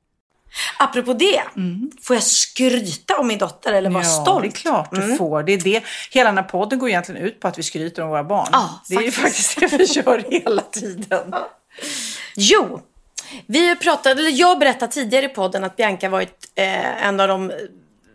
Apropå 0.77 1.13
det, 1.13 1.41
får 2.01 2.15
jag 2.15 2.23
skryta 2.23 3.17
om 3.17 3.27
min 3.27 3.37
dotter 3.37 3.73
eller 3.73 3.89
vara 3.89 4.03
ja, 4.03 4.09
stolt? 4.09 4.41
det 4.41 4.47
är 4.47 4.51
klart 4.51 4.89
du 4.91 5.15
får. 5.15 5.43
Det 5.43 5.53
är 5.53 5.61
det. 5.61 5.83
Hela 6.11 6.29
den 6.29 6.37
här 6.37 6.43
podden 6.43 6.79
går 6.79 6.89
egentligen 6.89 7.21
ut 7.21 7.39
på 7.39 7.47
att 7.47 7.57
vi 7.57 7.63
skryter 7.63 8.03
om 8.03 8.09
våra 8.09 8.23
barn. 8.23 8.49
Ja, 8.51 8.81
det 8.89 8.95
är 8.95 9.01
ju 9.01 9.11
faktiskt 9.11 9.59
det 9.59 9.77
vi 9.77 9.83
gör 9.83 10.23
hela 10.29 10.61
tiden. 10.61 11.33
Jo, 12.35 12.81
vi 13.45 13.75
pratade, 13.75 14.21
eller 14.21 14.39
jag 14.39 14.59
berättade 14.59 14.91
tidigare 14.91 15.25
i 15.25 15.29
podden 15.29 15.63
att 15.63 15.75
Bianca 15.75 16.09
varit 16.09 16.51
eh, 16.55 17.05
en 17.07 17.19
av 17.19 17.27
de 17.27 17.51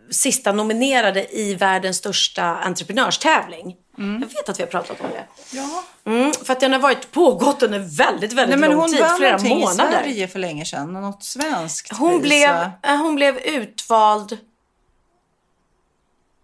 sista 0.09 0.51
nominerade 0.51 1.37
i 1.37 1.55
världens 1.55 1.97
största 1.97 2.43
entreprenörstävling. 2.43 3.75
Jag 3.97 4.19
vet 4.19 4.49
att 4.49 4.59
vi 4.59 4.63
har 4.63 4.69
pratat 4.69 5.01
om 5.01 5.07
det. 5.09 5.23
Ja. 5.57 5.83
Mm, 6.05 6.33
för 6.33 6.53
att 6.53 6.59
den 6.59 6.73
har 6.73 6.79
varit 6.79 7.11
pågått 7.11 7.63
under 7.63 7.79
väldigt, 7.79 8.33
väldigt 8.33 8.59
Nej, 8.59 8.69
men 8.69 8.71
lång 8.71 8.79
hon 8.79 8.89
tid, 8.89 8.99
vann 8.99 9.17
flera 9.17 9.31
någonting 9.31 9.57
i 9.57 9.61
månader. 9.65 9.91
Sverige 10.03 10.27
för 10.27 10.39
länge 10.39 10.65
sedan. 10.65 10.93
Något 10.93 11.23
svenskt 11.23 11.97
Hon 11.97 12.11
pris, 12.11 12.21
blev, 12.21 12.49
eh, 12.83 12.95
hon 12.97 13.15
blev 13.15 13.37
utvald... 13.37 14.37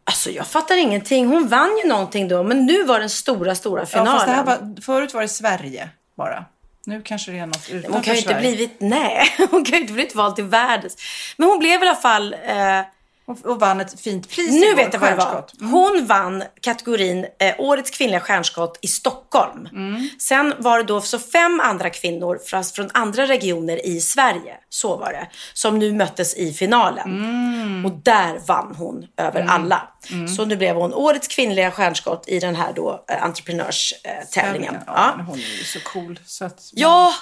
Alltså 0.03 0.29
jag 0.31 0.47
fattar 0.47 0.75
ingenting. 0.77 1.27
Hon 1.27 1.47
vann 1.47 1.77
ju 1.83 1.89
någonting 1.89 2.27
då, 2.27 2.43
men 2.43 2.65
nu 2.65 2.83
var 2.83 2.99
den 2.99 3.09
stora, 3.09 3.55
stora 3.55 3.81
Ja, 3.81 3.85
finalen. 3.85 4.11
fast 4.13 4.25
det 4.27 4.31
här 4.33 4.43
var, 4.43 4.81
förut 4.81 5.13
var 5.13 5.21
det 5.21 5.27
Sverige 5.27 5.89
bara. 6.17 6.45
Nu 6.85 7.01
kanske 7.01 7.31
det 7.31 7.37
är 7.39 7.45
något 7.45 7.69
utanför 7.69 7.93
hon 7.93 8.01
kan 8.01 8.13
ju 8.13 8.19
inte 8.19 8.33
Sverige. 8.33 8.49
blivit, 8.55 8.75
nej, 8.79 9.27
hon 9.51 9.65
kan 9.65 9.75
ju 9.75 9.81
inte 9.81 9.93
blivit 9.93 10.15
vald 10.15 10.35
till 10.35 10.43
världens. 10.45 10.97
Men 11.37 11.49
hon 11.49 11.59
blev 11.59 11.83
i 11.83 11.87
alla 11.87 11.95
fall, 11.95 12.33
eh, 12.33 12.79
Och, 13.25 13.45
och 13.45 13.59
vann 13.59 13.81
ett 13.81 13.99
fint 13.99 14.29
pris 14.29 14.51
nu 14.51 14.65
igår, 14.65 14.75
vet 14.75 14.93
jag 14.93 14.99
vad 14.99 15.11
det 15.11 15.15
var. 15.15 15.45
Mm. 15.59 15.73
Hon 15.73 16.05
vann 16.05 16.43
kategorin 16.61 17.25
eh, 17.39 17.55
Årets 17.57 17.89
kvinnliga 17.89 18.19
stjärnskott 18.19 18.79
i 18.81 18.87
Stockholm. 18.87 19.67
Mm. 19.71 20.09
Sen 20.19 20.53
var 20.59 20.77
det 20.77 20.83
då 20.83 21.01
så 21.01 21.19
fem 21.19 21.59
andra 21.59 21.89
kvinnor 21.89 22.39
från, 22.45 22.63
från 22.63 22.89
andra 22.93 23.25
regioner 23.27 23.85
i 23.85 24.01
Sverige, 24.01 24.57
så 24.69 24.97
var 24.97 25.11
det, 25.11 25.27
som 25.53 25.79
nu 25.79 25.93
möttes 25.93 26.35
i 26.35 26.53
finalen. 26.53 27.07
Mm. 27.07 27.85
Och 27.85 27.91
där 27.91 28.39
vann 28.47 28.75
hon 28.77 29.05
över 29.17 29.41
alla. 29.41 29.89
Så 30.35 30.45
nu 30.45 30.55
blev 30.55 30.75
hon 30.75 30.93
Årets 30.93 31.27
kvinnliga 31.27 31.71
stjärnskott 31.71 32.27
i 32.27 32.39
den 32.39 32.55
här 32.55 32.73
då 32.73 33.05
eh, 33.09 33.23
entreprenörstävlingen. 33.23 34.77
Ja, 34.87 35.13
men 35.17 35.25
hon 35.25 35.39
är 35.39 35.57
ju 35.57 35.63
så 35.63 35.79
cool. 35.79 36.19
Så 36.25 36.45
att, 36.45 36.69
Ja, 36.73 37.13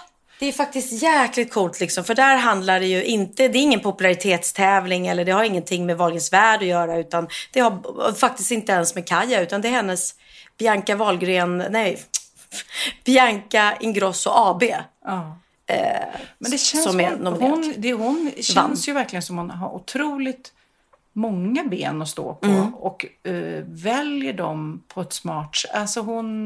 det 0.42 0.48
är 0.48 0.52
faktiskt 0.52 0.92
jäkligt 1.04 1.54
coolt 1.54 1.80
liksom. 1.80 2.04
För 2.04 2.16
där 2.16 2.38
handlar 2.38 2.80
det 2.80 2.86
ju 2.86 3.04
inte, 3.04 3.48
det 3.48 3.58
är 3.58 3.62
ingen 3.62 3.80
popularitetstävling 3.80 5.08
eller 5.08 5.26
det 5.26 5.32
har 5.32 5.44
ingenting 5.44 5.86
med 5.86 5.98
Wahlgrens 5.98 6.34
värld 6.34 6.60
att 6.62 6.68
göra. 6.68 6.98
Utan 6.98 7.28
det 7.54 7.60
har 7.60 8.14
faktiskt 8.14 8.52
inte 8.52 8.72
ens 8.72 8.96
med 8.96 9.08
Kaja 9.08 9.42
utan 9.42 9.62
det 9.62 9.68
är 9.68 9.72
hennes 9.72 10.16
Bianca 10.58 10.96
Wahlgren, 10.96 11.58
nej, 11.58 12.00
Bianca 13.06 13.74
Ingrosso 13.80 14.30
AB. 14.30 14.64
Ja. 15.06 15.38
Eh, 15.68 15.76
Men 16.40 16.52
det 16.52 16.58
känns 16.58 16.84
som 16.84 17.00
är 17.00 17.10
hon, 17.10 17.28
hon, 17.42 17.74
det, 17.78 17.94
hon 17.94 18.32
känns 18.36 18.56
Vann. 18.56 18.76
ju 18.76 18.94
verkligen 18.94 19.24
som 19.24 19.38
hon 19.38 19.50
har 19.50 19.70
otroligt 19.76 20.54
många 21.14 21.64
ben 21.64 22.02
att 22.02 22.10
stå 22.10 22.34
på 22.34 22.48
Mm. 22.48 22.76
och 22.76 23.06
eh, 23.24 23.64
väljer 23.68 24.34
dem 24.34 24.84
på 24.88 25.02
ett 25.02 25.14
smart 25.14 25.56
sätt. 25.56 25.72
Alltså 25.74 26.02
hon... 26.02 26.46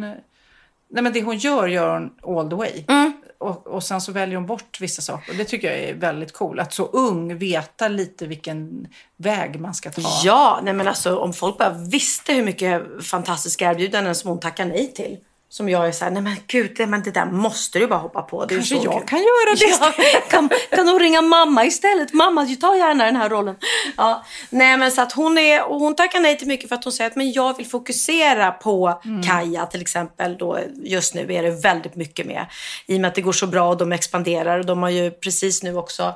Nej 0.90 1.04
men 1.04 1.14
det 1.14 1.22
hon 1.24 1.38
gör, 1.38 1.68
gör 1.68 1.94
hon 2.24 2.38
all 2.38 2.50
the 2.50 2.56
way. 2.56 2.84
Mm. 2.88 3.14
Och, 3.46 3.68
och 3.68 3.84
sen 3.84 4.02
så 4.02 4.12
väljer 4.12 4.36
hon 4.36 4.46
bort 4.46 4.78
vissa 4.82 5.02
saker. 5.02 5.32
Och 5.32 5.38
det 5.38 5.46
tycker 5.46 5.68
jag 5.68 5.80
är 5.80 5.94
väldigt 5.94 6.34
cool. 6.34 6.60
Att 6.60 6.74
så 6.74 6.86
ung 6.86 7.38
veta 7.38 7.88
lite 7.88 8.28
vilken 8.28 8.88
väg 9.18 9.60
man 9.60 9.74
ska 9.74 9.92
ta. 9.92 10.02
Ja, 10.24 10.60
nej 10.64 10.74
men 10.74 10.88
alltså 10.88 11.18
om 11.18 11.34
folk 11.34 11.58
bara 11.58 11.70
visste 11.70 12.34
hur 12.34 12.44
mycket 12.44 13.06
fantastiska 13.06 13.72
erbjudanden 13.72 14.16
som 14.16 14.30
hon 14.30 14.40
tackar 14.40 14.66
nej 14.66 14.94
till. 14.94 15.18
Som 15.56 15.70
jag 15.70 15.88
är 15.88 15.92
såhär, 15.92 16.12
nej 16.12 16.22
men 16.22 16.36
gud, 16.48 16.76
nej, 16.78 16.88
men 16.88 17.04
det 17.04 17.12
där 17.12 17.26
måste 17.26 17.80
du 17.80 17.88
bara 17.88 18.00
hoppa 18.00 18.22
på. 18.22 18.46
Det 18.46 18.56
Kanske 18.56 18.76
så 18.76 18.82
jag 18.84 18.94
kul. 18.94 19.08
kan 19.08 19.20
göra 19.20 19.56
det. 19.56 19.78
Ja, 19.82 20.20
kan, 20.30 20.50
kan 20.70 20.88
hon 20.88 21.00
ringa 21.00 21.22
mamma 21.22 21.66
istället? 21.66 22.14
Mamma, 22.14 22.46
tar 22.46 22.76
gärna 22.76 23.06
den 23.06 23.16
här 23.16 23.30
rollen. 23.30 23.56
Ja, 23.98 24.26
nej 24.50 24.78
men 24.78 24.92
så 24.92 25.02
att 25.02 25.12
hon 25.12 25.38
är, 25.38 25.64
och 25.64 25.80
hon 25.80 25.96
tackar 25.96 26.20
nej 26.20 26.38
till 26.38 26.48
mycket 26.48 26.70
för 26.70 26.76
att 26.76 26.84
hon 26.84 26.94
säger 26.94 27.10
att 27.10 27.16
men 27.16 27.32
jag 27.32 27.58
vill 27.58 27.66
fokusera 27.66 28.52
på 28.52 29.02
Kaja 29.28 29.66
till 29.66 29.82
exempel. 29.82 30.38
Då, 30.38 30.60
just 30.76 31.14
nu 31.14 31.34
är 31.34 31.44
det 31.44 31.52
väldigt 31.52 31.96
mycket 31.96 32.26
med. 32.26 32.46
I 32.86 32.98
och 32.98 33.02
med 33.02 33.08
att 33.08 33.16
det 33.16 33.22
går 33.22 33.32
så 33.32 33.48
bra 33.48 33.70
och 33.70 33.78
de 33.78 33.92
expanderar. 33.92 34.60
Och 34.60 34.66
de 34.66 34.84
har 34.84 34.90
ju 34.90 35.12
precis 35.12 35.64
nu 35.64 35.78
också 35.78 36.14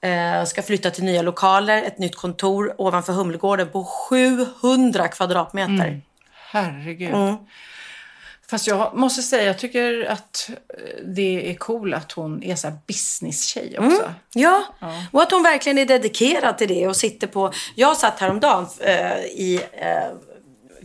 eh, 0.00 0.44
ska 0.44 0.62
flytta 0.62 0.90
till 0.90 1.04
nya 1.04 1.22
lokaler, 1.22 1.82
ett 1.82 1.98
nytt 1.98 2.16
kontor 2.16 2.74
ovanför 2.78 3.12
Humlegården 3.12 3.68
på 3.68 3.84
700 3.84 5.08
kvadratmeter. 5.08 6.00
Herregud. 6.50 7.14
Mm. 7.14 7.36
Fast 8.52 8.66
jag 8.66 8.94
måste 8.94 9.22
säga, 9.22 9.44
jag 9.44 9.58
tycker 9.58 10.04
att 10.04 10.50
eh, 10.50 11.04
det 11.04 11.50
är 11.50 11.54
cool 11.54 11.94
att 11.94 12.12
hon 12.12 12.42
är 12.42 12.56
så 12.56 12.68
här 12.68 12.76
business-tjej 12.86 13.78
också. 13.78 14.02
Mm. 14.02 14.12
Ja. 14.32 14.62
och 15.10 15.22
att 15.22 15.30
hon 15.30 15.42
verkligen 15.42 15.78
är 15.78 15.86
dedikerad 15.86 16.58
till 16.58 16.68
det 16.68 16.88
och 16.88 16.96
sitter 16.96 17.26
på... 17.26 17.52
Jag 17.74 17.96
satt 17.96 18.20
häromdagen 18.20 18.66
eh, 18.80 19.16
i... 19.24 19.60
Eh, 19.72 20.16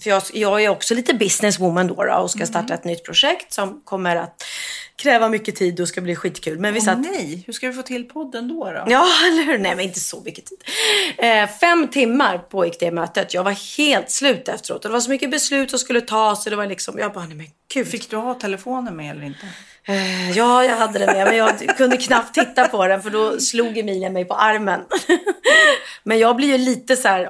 för 0.01 0.09
jag, 0.09 0.23
jag 0.33 0.63
är 0.63 0.69
också 0.69 0.95
lite 0.95 1.13
businesswoman 1.13 1.87
då, 1.87 2.03
då 2.03 2.13
och 2.13 2.31
ska 2.31 2.45
starta 2.45 2.73
ett 2.73 2.83
nytt 2.83 3.05
projekt 3.05 3.53
som 3.53 3.81
kommer 3.83 4.15
att 4.15 4.43
kräva 4.97 5.29
mycket 5.29 5.55
tid 5.55 5.79
och 5.79 5.87
ska 5.87 6.01
bli 6.01 6.15
skitkul. 6.15 6.59
Men 6.59 6.73
vi 6.73 6.79
Åh, 6.79 6.85
satt... 6.85 6.99
nej, 6.99 7.43
hur 7.45 7.53
ska 7.53 7.67
vi 7.67 7.73
få 7.73 7.81
till 7.81 8.03
podden 8.03 8.47
då? 8.47 8.65
då? 8.65 8.83
Ja, 8.87 9.05
eller 9.27 9.43
hur? 9.43 9.57
Nej, 9.57 9.75
men 9.75 9.85
inte 9.85 9.99
så 9.99 10.21
mycket 10.21 10.45
tid. 10.45 10.57
Eh, 11.17 11.49
fem 11.59 11.87
timmar 11.87 12.37
pågick 12.37 12.79
det 12.79 12.91
mötet. 12.91 13.33
Jag 13.33 13.43
var 13.43 13.77
helt 13.77 14.11
slut 14.11 14.47
efteråt. 14.47 14.85
Och 14.85 14.89
det 14.89 14.93
var 14.93 15.01
så 15.01 15.09
mycket 15.09 15.31
beslut 15.31 15.69
som 15.69 15.79
skulle 15.79 16.01
tas. 16.01 16.45
Och 16.45 16.49
det 16.49 16.55
var 16.55 16.65
liksom, 16.65 16.99
jag 16.99 17.13
bara, 17.13 17.25
nej 17.25 17.37
men 17.37 17.47
gud. 17.73 17.87
Fick 17.87 18.09
du 18.09 18.15
ha 18.17 18.33
telefonen 18.33 18.95
med 18.95 19.11
eller 19.11 19.25
inte? 19.25 19.47
Eh, 19.83 20.31
Ja, 20.31 20.63
jag 20.63 20.77
hade 20.77 20.99
det 20.99 21.05
med, 21.05 21.27
men 21.27 21.37
jag 21.37 21.77
kunde 21.77 21.97
knappt 21.97 22.33
titta 22.33 22.67
på 22.67 22.87
den 22.87 23.01
för 23.01 23.09
då 23.09 23.39
slog 23.39 23.77
Emilia 23.77 24.09
mig 24.09 24.25
på 24.25 24.33
armen. 24.33 24.81
Men 26.03 26.19
jag 26.19 26.35
blir 26.35 26.47
ju 26.47 26.57
lite 26.57 26.95
så 26.95 27.07
här 27.07 27.27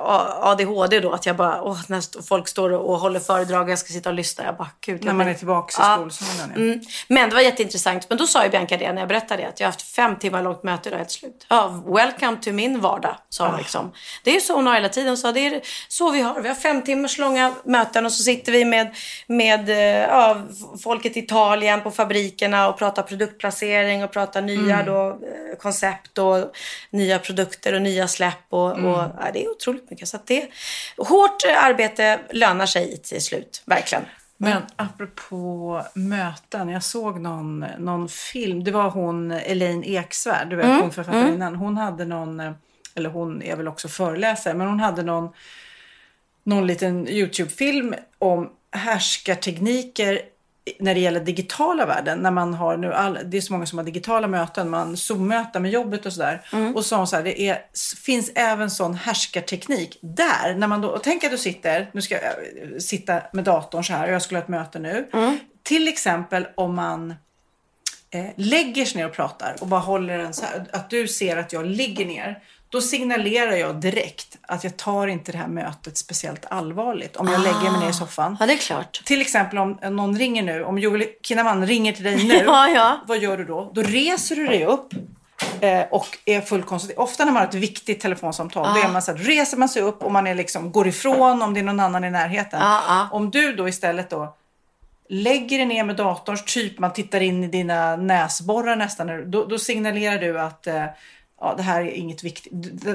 ADHD 0.51 0.99
då, 0.99 1.11
att 1.11 1.25
jag 1.25 1.35
bara, 1.35 1.61
åh, 1.61 1.79
när 1.87 2.27
folk 2.27 2.47
står 2.47 2.69
och 2.69 2.99
håller 2.99 3.19
föredrag 3.19 3.63
och 3.63 3.71
jag 3.71 3.79
ska 3.79 3.93
sitta 3.93 4.09
och 4.09 4.15
lyssna. 4.15 4.43
Jag 4.43 4.57
bara, 4.57 4.69
gud. 4.81 5.05
När 5.05 5.13
man 5.13 5.27
är 5.27 5.33
tillbaka 5.33 5.71
i 5.71 5.73
skolsalen. 5.95 6.51
Ja. 6.55 6.61
Mm. 6.61 6.79
Men 7.07 7.29
det 7.29 7.35
var 7.35 7.41
jätteintressant. 7.59 8.09
Men 8.09 8.17
då 8.17 8.27
sa 8.27 8.43
ju 8.43 8.49
Bianca 8.49 8.77
det 8.77 8.93
när 8.93 9.01
jag 9.01 9.07
berättade 9.09 9.41
det, 9.43 9.49
att 9.49 9.59
jag 9.59 9.67
har 9.67 9.71
haft 9.71 9.81
fem 9.81 10.15
timmar 10.15 10.43
långt 10.43 10.63
möte 10.63 10.89
idag 10.89 10.97
helt 10.97 11.11
slut. 11.11 11.45
Ja, 11.49 11.83
welcome 11.87 12.37
to 12.41 12.51
min 12.51 12.79
vardag, 12.81 13.15
sa 13.29 13.45
Ah. 13.45 13.49
hon 13.49 13.57
liksom. 13.59 13.91
Det 14.23 14.29
är 14.29 14.33
ju 14.33 14.41
så 14.41 14.53
hon 14.55 14.67
har 14.67 14.73
hela 14.73 14.89
tiden. 14.89 15.07
Hon 15.07 15.17
sa, 15.17 15.31
det 15.31 15.39
är 15.39 15.61
så 15.87 16.11
vi 16.11 16.21
har. 16.21 16.41
Vi 16.41 16.47
har 16.47 16.55
fem 16.55 16.81
timmars 16.81 17.17
långa 17.17 17.53
möten 17.63 18.05
och 18.05 18.11
så 18.13 18.23
sitter 18.23 18.51
vi 18.51 18.65
med, 18.65 18.95
med 19.27 19.69
eh, 19.69 19.75
ja, 20.09 20.41
folket 20.83 21.17
i 21.17 21.19
Italien 21.19 21.81
på 21.81 21.91
fabrikerna 21.91 22.69
och 22.69 22.77
pratar 22.77 23.03
produktplacering 23.03 24.03
och 24.03 24.11
pratar 24.11 24.41
nya 24.41 24.73
Mm. 24.79 24.85
då, 24.85 25.09
eh, 25.09 25.57
koncept 25.59 26.17
och 26.17 26.51
nya 26.91 27.19
produkter 27.19 27.73
och 27.73 27.81
nya 27.81 28.07
släpp. 28.07 28.33
Och, 28.49 28.71
Mm. 28.71 28.85
och, 28.85 28.97
ja, 29.19 29.29
det 29.33 29.43
är 29.45 29.49
otroligt 29.51 29.89
mycket. 29.89 30.07
Så 30.07 30.17
det, 30.25 30.49
hårt 30.97 31.43
arbete 31.57 32.19
lönar 32.31 32.65
sig 32.65 32.97
till 32.97 33.21
slut, 33.23 33.61
verkligen. 33.65 34.05
Men 34.37 34.61
apropå 34.75 35.81
möten, 35.93 36.69
jag 36.69 36.83
såg 36.83 37.19
någon, 37.19 37.65
någon 37.77 38.09
film. 38.09 38.63
Det 38.63 38.71
var 38.71 38.89
hon 38.89 39.31
Elaine 39.31 39.83
Eksvärd, 39.83 40.49
du 40.49 40.55
vet 40.55 40.81
hon 40.81 40.91
författarinnan. 40.91 41.55
Hon 41.55 41.77
hade 41.77 42.05
någon, 42.05 42.39
eh, 42.39 42.51
eller 42.95 43.09
hon 43.09 43.41
är 43.41 43.55
väl 43.55 43.67
också 43.67 43.87
föreläsare, 43.87 44.53
men 44.53 44.67
hon 44.67 44.79
hade 44.79 45.03
någon, 45.03 45.29
någon 46.43 46.67
liten 46.67 47.07
YouTube-film 47.07 47.95
om 48.19 48.49
härskartekniker 48.71 50.21
när 50.79 50.93
det 50.93 50.99
gäller 50.99 51.19
digitala 51.19 51.85
världen. 51.85 52.19
När 52.19 52.31
man 52.31 52.53
har 52.53 52.77
nu 52.77 52.93
all, 52.93 53.19
det 53.25 53.37
är 53.37 53.41
så 53.41 53.53
många 53.53 53.65
som 53.65 53.77
har 53.77 53.85
digitala 53.85 54.27
möten, 54.27 54.69
man 54.69 54.97
zoom-möten 54.97 55.61
med 55.61 55.71
jobbet 55.71 56.05
och 56.05 56.13
sådär. 56.13 56.41
Och 56.75 56.85
så 56.85 56.95
hon 56.95 57.07
så 57.07 57.15
här, 57.15 57.23
det 57.23 57.41
är, 57.41 57.61
finns 58.03 58.31
även 58.35 58.69
sån 58.69 58.93
härskarteknik 58.93 59.99
där. 60.01 60.55
När 60.55 60.67
man 60.67 60.81
då, 60.81 60.89
och 60.89 61.03
tänk 61.03 61.23
att 61.23 61.31
du 61.31 61.37
sitter, 61.37 61.89
nu 61.91 62.01
ska 62.01 62.15
jag 62.15 62.23
eh, 62.23 62.77
sitta 62.79 63.21
med 63.33 63.43
datorn 63.43 63.83
så 63.83 63.93
här 63.93 64.07
och 64.07 64.13
jag 64.13 64.21
skulle 64.21 64.37
ha 64.37 64.43
ett 64.43 64.49
möte 64.49 64.79
nu. 64.79 65.07
Till 65.63 65.87
exempel 65.87 66.47
om 66.55 66.75
man 66.75 67.15
eh, 68.11 68.25
lägger 68.35 68.85
sig 68.85 69.01
ner 69.01 69.07
och 69.07 69.15
pratar 69.15 69.55
och 69.61 69.67
bara 69.67 69.79
håller 69.79 70.19
en 70.19 70.33
så 70.33 70.45
här, 70.45 70.65
att 70.71 70.89
du 70.89 71.07
ser 71.07 71.37
att 71.37 71.53
jag 71.53 71.65
ligger 71.65 72.05
ner. 72.05 72.43
Då 72.69 72.81
signalerar 72.81 73.51
jag 73.51 73.75
direkt 73.75 74.37
att 74.41 74.63
jag 74.63 74.77
tar 74.77 75.07
inte 75.07 75.31
det 75.31 75.37
här 75.37 75.47
mötet 75.47 75.97
speciellt 75.97 76.45
allvarligt 76.49 77.15
om 77.15 77.27
jag 77.27 77.41
lägger 77.41 77.71
mig 77.71 77.79
ner 77.79 77.89
i 77.89 77.93
soffan. 77.93 78.37
Ja, 78.39 78.45
det 78.45 78.53
är 78.53 78.57
klart. 78.57 79.01
Till 79.05 79.21
exempel 79.21 79.57
om 79.57 79.77
någon 79.81 80.17
ringer 80.17 80.43
nu, 80.43 80.63
om 80.63 80.79
Joel 80.79 81.03
Kinnaman 81.23 81.67
ringer 81.67 81.93
till 81.93 82.03
dig 82.03 82.27
nu. 82.27 82.33
Ja, 82.45 82.69
ja. 82.69 82.99
Vad 83.07 83.17
gör 83.17 83.37
du 83.37 83.45
då? 83.45 83.71
Då 83.73 83.81
reser 83.81 84.35
du 84.35 84.47
dig 84.47 84.65
upp 84.65 84.93
eh, 85.59 85.81
och 85.91 86.17
är 86.25 86.41
full 86.41 86.63
koncentrerad. 86.63 87.03
Ofta 87.03 87.25
när 87.25 87.31
man 87.31 87.41
har 87.41 87.47
ett 87.47 87.53
viktigt 87.53 87.99
telefonsamtal, 87.99 88.73
då 88.73 88.87
är 88.87 88.91
man 88.91 89.01
så 89.01 89.11
här, 89.11 89.19
reser 89.19 89.57
man 89.57 89.69
sig 89.69 89.81
upp 89.81 90.03
och 90.03 90.11
man 90.11 90.27
är 90.27 90.35
liksom, 90.35 90.71
går 90.71 90.87
ifrån 90.87 91.41
om 91.41 91.53
det 91.53 91.59
är 91.59 91.63
någon 91.63 91.79
annan 91.79 92.03
i 92.03 92.11
närheten. 92.11 92.59
Ja, 92.61 92.81
ja. 92.87 93.07
Om 93.11 93.31
du 93.31 93.53
då 93.53 93.67
istället 93.67 94.09
då 94.09 94.35
lägger 95.09 95.57
dig 95.57 95.65
ner 95.65 95.83
med 95.83 95.95
datorn, 95.95 96.37
typ 96.45 96.79
man 96.79 96.93
tittar 96.93 97.21
in 97.21 97.43
i 97.43 97.47
dina 97.47 97.95
näsborrar 97.95 98.75
nästan, 98.75 99.31
då, 99.31 99.45
då 99.45 99.59
signalerar 99.59 100.17
du 100.17 100.39
att 100.39 100.67
eh, 100.67 100.85
ja, 101.41 101.53
det 101.57 101.63
här 101.63 101.81
är 101.81 101.91
inget 101.91 102.23
viktigt. 102.23 102.51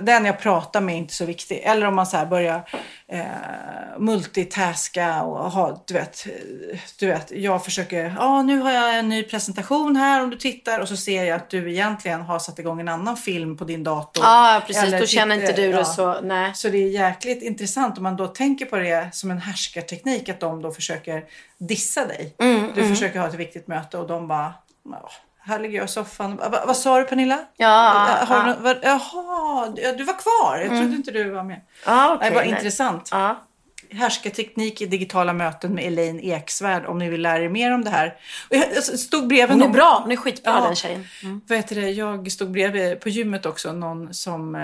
Den 0.06 0.24
jag 0.24 0.38
pratar 0.40 0.80
med 0.80 0.94
är 0.94 0.98
inte 0.98 1.14
så 1.14 1.24
viktig. 1.24 1.60
Eller 1.64 1.86
om 1.86 1.94
man 1.94 2.06
så 2.06 2.26
börjar 2.26 2.68
eh, 3.08 3.22
multitaska 3.98 5.22
och 5.22 5.50
ha, 5.50 5.82
du 5.86 5.94
vet, 5.94 6.26
eh, 6.26 6.78
du 6.98 7.06
vet, 7.06 7.30
jag 7.30 7.64
försöker, 7.64 8.14
ja 8.18 8.42
nu 8.42 8.58
har 8.58 8.72
jag 8.72 8.98
en 8.98 9.08
ny 9.08 9.22
presentation 9.22 9.96
här 9.96 10.22
om 10.22 10.30
du 10.30 10.36
tittar 10.36 10.80
och 10.80 10.88
så 10.88 10.96
ser 10.96 11.24
jag 11.24 11.36
att 11.36 11.50
du 11.50 11.72
egentligen 11.72 12.20
har 12.22 12.38
satt 12.38 12.58
igång 12.58 12.80
en 12.80 12.88
annan 12.88 13.16
film 13.16 13.56
på 13.56 13.64
din 13.64 13.84
dator. 13.84 14.24
Ja, 14.24 14.62
precis. 14.66 14.82
Eller 14.82 15.00
Då 15.00 15.06
känner 15.06 15.36
tittar- 15.36 15.48
inte 15.50 15.62
du 15.62 15.72
det 15.72 15.78
ja. 15.78 15.84
så. 15.84 16.20
Nej. 16.20 16.54
Så 16.54 16.68
det 16.68 16.78
är 16.78 16.88
jäkligt 16.88 17.42
intressant 17.42 17.96
om 17.96 18.02
man 18.02 18.16
då 18.16 18.26
tänker 18.26 18.64
på 18.66 18.76
det 18.76 19.08
som 19.12 19.30
en 19.30 19.38
härskarteknik 19.38 20.28
att 20.28 20.40
de 20.40 20.62
då 20.62 20.70
försöker 20.70 21.24
dissa 21.58 22.06
dig. 22.06 22.34
Mm, 22.38 22.70
du 22.74 22.88
försöker 22.88 23.18
ha 23.20 23.28
ett 23.28 23.34
viktigt 23.34 23.66
möte 23.68 23.98
och 23.98 24.06
de 24.08 24.28
bara, 24.28 24.54
"Ja, 24.84 25.10
här 25.44 25.58
ligger 25.58 25.78
jag 25.78 25.84
i 25.84 25.88
soffan. 25.88 26.36
Va, 26.36 26.64
vad 26.66 26.76
sa 26.76 26.98
du 26.98 27.04
Pernilla? 27.04 27.38
Ja, 27.56 27.68
har 28.28 28.36
ja. 28.36 28.44
du, 28.44 28.62
vad- 28.62 28.78
jaha, 28.82 29.72
ja, 29.76 29.92
du 29.92 30.04
var 30.04 30.14
kvar. 30.18 30.58
Jag 30.58 30.68
trodde 30.68 30.96
inte 30.96 31.10
du 31.10 31.30
var 31.30 31.42
med. 31.42 31.60
Ja, 31.86 32.14
okej, 32.14 32.28
det 32.30 32.34
var 32.36 32.42
nej. 32.42 32.50
intressant. 32.50 33.08
Ja. 33.12 33.36
Härskarteknik 33.94 34.80
i 34.82 34.86
digitala 34.86 35.32
möten 35.32 35.74
med 35.74 35.84
Elaine 35.86 36.20
Eksvärd 36.22 36.86
om 36.86 36.98
ni 36.98 37.08
vill 37.08 37.22
lära 37.22 37.44
er 37.44 37.48
mer 37.48 37.74
om 37.74 37.84
det 37.84 37.90
här. 37.90 38.14
Och 38.50 38.56
jag 38.56 38.84
stod 38.84 39.26
bredvid 39.28 39.50
Hon 39.50 39.60
är 39.62 39.64
någon- 39.64 39.72
bra. 39.72 40.00
Hon 40.02 40.12
är 40.12 40.16
skitbra 40.16 40.52
Ja. 40.52 40.64
den 40.66 40.76
tjejen. 40.76 41.06
Mm. 41.22 41.40
heter 41.50 41.74
det? 41.76 41.90
Jag 41.90 42.32
stod 42.32 42.50
bredvid 42.50 43.00
på 43.00 43.08
gymmet 43.08 43.46
också, 43.46 43.72
någon 43.72 44.14
som, 44.14 44.54
eh, 44.54 44.60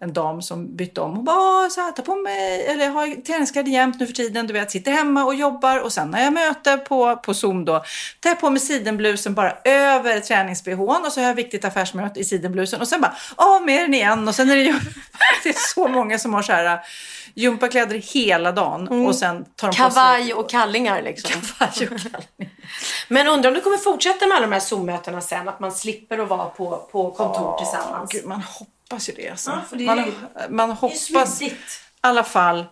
en 0.00 0.12
dam 0.12 0.42
som 0.42 0.76
bytte 0.76 1.00
om. 1.00 1.16
Hon 1.16 1.24
bara, 1.24 1.36
"Ah, 1.36 1.70
så 1.70 1.80
här, 1.80 1.92
ta 1.92 2.02
på 2.02 2.14
mig, 2.16 2.66
eller 2.66 2.84
jag 2.84 2.92
har 2.92 3.22
träningskläder 3.22 3.70
jämt 3.70 4.00
nu 4.00 4.06
för 4.06 4.14
tiden, 4.14 4.46
du 4.46 4.52
vet, 4.52 4.70
sitter 4.70 4.92
hemma 4.92 5.24
och 5.24 5.34
jobbar 5.34 5.78
och 5.80 5.92
sen 5.92 6.10
när 6.10 6.24
jag 6.24 6.32
möter 6.32 6.76
på, 6.76 7.16
på 7.16 7.34
Zoom 7.34 7.64
då, 7.64 7.78
tar 8.20 8.30
jag 8.30 8.40
på 8.40 8.50
mig 8.50 8.60
sidenblusen 8.60 9.34
bara 9.34 9.52
över 9.64 10.20
tränings-bhn 10.20 11.02
och 11.06 11.12
så 11.12 11.20
har 11.20 11.26
jag 11.28 11.34
viktigt 11.34 11.64
affärsmöte 11.64 12.20
i 12.20 12.24
sidenblusen 12.24 12.80
och 12.80 12.88
sen 12.88 13.00
bara 13.00 13.14
av 13.36 13.62
med 13.66 13.80
den 13.84 13.94
igen 13.94 14.28
och 14.28 14.34
sen 14.34 14.50
är 14.50 14.56
det 14.56 14.62
ju, 14.62 14.72
det 15.42 15.48
är 15.48 15.74
så 15.74 15.88
många 15.88 16.18
som 16.18 16.34
har 16.34 16.42
så 16.42 16.52
här 16.52 16.80
gympakläder 17.34 17.94
hela 17.98 18.52
dagen 18.52 18.88
och 19.06 19.14
sen 19.16 19.44
tar 19.56 19.68
de 19.68 19.76
på 19.76 19.76
sig 19.76 19.76
Kavaj 19.90 20.34
och 20.34 20.50
kallingar 20.50 21.02
liksom. 21.02 21.30
kavaj 21.40 21.70
och 21.70 21.88
kallingar. 22.00 22.24
Men 23.08 23.28
undrar 23.28 23.50
om 23.50 23.54
du 23.54 23.60
kommer 23.60 23.76
fortsätta 23.76 24.26
med 24.26 24.36
alla 24.36 24.46
de 24.46 24.52
här 24.52 24.60
Zoom-mötena 24.60 25.20
sen? 25.20 25.48
Att 25.48 25.60
man 25.60 25.72
slipper 25.72 26.18
att 26.18 26.28
vara 26.28 26.44
på, 26.48 26.88
på 26.92 27.10
kontor 27.10 27.56
tillsammans? 27.58 28.12
Gud, 28.12 28.24
man 28.26 28.42
hoppas 28.42 29.08
ju 29.08 29.12
det. 29.12 29.28
Alltså. 29.30 29.50
Ja, 29.50 29.76
det 29.78 29.84
man, 29.84 29.98
ju- 29.98 30.12
man 30.48 30.70
hoppas 30.70 31.42
i 31.42 31.52
alla 32.00 32.24
fall 32.24 32.64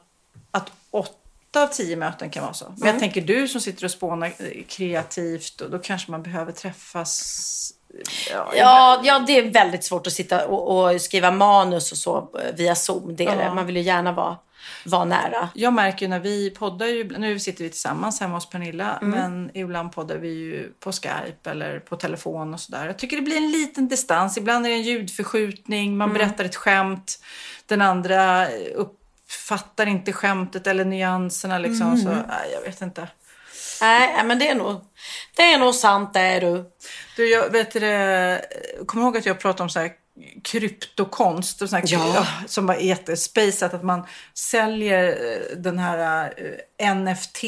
att 0.51 0.73
åtta 0.91 1.63
av 1.63 1.67
tio 1.67 1.97
möten 1.97 2.31
kan 2.31 2.43
vara 2.43 2.55
så. 2.55 2.75
Men 2.79 2.89
jag 2.89 2.99
tänker 2.99 3.21
du 3.21 3.49
som 3.49 3.61
sitter 3.61 3.85
och 3.85 3.91
spånar 3.91 4.27
eh, 4.27 4.63
kreativt 4.69 5.61
och 5.61 5.71
då 5.71 5.79
kanske 5.79 6.11
man 6.11 6.23
behöver 6.23 6.53
träffas. 6.53 7.73
Ja, 8.31 8.53
Ja, 8.57 9.01
ja, 9.05 9.19
det 9.19 9.39
är 9.39 9.51
väldigt 9.51 9.85
svårt 9.85 10.07
att 10.07 10.13
sitta 10.13 10.47
och, 10.47 10.93
och 10.93 11.01
skriva 11.01 11.31
manus 11.31 11.93
och 11.93 11.99
så 11.99 12.17
eh, 12.19 12.55
via 12.57 12.75
Zoom. 12.75 13.17
Det 13.17 13.25
är 13.27 13.37
det. 13.37 13.55
Man 13.55 13.67
vill 13.67 13.77
ju 13.77 13.83
gärna 13.83 14.13
vara, 14.13 14.37
vara 14.85 15.05
nära. 15.05 15.49
Jag 15.55 15.73
märker 15.73 16.07
ju 16.07 16.11
när 16.11 16.21
vi 16.21 16.51
poddar, 16.51 16.87
ju, 16.87 17.19
nu 17.19 17.39
sitter 17.39 17.65
vi 17.65 17.71
tillsammans 17.71 18.21
hemma 18.21 18.35
hos 18.35 18.51
Pernilla, 18.51 18.99
Mm. 19.03 19.11
men 19.11 19.51
ibland 19.57 19.93
poddar 19.93 20.17
vi 20.17 20.29
ju 20.29 20.73
på 20.81 20.93
Skype 20.93 21.51
eller 21.51 21.81
på 21.81 21.97
telefon 21.97 22.55
och 22.55 22.61
sådär. 22.61 22.87
Jag 22.87 22.99
tycker 22.99 23.17
det 23.17 23.23
blir 23.23 23.37
en 23.37 23.51
liten 23.51 23.89
distans. 23.89 24.39
Ibland 24.39 24.67
är 24.67 24.71
det 24.71 24.77
en 24.77 24.83
ljudförskjutning, 24.83 25.97
man 25.97 26.11
Mm. 26.11 26.19
berättar 26.19 26.45
ett 26.45 26.57
skämt, 26.57 27.19
den 27.67 27.83
andra 27.83 28.47
uppfattar 28.75 29.87
inte 29.87 30.13
skämtet 30.13 30.67
eller 30.67 30.85
nyanserna 30.85 31.59
liksom. 31.59 31.87
Mm. 31.87 32.03
Så, 32.03 32.09
nej, 32.09 32.51
jag 32.55 32.61
vet 32.63 32.81
inte. 32.81 33.09
Nej, 33.81 34.25
men 34.25 34.39
det 34.39 34.49
är 34.49 34.55
nog, 34.55 34.81
det 35.37 35.43
är 35.43 35.59
nog 35.59 35.75
sant 35.75 36.15
det 36.15 36.21
är 36.21 36.41
du. 36.41 36.71
Du, 37.17 37.31
jag 37.31 37.51
vet 37.51 37.71
det, 37.73 38.45
kommer 38.87 39.05
ihåg 39.05 39.17
att 39.17 39.27
jag 39.27 39.39
pratade 39.41 39.63
om 39.63 39.69
så 39.69 39.81
här 39.81 39.91
kryptokonst 40.45 41.63
och 41.63 41.69
sån 41.69 41.77
här, 41.79 41.85
Ja. 41.89 42.27
som 42.47 42.67
var 42.67 42.75
jättespejsat 42.75 43.75
att 43.75 43.85
man 43.85 44.07
säljer 44.35 45.09
eh, 45.09 45.57
den 45.57 45.79
här 45.79 46.33
eh, 46.79 46.95
NFT 46.95 47.45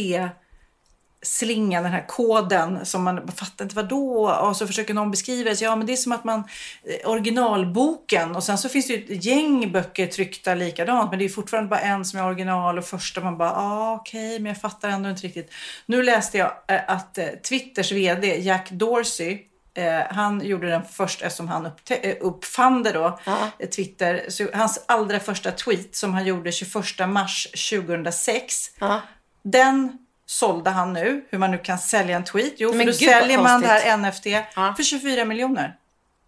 slingan, 1.25 1.83
den 1.83 1.93
här 1.93 2.07
koden 2.09 2.87
som 2.87 3.03
man 3.03 3.29
fattar 3.29 3.65
inte 3.65 3.77
vad 3.77 3.89
då 3.89 4.31
och 4.31 4.57
så 4.57 4.67
försöker 4.67 4.95
någon 4.95 5.11
beskriva 5.11 5.51
det. 5.51 5.57
Så, 5.57 5.65
Ja, 5.65 5.77
men 5.77 5.87
det 5.87 5.93
är 5.93 5.97
som 5.97 6.13
att 6.13 6.25
man 6.25 6.45
eh, 6.85 7.11
originalboken 7.11 8.37
och 8.37 8.43
sen 8.45 8.59
så 8.59 8.69
finns 8.69 8.87
det 8.87 8.93
ju 8.95 9.17
ett 9.17 9.25
gäng 9.25 9.73
böcker 9.73 10.07
tryckta 10.07 10.55
likadant, 10.55 11.11
men 11.11 11.19
det 11.19 11.25
är 11.25 11.29
fortfarande 11.29 11.71
bara 11.71 11.81
en 11.81 12.05
som 12.05 12.19
är 12.19 12.27
original 12.27 12.79
och 12.79 12.85
första 12.85 13.21
man 13.21 13.39
bara, 13.39 13.53
ah, 13.53 13.95
okej, 13.95 14.39
men 14.39 14.47
jag 14.47 14.61
fattar 14.61 14.89
ändå 14.89 15.11
inte 15.11 15.23
riktigt. 15.23 15.51
Nu 15.87 16.03
läste 16.03 16.39
jag 16.39 16.53
att 16.89 17.19
Twitters 17.49 17.93
vd 17.93 18.37
Jack 18.41 18.71
Dorsey 18.71 19.39
Eh, 19.75 20.15
han 20.15 20.41
gjorde 20.41 20.69
den 20.71 20.83
först 20.93 21.23
eftersom 21.23 21.49
han 21.49 21.67
eh, 21.91 22.17
uppfann 22.21 22.83
det 22.83 22.93
då, 22.93 23.19
eh, 23.59 23.69
Twitter. 23.69 24.25
Så 24.29 24.47
hans 24.55 24.85
allra 24.89 25.21
första 25.21 25.51
tweet 25.51 25.97
som 25.97 26.15
han 26.15 26.25
gjorde 26.25 26.53
21 26.53 26.75
mars 27.09 27.47
2006. 27.71 28.71
Ja. 28.79 29.01
Den 29.43 29.99
sålde 30.27 30.71
han 30.71 30.93
nu, 30.93 31.25
hur 31.31 31.39
man 31.39 31.51
nu 31.51 31.59
kan 31.59 31.79
sälja 31.79 32.17
en 32.17 32.25
tweet. 32.25 32.55
Jo, 32.57 32.71
för 32.71 32.77
Men 32.77 32.87
då 32.87 32.93
gud, 32.93 33.09
vad 33.09 33.21
säljer 33.21 33.39
man 33.39 33.61
det 33.61 33.67
här 33.67 33.97
NFT 33.97 34.27
Ja. 34.27 34.75
för 34.77 34.83
24 34.83 35.25
miljoner. 35.25 35.77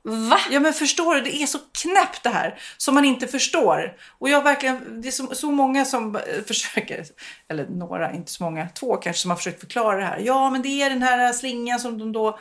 Va? 0.07 0.39
Ja 0.51 0.61
men 0.61 0.73
förstår 0.73 1.15
du, 1.15 1.21
det 1.21 1.43
är 1.43 1.47
så 1.47 1.59
knäppt 1.83 2.23
det 2.23 2.29
här 2.31 2.59
som 2.77 2.95
man 2.95 3.05
inte 3.05 3.27
förstår. 3.27 3.97
Och 4.19 4.29
jag 4.29 4.43
verkligen, 4.43 5.03
det 5.03 5.09
är 5.09 5.13
så, 5.13 5.35
så 5.35 5.51
många 5.51 5.85
som 5.85 6.21
försöker, 6.47 7.05
eller 7.49 7.67
några, 7.67 8.13
inte 8.13 8.33
så 8.33 8.43
många, 8.43 8.69
två 8.69 8.97
kanske 8.97 9.23
som 9.23 9.31
har 9.31 9.37
försökt 9.37 9.61
förklara 9.61 9.97
det 9.97 10.05
här. 10.05 10.19
Ja 10.19 10.51
men 10.51 10.63
det 10.63 10.83
är 10.83 10.91
den 10.91 11.03
här 11.03 11.33
slingan 11.33 11.81
som 11.81 11.99
de 11.99 12.13
då, 12.13 12.39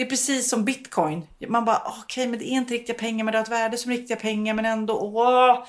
det 0.00 0.04
är 0.04 0.08
precis 0.10 0.48
som 0.50 0.64
bitcoin. 0.64 1.26
Man 1.48 1.64
bara, 1.64 1.82
okej 2.02 2.26
men 2.26 2.38
det 2.38 2.44
är 2.44 2.52
inte 2.52 2.74
riktiga 2.74 2.96
pengar 2.96 3.24
men 3.24 3.32
det 3.32 3.38
har 3.38 3.44
ett 3.44 3.50
värde 3.50 3.76
som 3.76 3.90
riktiga 3.90 4.16
pengar 4.16 4.54
men 4.54 4.64
ändå, 4.64 4.98
åh. 5.00 5.64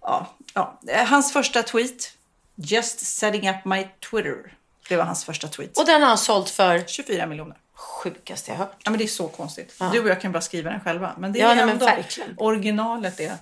Ja, 0.00 0.26
ja. 0.54 0.80
Eh, 0.88 1.04
Hans 1.06 1.32
första 1.32 1.62
tweet, 1.62 2.12
just 2.54 3.00
setting 3.00 3.50
up 3.50 3.64
my 3.64 3.86
Twitter. 4.10 4.54
Det 4.88 4.96
var 4.96 5.04
hans 5.04 5.24
första 5.24 5.48
tweet. 5.48 5.78
Och 5.78 5.86
den 5.86 6.00
har 6.02 6.08
han 6.08 6.18
sålt 6.18 6.50
för 6.50 6.84
24 6.86 7.26
miljoner. 7.26 7.56
sjukaste 7.74 8.50
jag 8.50 8.58
hört. 8.58 8.76
Ja, 8.84 8.90
men 8.90 8.98
det 8.98 9.04
är 9.04 9.08
så 9.08 9.28
konstigt. 9.28 9.74
Du 9.92 10.00
och 10.02 10.08
jag 10.08 10.20
kan 10.20 10.32
bara 10.32 10.40
skriva 10.40 10.70
den 10.70 10.80
själva. 10.80 11.12
Men 11.18 11.32
det 11.32 11.38
är 11.40 11.42
Ja, 11.42 11.48
nej, 11.48 11.56
men 11.56 11.68
ändå 11.68 11.86
verkligen. 11.86 12.34
originalet. 12.36 13.20
Är. 13.20 13.32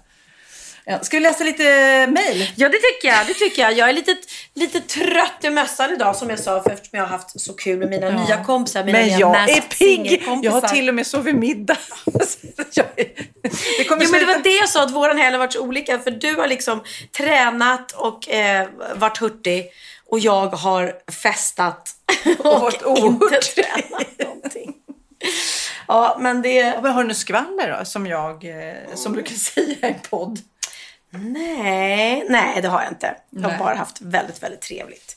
Ja, 0.88 1.00
ska 1.00 1.16
vi 1.16 1.20
läsa 1.20 1.44
lite 1.44 1.62
mejl? 2.06 2.52
Ja, 2.56 2.68
det 2.68 2.78
tycker 2.78 3.08
jag. 3.08 3.26
Det 3.26 3.34
tycker 3.34 3.62
jag. 3.62 3.72
Jag 3.72 3.88
är 3.88 3.92
lite, 3.92 4.16
lite 4.54 4.80
trött 4.80 5.44
i 5.44 5.50
mössan 5.50 5.92
idag 5.92 6.16
som 6.16 6.30
jag 6.30 6.38
sa 6.38 6.62
för 6.62 6.70
eftersom 6.70 6.98
jag 6.98 7.06
har 7.06 7.10
haft 7.10 7.40
så 7.40 7.52
kul 7.52 7.78
med 7.78 7.90
mina 7.90 8.10
nya 8.10 8.44
kompisar. 8.44 8.84
Mina 8.84 8.98
Men 8.98 9.06
nya 9.06 9.18
jag 9.18 9.50
är 9.50 9.60
pigg! 9.60 10.22
Jag 10.42 10.52
har 10.52 10.60
till 10.60 10.88
och 10.88 10.94
med 10.94 11.06
sovit 11.06 11.36
middag. 11.36 11.76
Jag 12.74 12.86
det 13.78 13.84
kommer 13.84 14.04
Jo, 14.04 14.10
men 14.10 14.20
det 14.20 14.26
var 14.26 14.42
det 14.42 14.56
jag 14.56 14.68
sa, 14.68 14.82
att 14.82 14.90
våran 14.90 15.18
helg 15.18 15.32
har 15.32 15.38
varit 15.38 15.52
så 15.52 15.60
olika. 15.60 15.98
För 15.98 16.10
du 16.10 16.34
har 16.34 16.46
liksom 16.46 16.84
tränat 17.16 17.92
och 17.92 18.28
eh, 18.28 18.68
varit 18.94 19.18
hurtig. 19.18 19.70
Och 20.06 20.18
jag 20.18 20.46
har 20.46 20.92
festat 21.22 21.90
och, 22.38 22.60
varit 22.60 22.82
inte 22.86 23.38
tränat 23.38 24.18
någonting. 24.18 24.74
Ja, 25.88 26.16
men 26.20 26.42
det... 26.42 26.54
Ja, 26.54 26.80
men 26.82 26.92
har 26.92 27.02
du 27.02 27.08
något 27.08 27.16
skvaller 27.16 27.76
då? 27.78 27.84
Som 27.84 28.06
jag, 28.06 28.44
eh, 28.44 28.94
som 28.94 29.12
du 29.12 29.22
kan 29.22 29.36
säga 29.54 29.88
i 29.88 29.94
podd. 30.10 30.38
Nej, 31.16 32.26
nej 32.28 32.62
det 32.62 32.68
har 32.68 32.82
jag 32.82 32.92
inte. 32.92 33.14
Jag 33.30 33.42
har 33.42 33.48
Nej. 33.50 33.58
bara 33.58 33.74
haft 33.74 34.00
väldigt, 34.00 34.42
väldigt 34.42 34.60
trevligt. 34.60 35.16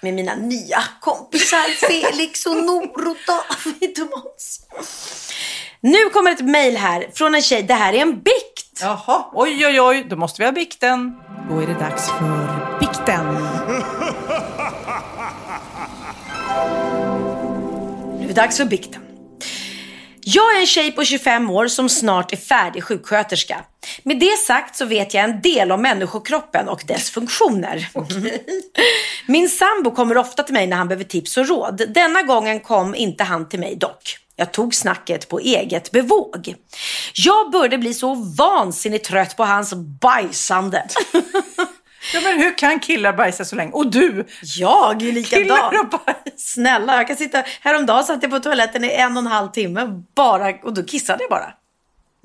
Med 0.00 0.14
mina 0.14 0.34
nya 0.34 0.82
kompisar 1.00 1.86
Felix 1.88 2.46
och 2.46 2.56
Nor 2.56 3.08
och 3.08 3.16
David 3.26 4.00
och 4.00 4.10
Måns. 4.10 4.66
Nu 5.80 6.10
kommer 6.12 6.30
ett 6.30 6.44
mejl 6.44 6.76
här 6.76 7.10
från 7.14 7.34
en 7.34 7.42
tjej. 7.42 7.62
Det 7.62 7.74
här 7.74 7.92
är 7.92 7.98
en 7.98 8.12
bikt. 8.22 8.80
Jaha, 8.80 9.24
oj 9.32 9.66
oj 9.66 9.80
oj, 9.80 10.06
då 10.10 10.16
måste 10.16 10.42
vi 10.42 10.46
ha 10.46 10.52
bikten. 10.52 11.16
Då 11.50 11.58
är 11.60 11.66
det 11.66 11.74
dags 11.74 12.08
för 12.08 12.78
bikten. 12.80 13.34
Nu 18.18 18.24
är 18.24 18.28
det 18.28 18.34
dags 18.34 18.56
för 18.56 18.64
bikten. 18.64 19.02
Jag 20.26 20.56
är 20.56 20.60
en 20.60 20.66
tjej 20.66 20.92
på 20.92 21.04
25 21.04 21.50
år 21.50 21.68
som 21.68 21.88
snart 21.88 22.32
är 22.32 22.36
färdig 22.36 22.84
sjuksköterska. 22.84 23.64
Med 24.02 24.18
det 24.18 24.36
sagt 24.46 24.76
så 24.76 24.84
vet 24.84 25.14
jag 25.14 25.24
en 25.24 25.40
del 25.40 25.72
om 25.72 25.82
människokroppen 25.82 26.68
och 26.68 26.82
dess 26.86 27.10
funktioner. 27.10 27.88
Min 29.26 29.48
sambo 29.48 29.90
kommer 29.90 30.16
ofta 30.16 30.42
till 30.42 30.54
mig 30.54 30.66
när 30.66 30.76
han 30.76 30.88
behöver 30.88 31.04
tips 31.04 31.36
och 31.36 31.48
råd. 31.48 31.82
Denna 31.94 32.22
gången 32.22 32.60
kom 32.60 32.94
inte 32.94 33.24
han 33.24 33.48
till 33.48 33.60
mig 33.60 33.76
dock. 33.76 34.18
Jag 34.36 34.52
tog 34.52 34.74
snacket 34.74 35.28
på 35.28 35.40
eget 35.40 35.90
bevåg. 35.90 36.54
Jag 37.14 37.50
började 37.50 37.78
bli 37.78 37.94
så 37.94 38.14
vansinnigt 38.14 39.06
trött 39.06 39.36
på 39.36 39.44
hans 39.44 39.74
bajsande. 39.74 40.86
Ja, 42.12 42.20
men 42.20 42.38
hur 42.38 42.58
kan 42.58 42.80
killar 42.80 43.12
bajsa 43.12 43.44
så 43.44 43.56
länge? 43.56 43.72
Och 43.72 43.86
du! 43.86 44.26
Jag 44.42 45.02
är 45.02 45.12
likadan. 45.12 45.42
Killar 45.42 45.80
och 45.80 45.88
bajs. 45.88 46.34
Snälla, 46.36 46.96
jag 46.96 47.06
kan 47.06 47.16
sitta... 47.16 47.42
Häromdagen 47.60 48.04
satt 48.04 48.22
jag 48.22 48.30
på 48.30 48.40
toaletten 48.40 48.84
i 48.84 48.90
en 48.90 49.12
och 49.12 49.22
en 49.22 49.26
halv 49.26 49.48
timme 49.48 50.02
bara, 50.14 50.54
och 50.62 50.74
då 50.74 50.82
kissade 50.82 51.22
jag 51.22 51.30
bara. 51.30 51.54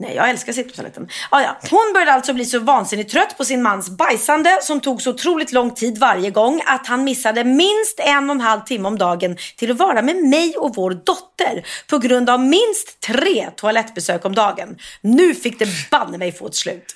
Nej, 0.02 0.16
jag 0.16 0.30
älskar 0.30 0.52
att 0.52 0.56
sitta 0.56 0.70
på 0.70 0.76
toaletten. 0.76 1.10
Ah, 1.30 1.42
ja. 1.42 1.58
Hon 1.70 1.94
började 1.94 2.14
alltså 2.14 2.34
bli 2.34 2.46
så 2.46 2.60
vansinnigt 2.60 3.12
trött 3.12 3.38
på 3.38 3.46
sin 3.46 3.62
mans 3.62 3.90
bajsande 3.90 4.60
som 4.62 4.80
tog 4.80 5.02
så 5.02 5.10
otroligt 5.10 5.52
lång 5.52 5.72
tid 5.72 5.98
varje 5.98 6.30
gång 6.30 6.62
att 6.66 6.88
han 6.88 7.04
missade 7.04 7.44
minst 7.44 8.00
en 8.00 8.30
och 8.30 8.36
en 8.36 8.42
halv 8.42 8.62
timme 8.62 8.88
om 8.88 8.98
dagen 8.98 9.38
till 9.58 9.72
att 9.72 9.78
vara 9.78 10.02
med 10.02 10.16
mig 10.16 10.56
och 10.58 10.76
vår 10.76 10.92
dotter 10.92 11.66
på 11.90 11.98
grund 11.98 12.30
av 12.30 12.40
minst 12.40 13.00
tre 13.00 13.50
toalettbesök 13.56 14.26
om 14.26 14.36
dagen. 14.36 14.78
Nu 15.02 15.36
fick 15.36 15.60
det 15.60 15.68
banne 15.92 16.18
mig 16.18 16.32
få 16.32 16.48
ett 16.48 16.56
slut. 16.56 16.96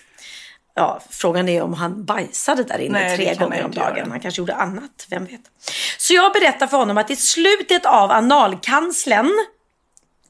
Ja, 0.75 1.01
frågan 1.09 1.49
är 1.49 1.61
om 1.61 1.73
han 1.73 2.05
bajsade 2.05 2.63
där 2.63 2.79
inne 2.79 2.99
Nej, 2.99 3.17
tre 3.17 3.35
gånger 3.35 3.65
om 3.65 3.71
dagen. 3.71 3.97
göra. 3.97 4.09
Han 4.09 4.19
kanske 4.19 4.41
gjorde 4.41 4.55
annat, 4.55 5.07
vem 5.09 5.25
vet. 5.25 5.41
Så 5.97 6.13
jag 6.13 6.33
berättar 6.33 6.67
för 6.67 6.77
honom 6.77 6.97
att 6.97 7.09
i 7.09 7.15
slutet 7.15 7.85
av 7.85 8.11
analkanslern 8.11 9.31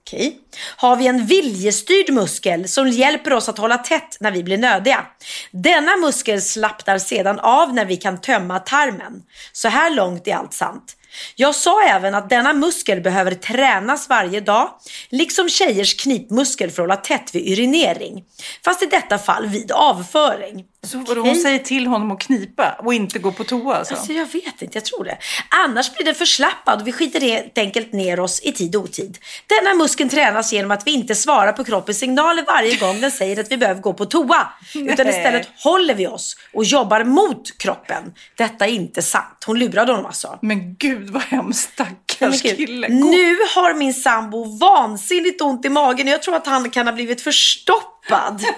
Okej. 0.06 0.40
Har 0.78 0.96
vi 0.96 1.08
en 1.08 1.26
viljestyrd 1.26 2.14
muskel 2.14 2.70
som 2.70 2.88
hjälper 2.88 3.34
oss 3.34 3.50
att 3.50 3.58
hålla 3.58 3.78
tätt 3.78 4.18
när 4.20 4.32
vi 4.32 4.44
blir 4.44 4.58
nödiga. 4.58 5.06
Denna 5.52 5.96
muskel 5.96 6.42
slappnar 6.42 6.98
sedan 6.98 7.40
av 7.40 7.74
när 7.74 7.86
vi 7.86 7.98
kan 7.98 8.22
tömma 8.22 8.60
tarmen. 8.60 9.24
Så 9.52 9.68
här 9.68 9.90
långt 9.90 10.28
är 10.28 10.36
allt 10.36 10.54
sant. 10.54 10.98
Jag 11.36 11.56
sa 11.56 11.84
även 11.84 12.16
att 12.16 12.30
denna 12.30 12.54
muskel 12.54 13.02
behöver 13.02 13.32
tränas 13.32 14.10
varje 14.10 14.40
dag, 14.40 14.70
liksom 15.10 15.50
tjejers 15.50 15.96
knipmuskel 16.04 16.72
för 16.72 16.84
att 16.84 16.90
hålla 16.90 16.96
tätt 16.96 17.36
vid 17.36 17.52
urinering. 17.52 18.24
Fast 18.66 18.84
i 18.84 18.86
detta 18.86 19.18
fall 19.18 19.48
vid 19.48 19.72
avföring. 19.72 20.66
Så 20.84 20.98
vadå, 20.98 21.22
hon 21.22 21.36
säger 21.36 21.60
till 21.60 21.88
honom 21.88 22.12
att 22.12 22.20
knipa 22.20 22.76
och 22.80 22.94
inte 22.94 23.20
gå 23.20 23.32
på 23.32 23.44
toa 23.44 23.76
alltså? 23.76 23.94
Alltså 23.94 24.14
jag 24.14 24.26
vet 24.26 24.62
inte, 24.62 24.78
jag 24.78 24.86
tror 24.86 25.04
det. 25.04 25.18
Annars 25.66 25.94
blir 25.96 26.06
den 26.06 26.16
förslappad 26.16 26.82
och 26.82 26.88
vi 26.88 26.92
skiter 26.92 27.22
helt 27.22 27.58
enkelt 27.58 27.94
ner 27.94 28.20
oss 28.20 28.42
i 28.44 28.52
tid 28.52 28.76
och 28.76 28.84
otid. 28.84 29.18
Denna 29.48 29.76
muskeln 29.76 30.10
tränas 30.10 30.54
genom 30.54 30.72
att 30.72 30.88
vi 30.88 30.92
inte 30.92 31.16
svarar 31.16 31.54
på 31.54 31.64
kroppens 31.64 32.00
signaler 32.00 32.44
varje 32.48 32.76
gång 32.76 33.02
den 33.02 33.12
säger 33.12 33.40
att 33.40 33.52
vi 33.52 33.58
behöver 33.58 33.82
gå 33.82 33.94
på 33.94 34.06
toa. 34.06 34.48
Utan 34.76 35.08
istället 35.08 35.50
håller 35.64 35.94
vi 35.96 36.08
oss 36.08 36.38
och 36.54 36.64
jobbar 36.64 37.04
mot 37.04 37.58
kroppen. 37.58 38.14
Detta 38.38 38.66
är 38.66 38.72
inte 38.72 39.02
sant. 39.02 39.44
Hon 39.46 39.60
lurade 39.60 39.92
honom 39.92 40.06
alltså. 40.06 40.40
Men 40.42 40.76
gud 40.76 41.10
vad 41.10 41.22
hemskt, 41.24 41.74
stackars 41.74 42.42
kille. 42.42 42.88
Gå. 42.88 42.94
Nu 42.94 43.38
har 43.56 43.74
min 43.74 43.94
sambo 43.94 44.58
vansinnigt 44.58 45.42
ont 45.42 45.66
i 45.66 45.70
magen. 45.70 46.08
Jag 46.08 46.22
tror 46.22 46.36
att 46.36 46.48
han 46.48 46.70
kan 46.70 46.88
ha 46.88 46.94
blivit 46.94 47.22
förstoppad. 47.22 48.44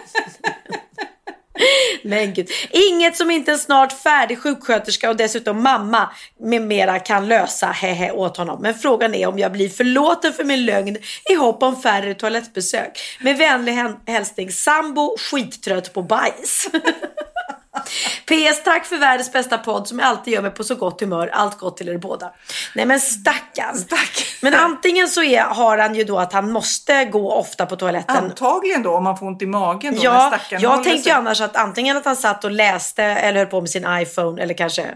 Men 2.03 2.33
gud, 2.33 2.49
inget 2.69 3.15
som 3.15 3.31
inte 3.31 3.51
en 3.51 3.57
snart 3.57 4.01
färdig 4.01 4.39
sjuksköterska 4.39 5.09
och 5.09 5.15
dessutom 5.15 5.63
mamma 5.63 6.09
med 6.39 6.61
mera 6.61 6.99
kan 6.99 7.27
lösa 7.27 7.67
hehe 7.67 8.11
åt 8.11 8.37
honom. 8.37 8.61
Men 8.61 8.73
frågan 8.73 9.15
är 9.15 9.27
om 9.27 9.39
jag 9.39 9.51
blir 9.51 9.69
förlåten 9.69 10.33
för 10.33 10.43
min 10.43 10.65
lögn 10.65 10.97
i 11.29 11.35
hopp 11.35 11.63
om 11.63 11.81
färre 11.81 12.13
toalettbesök. 12.13 12.99
Med 13.21 13.37
vänlig 13.37 13.73
hälsning 14.07 14.51
sambo 14.51 15.15
skittrött 15.17 15.93
på 15.93 16.01
bajs. 16.01 16.67
PS, 18.25 18.63
tack 18.63 18.85
för 18.85 18.97
världens 18.97 19.31
bästa 19.33 19.57
podd 19.57 19.87
som 19.87 19.99
alltid 19.99 20.33
gör 20.33 20.41
mig 20.41 20.51
på 20.51 20.63
så 20.63 20.75
gott 20.75 21.01
humör. 21.01 21.27
Allt 21.27 21.57
gott 21.57 21.77
till 21.77 21.89
er 21.89 21.97
båda. 21.97 22.33
Nej 22.75 22.85
men 22.85 22.99
stackarn. 22.99 23.77
Stackarn. 23.77 24.25
Men 24.41 24.53
antingen 24.53 25.07
så 25.07 25.23
är, 25.23 25.41
har 25.41 25.77
han 25.77 25.95
ju 25.95 26.03
då 26.03 26.19
att 26.19 26.33
han 26.33 26.51
måste 26.51 27.05
gå 27.05 27.31
ofta 27.33 27.65
på 27.65 27.75
toaletten. 27.75 28.15
Antagligen 28.15 28.83
då, 28.83 28.91
om 28.91 29.03
man 29.03 29.17
får 29.17 29.25
ont 29.25 29.41
i 29.41 29.45
magen 29.45 29.93
då. 29.93 29.97
när 29.99 30.05
Ja, 30.05 30.27
stackaren 30.27 30.61
jag 30.61 30.83
tänkte 30.83 31.03
sig. 31.03 31.11
ju 31.11 31.17
annars 31.17 31.41
att 31.41 31.55
antingen 31.55 31.97
att 31.97 32.05
han 32.05 32.15
satt 32.15 32.43
och 32.43 32.51
läste 32.51 33.03
eller 33.03 33.39
höll 33.39 33.47
på 33.47 33.61
med 33.61 33.69
sin 33.69 33.85
iPhone 33.89 34.41
eller 34.41 34.53
kanske 34.53 34.95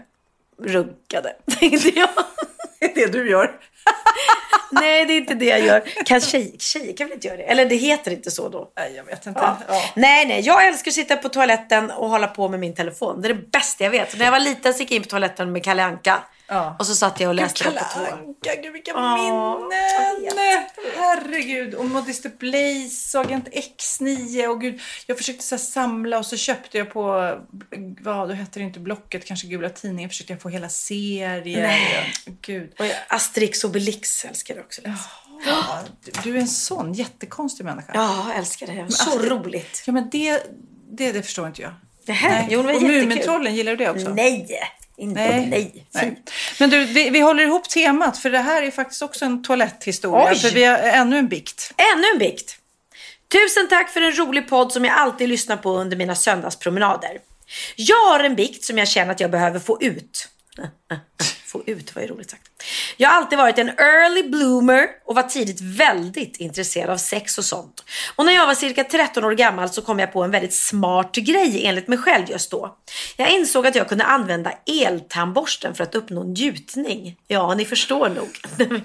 runkade. 0.62 1.32
Tänkte 1.60 1.88
jag. 1.98 2.08
Det 2.80 3.02
är 3.02 3.06
det 3.06 3.12
du 3.12 3.30
gör. 3.30 3.50
Nej, 4.70 5.04
det 5.04 5.12
är 5.12 5.16
inte 5.16 5.34
det 5.34 5.44
jag 5.44 5.60
gör. 5.60 6.04
Kan 6.04 6.20
tjejer, 6.20 6.58
tjejer 6.58 6.96
kan 6.96 7.06
väl 7.06 7.14
inte 7.14 7.26
göra 7.26 7.36
det? 7.36 7.42
Eller 7.42 7.66
det 7.66 7.76
heter 7.76 8.10
inte 8.10 8.30
så 8.30 8.48
då. 8.48 8.72
Nej, 8.76 8.94
jag 8.96 9.04
vet 9.04 9.26
inte. 9.26 9.40
Ja. 9.40 9.56
Ja. 9.68 9.82
Nej, 9.96 10.26
nej, 10.26 10.40
jag 10.40 10.66
älskar 10.66 10.90
att 10.90 10.94
sitta 10.94 11.16
på 11.16 11.28
toaletten 11.28 11.90
och 11.90 12.08
hålla 12.10 12.26
på 12.26 12.48
med 12.48 12.60
min 12.60 12.74
telefon. 12.74 13.22
Det 13.22 13.28
är 13.28 13.34
det 13.34 13.50
bästa 13.50 13.84
jag 13.84 13.90
vet. 13.90 14.18
När 14.18 14.24
jag 14.24 14.32
var 14.32 14.40
liten 14.40 14.74
så 14.74 14.80
gick 14.80 14.90
jag 14.90 14.96
in 14.96 15.02
på 15.02 15.08
toaletten 15.08 15.52
med 15.52 15.64
Kalle 15.64 15.84
Anka. 15.84 16.22
Ja. 16.50 16.76
Och 16.78 16.86
så 16.86 16.94
satt 16.94 17.20
jag 17.20 17.28
och 17.28 17.34
läste 17.34 17.64
det 17.64 17.70
på. 17.70 18.00
Anka, 18.00 18.62
gud 18.62 18.72
vilka 18.72 18.90
Ja, 18.90 19.16
minnen! 19.16 20.64
Herregud, 20.96 21.74
och 21.74 21.84
Modesty 21.84 22.28
Blaze 22.38 23.18
och 23.18 23.24
Agent 23.24 23.48
X9 23.48 24.46
och 24.46 24.60
gud, 24.60 24.80
jag 25.06 25.18
försökte 25.18 25.44
så 25.44 25.54
här 25.54 25.62
samla 25.62 26.18
och 26.18 26.26
så 26.26 26.36
köpte 26.36 26.78
jag 26.78 26.92
på, 26.92 27.34
vad 28.00 28.28
då 28.28 28.34
hette 28.34 28.58
det 28.58 28.62
inte, 28.64 28.80
Blocket, 28.80 29.24
kanske 29.24 29.46
Gula 29.46 29.68
Tidningen, 29.68 30.10
försökte 30.10 30.32
jag 30.32 30.42
få 30.42 30.48
hela 30.48 30.68
serier. 30.68 31.62
Nej. 31.62 32.12
Gud. 32.40 32.72
Och 32.78 32.86
jag- 32.86 32.96
Asterix 33.08 33.64
och 33.64 33.70
Obelix 33.70 34.24
älskar 34.24 34.54
jag 34.54 34.64
också. 34.64 34.80
Ja, 35.46 35.80
du 36.24 36.36
är 36.36 36.40
en 36.40 36.48
sån 36.48 36.92
jättekonstig 36.92 37.64
människa. 37.64 37.92
Ja, 37.94 38.24
jag 38.28 38.38
älskar 38.38 38.66
det. 38.66 38.92
Så 38.92 39.02
alltså, 39.10 39.18
det- 39.18 39.28
roligt. 39.28 39.82
Ja, 39.86 39.92
men 39.92 40.10
det, 40.10 40.42
det, 40.92 41.12
det 41.12 41.22
förstår 41.22 41.46
inte 41.46 41.62
jag. 41.62 41.72
Det 42.06 42.12
här, 42.12 42.46
jo, 42.50 42.62
det 42.62 42.66
var 42.66 42.74
och. 42.74 42.82
Mumintrollen, 42.82 43.54
gillar 43.54 43.72
du 43.76 43.84
det 43.84 43.90
också? 43.90 44.08
Nej, 44.08 44.46
inte 45.00 45.20
nej. 45.20 45.46
nej. 45.92 46.04
Fint. 46.04 46.30
Men 46.58 46.70
du, 46.70 46.84
vi, 46.84 47.10
vi 47.10 47.20
håller 47.20 47.42
ihop 47.42 47.68
temat 47.68 48.18
för 48.18 48.30
det 48.30 48.38
här 48.38 48.62
är 48.62 48.70
faktiskt 48.70 49.02
också 49.02 49.24
en 49.24 49.42
toaletthistoria. 49.42 50.28
Oj. 50.30 50.38
För 50.38 50.50
vi 50.50 50.64
har 50.64 50.78
ännu 50.78 51.18
en 51.18 51.28
bikt. 51.28 51.72
Ännu 51.94 52.04
en 52.12 52.18
bikt. 52.18 52.56
Tusen 53.32 53.68
tack 53.68 53.90
för 53.90 54.00
en 54.00 54.12
rolig 54.12 54.48
podd 54.48 54.72
som 54.72 54.84
jag 54.84 54.94
alltid 54.94 55.28
lyssnar 55.28 55.56
på 55.56 55.76
under 55.76 55.96
mina 55.96 56.14
söndagspromenader. 56.14 57.18
Jag 57.76 58.08
har 58.08 58.20
en 58.20 58.36
bikt 58.36 58.64
som 58.64 58.78
jag 58.78 58.88
känner 58.88 59.12
att 59.12 59.20
jag 59.20 59.30
behöver 59.30 59.58
få 59.58 59.82
ut. 59.82 60.28
Få 61.46 61.62
ut 61.66 61.94
var 61.94 62.02
ju 62.02 62.08
roligt 62.08 62.30
sagt. 62.30 62.42
Jag 62.96 63.08
har 63.08 63.16
alltid 63.16 63.38
varit 63.38 63.58
en 63.58 63.68
early 63.68 64.22
bloomer 64.22 64.86
och 65.04 65.14
var 65.14 65.22
tidigt 65.22 65.60
väldigt 65.60 66.36
intresserad 66.36 66.90
av 66.90 66.96
sex 66.96 67.38
och 67.38 67.44
sånt. 67.44 67.84
Och 68.16 68.26
när 68.26 68.32
jag 68.32 68.46
var 68.46 68.54
cirka 68.54 68.84
13 68.84 69.24
år 69.24 69.32
gammal 69.32 69.70
så 69.70 69.82
kom 69.82 69.98
jag 69.98 70.12
på 70.12 70.22
en 70.22 70.30
väldigt 70.30 70.54
smart 70.54 71.16
grej 71.16 71.66
enligt 71.66 71.88
mig 71.88 71.98
själv 71.98 72.30
just 72.30 72.50
då. 72.50 72.76
Jag 73.16 73.30
insåg 73.30 73.66
att 73.66 73.74
jag 73.74 73.88
kunde 73.88 74.04
använda 74.04 74.52
eltandborsten 74.66 75.74
för 75.74 75.84
att 75.84 75.94
uppnå 75.94 76.22
njutning. 76.22 77.16
Ja, 77.26 77.54
ni 77.54 77.64
förstår 77.64 78.08
nog. 78.08 78.28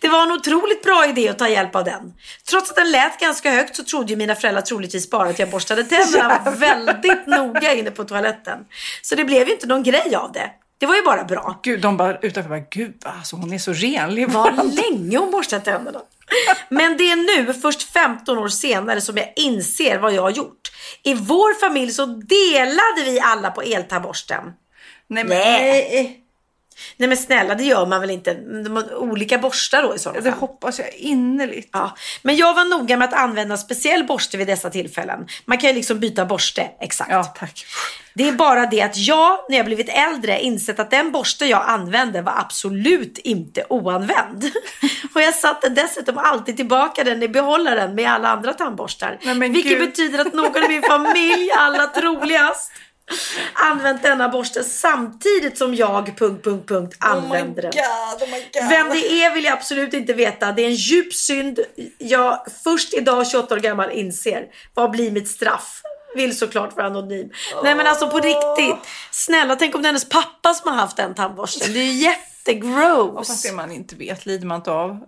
Det 0.00 0.08
var 0.08 0.22
en 0.22 0.32
otroligt 0.32 0.82
bra 0.82 1.06
idé 1.08 1.28
att 1.28 1.38
ta 1.38 1.48
hjälp 1.48 1.74
av 1.76 1.84
den. 1.84 2.12
Trots 2.48 2.70
att 2.70 2.76
den 2.76 2.90
lät 2.90 3.20
ganska 3.20 3.50
högt 3.50 3.76
så 3.76 3.84
trodde 3.84 4.12
ju 4.12 4.16
mina 4.16 4.34
föräldrar 4.34 4.62
troligtvis 4.62 5.10
bara 5.10 5.28
att 5.28 5.38
jag 5.38 5.50
borstade 5.50 5.84
tänderna 5.84 6.50
väldigt 6.56 7.26
noga 7.26 7.74
inne 7.74 7.90
på 7.90 8.04
toaletten. 8.04 8.58
Så 9.02 9.14
det 9.14 9.24
blev 9.24 9.46
ju 9.46 9.52
inte 9.52 9.66
någon 9.66 9.82
grej 9.82 10.16
av 10.16 10.32
det. 10.32 10.50
Det 10.78 10.86
var 10.86 10.96
ju 10.96 11.02
bara 11.02 11.24
bra. 11.24 11.60
Gud, 11.62 11.80
de 11.80 11.96
bara 11.96 12.18
utanför 12.18 12.50
bara, 12.50 12.64
gud 12.70 13.02
alltså 13.04 13.36
hon 13.36 13.52
är 13.52 13.58
så 13.58 13.72
renlig. 13.72 14.28
Vad 14.28 14.74
länge 14.74 15.18
hon 15.18 15.30
borstat 15.30 15.64
tänderna. 15.64 16.00
Men 16.68 16.96
det 16.96 17.10
är 17.10 17.44
nu, 17.44 17.54
först 17.54 17.82
15 17.82 18.38
år 18.38 18.48
senare, 18.48 19.00
som 19.00 19.16
jag 19.16 19.32
inser 19.36 19.98
vad 19.98 20.14
jag 20.14 20.22
har 20.22 20.30
gjort. 20.30 20.70
I 21.02 21.14
vår 21.14 21.60
familj 21.60 21.92
så 21.92 22.06
delade 22.06 23.04
vi 23.04 23.20
alla 23.20 23.50
på 23.50 23.62
eltandborsten. 23.62 24.44
Nej, 25.08 25.24
men, 25.24 25.38
Nej. 25.38 25.88
Nej 25.90 26.23
men 26.96 27.16
snälla, 27.16 27.54
det 27.54 27.64
gör 27.64 27.86
man 27.86 28.00
väl 28.00 28.10
inte? 28.10 28.34
De 28.34 28.76
har 28.76 28.94
olika 28.94 29.38
borstar 29.38 29.82
då 29.82 29.94
i 29.94 29.98
sådana 29.98 30.20
Det 30.20 30.30
fall. 30.30 30.40
hoppas 30.40 30.78
jag 30.78 30.94
innerligt. 30.94 31.68
Ja, 31.72 31.96
men 32.22 32.36
jag 32.36 32.54
var 32.54 32.64
noga 32.64 32.96
med 32.96 33.08
att 33.08 33.14
använda 33.14 33.56
speciell 33.56 34.04
borste 34.04 34.36
vid 34.36 34.46
dessa 34.46 34.70
tillfällen. 34.70 35.26
Man 35.44 35.58
kan 35.58 35.70
ju 35.70 35.76
liksom 35.76 35.98
byta 36.00 36.24
borste, 36.24 36.70
exakt. 36.80 37.10
Ja, 37.10 37.24
tack. 37.24 37.66
Det 38.16 38.28
är 38.28 38.32
bara 38.32 38.66
det 38.66 38.82
att 38.82 38.96
jag, 38.96 39.38
när 39.48 39.56
jag 39.56 39.66
blivit 39.66 39.88
äldre, 39.88 40.40
insett 40.40 40.80
att 40.80 40.90
den 40.90 41.12
borste 41.12 41.46
jag 41.46 41.62
använde 41.66 42.22
var 42.22 42.32
absolut 42.38 43.18
inte 43.18 43.64
oanvänd. 43.68 44.44
Och 45.14 45.22
jag 45.22 45.34
satte 45.34 45.68
dessutom 45.68 46.18
alltid 46.18 46.56
tillbaka 46.56 47.04
den 47.04 47.22
i 47.22 47.28
behållaren 47.28 47.94
med 47.94 48.10
alla 48.12 48.28
andra 48.28 48.52
tandborstar. 48.52 49.18
Nej, 49.22 49.34
men 49.34 49.52
vilket 49.52 49.78
Gud. 49.78 49.88
betyder 49.88 50.18
att 50.18 50.32
någon 50.32 50.64
i 50.64 50.68
min 50.68 50.82
familj, 50.82 51.50
alla 51.58 51.86
troligast, 51.86 52.72
använt 53.54 54.02
denna 54.02 54.28
borste 54.28 54.64
samtidigt 54.64 55.58
som 55.58 55.74
jag, 55.74 56.18
punkt, 56.18 56.44
punkt, 56.44 56.68
punkt, 56.68 56.96
använder 57.00 57.62
den. 57.62 57.72
oh 57.72 58.30
my 58.30 58.40
god. 58.52 58.68
Vem 58.68 58.88
det 58.88 59.08
är 59.24 59.34
vill 59.34 59.44
jag 59.44 59.52
absolut 59.52 59.94
inte 59.94 60.12
veta. 60.12 60.52
Det 60.52 60.62
är 60.62 60.66
en 60.66 60.74
djup 60.74 61.14
synd. 61.14 61.60
Jag 61.98 62.46
först 62.64 62.94
idag, 62.94 63.26
28 63.26 63.54
år 63.54 63.58
gammal, 63.58 63.90
inser. 63.90 64.46
Vad 64.74 64.90
blir 64.90 65.10
mitt 65.10 65.28
straff? 65.28 65.82
Vill 66.16 66.38
såklart 66.38 66.76
vara 66.76 66.86
anonym. 66.86 67.30
Nej 67.64 67.74
men 67.74 67.86
alltså 67.86 68.10
på 68.10 68.18
riktigt. 68.20 68.76
Snälla, 69.10 69.56
tänk 69.56 69.74
om 69.74 69.82
det 69.82 69.86
är 69.86 69.88
hennes 69.88 70.08
pappa 70.08 70.54
som 70.54 70.70
har 70.70 70.76
haft 70.76 70.96
den 70.96 71.14
tandborsten. 71.14 71.72
Det 71.72 71.78
är 71.78 71.84
ju 71.84 71.92
jättegross. 71.92 73.28
Fast 73.28 73.46
det 73.46 73.52
man 73.52 73.72
inte 73.72 73.96
vet 73.96 74.26
lider 74.26 74.46
man 74.46 74.56
inte 74.56 74.70
av. 74.70 74.98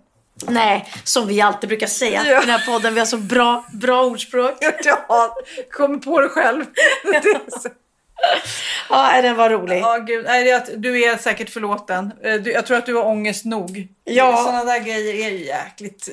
Nej, 0.47 0.91
som 1.03 1.27
vi 1.27 1.41
alltid 1.41 1.67
brukar 1.67 1.87
säga 1.87 2.21
Ja. 2.25 2.37
i 2.37 2.45
den 2.45 2.49
här 2.49 2.65
podden. 2.65 2.93
Vi 2.93 2.99
har 2.99 3.07
så 3.07 3.17
bra, 3.17 3.65
bra 3.73 4.03
ordspråk. 4.05 4.57
Ja, 4.83 5.35
kommer 5.71 5.97
på 5.97 6.21
det 6.21 6.29
själv. 6.29 6.65
Ja, 8.89 9.21
den 9.21 9.35
var 9.35 9.49
rolig. 9.49 9.79
Ja, 9.79 9.97
gud. 9.97 10.25
Nej, 10.25 10.61
du 10.77 11.03
är 11.03 11.17
säkert 11.17 11.49
förlåten. 11.49 12.11
Eh, 12.23 12.35
Jag 12.35 12.65
tror 12.65 12.77
att 12.77 12.85
du 12.85 12.95
har 12.95 13.03
ångest 13.03 13.45
nog. 13.45 13.87
Ja. 14.03 14.37
Sådana 14.37 14.63
där 14.63 14.79
grejer 14.79 15.25
är 15.27 15.31
ju 15.31 15.45
jäkligt 15.45 16.09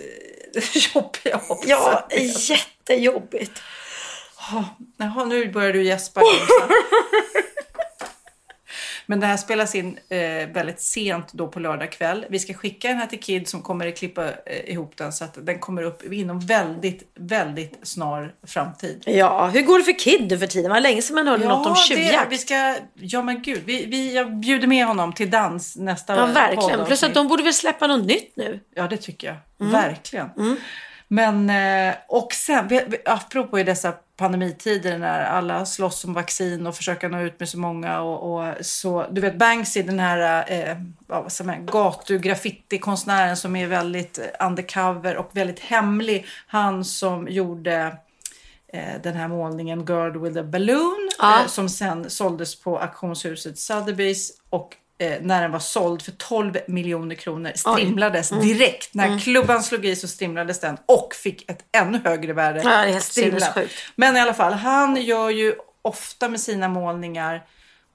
eh, 0.55 0.62
jobbiga 0.94 1.40
också. 1.48 1.68
Ja, 1.68 2.07
jättejobbigt. 2.48 3.62
Jaha, 4.96 5.24
nu 5.24 5.48
börjar 5.52 5.72
du 5.72 5.82
gäspa. 5.84 6.20
Men 9.07 9.20
det 9.20 9.26
här 9.26 9.36
spelas 9.36 9.74
in 9.74 9.98
eh, 10.09 10.18
väldigt 10.52 10.80
sent 10.80 11.32
då 11.32 11.48
på 11.48 11.61
lördag 11.61 11.92
kväll. 11.92 12.26
Vi 12.28 12.38
ska 12.38 12.55
skicka 12.55 12.88
den 12.88 12.96
här 12.96 13.07
till 13.07 13.20
Kid 13.20 13.48
som 13.48 13.62
kommer 13.62 13.88
att 13.88 13.96
klippa 13.96 14.24
eh, 14.24 14.72
ihop 14.72 14.96
den 14.96 15.12
så 15.12 15.24
att 15.24 15.46
den 15.46 15.59
kommer 15.59 15.82
upp 15.82 16.12
inom 16.12 16.40
väldigt, 16.40 17.12
väldigt 17.14 17.78
snar 17.82 18.34
framtid. 18.46 19.02
Ja, 19.07 19.46
hur 19.46 19.62
går 19.62 19.78
det 19.78 19.84
för 19.84 19.98
Kid 19.98 20.30
nu 20.30 20.38
för 20.38 20.46
tiden? 20.46 20.70
Var 20.70 20.76
det 20.76 20.82
länge 20.82 21.02
sedan 21.02 21.14
man 21.14 21.26
hörde 21.26 21.48
något 21.48 21.66
om 21.66 21.76
tjuvjakt? 21.76 22.32
vi 22.32 22.38
ska, 22.38 22.76
ja 22.94 23.22
men 23.22 23.42
gud, 23.42 23.62
vi, 23.64 23.86
vi, 23.86 24.14
jag 24.14 24.36
bjuder 24.36 24.66
med 24.66 24.86
honom 24.86 25.12
till 25.12 25.30
dans 25.30 25.76
nästa 25.76 26.16
Ja, 26.16 26.26
verkligen. 26.26 26.86
Plus 26.86 27.02
att 27.02 27.14
de 27.14 27.28
borde 27.28 27.42
väl 27.42 27.55
släppa 27.55 27.86
något 27.86 28.07
nytt 28.07 28.36
nu? 28.36 28.61
Ja, 28.74 28.88
det 28.88 28.96
tycker 28.96 29.26
jag. 29.26 29.36
Mm. 29.61 29.72
Verkligen. 29.72 30.28
Men, 31.09 31.50
eh, 31.50 31.94
och 32.09 32.32
sen, 32.32 32.80
apropå 33.05 33.59
i 33.59 33.64
dessa 33.64 33.92
pandemitider 34.16 34.98
när 34.98 35.24
alla 35.24 35.66
slåss 35.66 36.04
om 36.04 36.14
vaccin 36.14 36.66
och 36.66 36.76
försöka 36.76 37.08
nå 37.08 37.20
ut 37.20 37.40
med 37.40 37.48
så 37.48 37.58
många 37.58 38.00
och, 38.00 38.34
och 38.34 38.54
så, 38.66 39.06
du 39.10 39.20
vet 39.20 39.38
Banksy, 39.38 39.82
den 39.82 39.98
här 40.00 40.44
eh, 40.52 40.76
vad 41.06 41.32
ska 41.32 41.44
man, 41.44 41.66
gatu-graffiti-konstnären 41.66 43.36
som 43.36 43.56
är 43.56 43.66
väldigt 43.66 44.18
eh, 44.18 44.46
undercover 44.46 45.16
och 45.16 45.30
väldigt 45.32 45.60
hemlig. 45.60 46.26
Han 46.46 46.84
som 46.84 47.28
gjorde 47.28 47.96
eh, 48.72 49.00
den 49.02 49.14
här 49.14 49.28
målningen 49.28 49.84
Girl 49.84 50.18
with 50.18 50.38
a 50.38 50.42
Balloon 50.42 51.10
Ja. 51.18 51.40
eh, 51.40 51.46
som 51.46 51.68
sen 51.68 52.10
såldes 52.10 52.60
på 52.60 52.78
auktionshuset 52.78 53.54
Sotheby's 53.54 54.30
och 54.50 54.76
eh, 54.99 55.16
när 55.20 55.42
den 55.42 55.51
var 55.51 55.59
såld 55.59 56.03
för 56.03 56.12
12 56.12 56.57
miljoner 56.68 57.14
kronor 57.14 57.53
strimlades 57.55 58.32
Mm. 58.32 58.45
direkt. 58.47 58.95
När 58.95 59.18
klubban 59.18 59.62
slog 59.62 59.86
i 59.86 59.97
så 59.97 60.09
strimlades 60.09 60.61
den 60.61 60.76
och 60.86 61.14
fick 61.14 61.51
ett 61.51 61.59
ännu 61.72 62.01
högre 62.05 62.32
värde. 62.32 62.61
Ja, 62.64 62.70
det 62.70 62.88
är 62.88 62.92
helt. 62.92 63.05
Men 63.97 64.16
i 64.16 64.20
alla 64.20 64.34
fall, 64.34 64.53
han 64.53 64.97
gör 64.97 65.30
ju 65.30 65.55
ofta 65.82 66.28
med 66.28 66.40
sina 66.40 66.68
målningar 66.68 67.42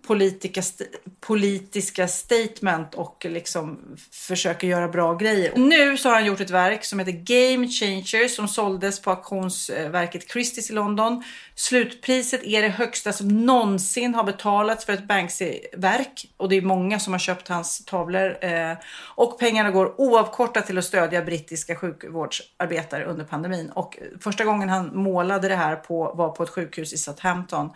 politiska, 0.10 0.60
st- 0.60 0.86
politiska 1.20 2.07
statement 2.07 2.95
och 2.95 3.26
liksom 3.30 3.80
försöker 4.12 4.68
göra 4.68 4.88
bra 4.88 5.16
grejer. 5.16 5.53
Nu 5.55 5.97
så 5.97 6.10
har 6.10 6.16
han 6.16 6.26
gjort 6.26 6.39
ett 6.39 6.49
verk 6.49 6.86
som 6.86 6.99
heter 6.99 7.12
Game 7.12 7.68
Changer 7.68 8.28
som 8.28 8.47
såldes 8.47 9.01
på 9.01 9.10
auktionsverket 9.10 10.34
Christie's 10.34 10.72
i 10.72 10.74
London. 10.74 11.24
Slutpriset 11.55 12.43
är 12.43 12.62
det 12.62 12.70
högsta 12.70 13.14
som 13.14 13.45
någonsin 13.45 14.16
har 14.16 14.24
betalats 14.24 14.86
för 14.86 14.93
ett 14.93 15.07
Banksy-verk 15.07 16.26
och 16.38 16.49
det 16.49 16.55
är 16.55 16.62
många 16.62 16.99
som 16.99 17.14
har 17.14 17.20
köpt 17.20 17.47
hans 17.47 17.86
tavlor. 17.86 18.38
Eh, 18.45 18.74
och 19.16 19.39
pengarna 19.39 19.72
går 19.72 20.01
oavkortat 20.01 20.68
till 20.68 20.78
att 20.78 20.86
stödja 20.86 21.22
brittiska 21.22 21.76
sjukvårdsarbetare 21.76 23.05
under 23.05 23.26
pandemin. 23.26 23.70
Och 23.70 23.97
första 24.20 24.45
gången 24.45 24.70
han 24.70 24.95
målade 24.97 25.47
det 25.47 25.55
här 25.55 25.76
på, 25.76 26.14
var 26.16 26.30
på 26.30 26.43
ett 26.43 26.49
sjukhus 26.49 26.93
i 26.93 26.97
Southampton 26.97 27.70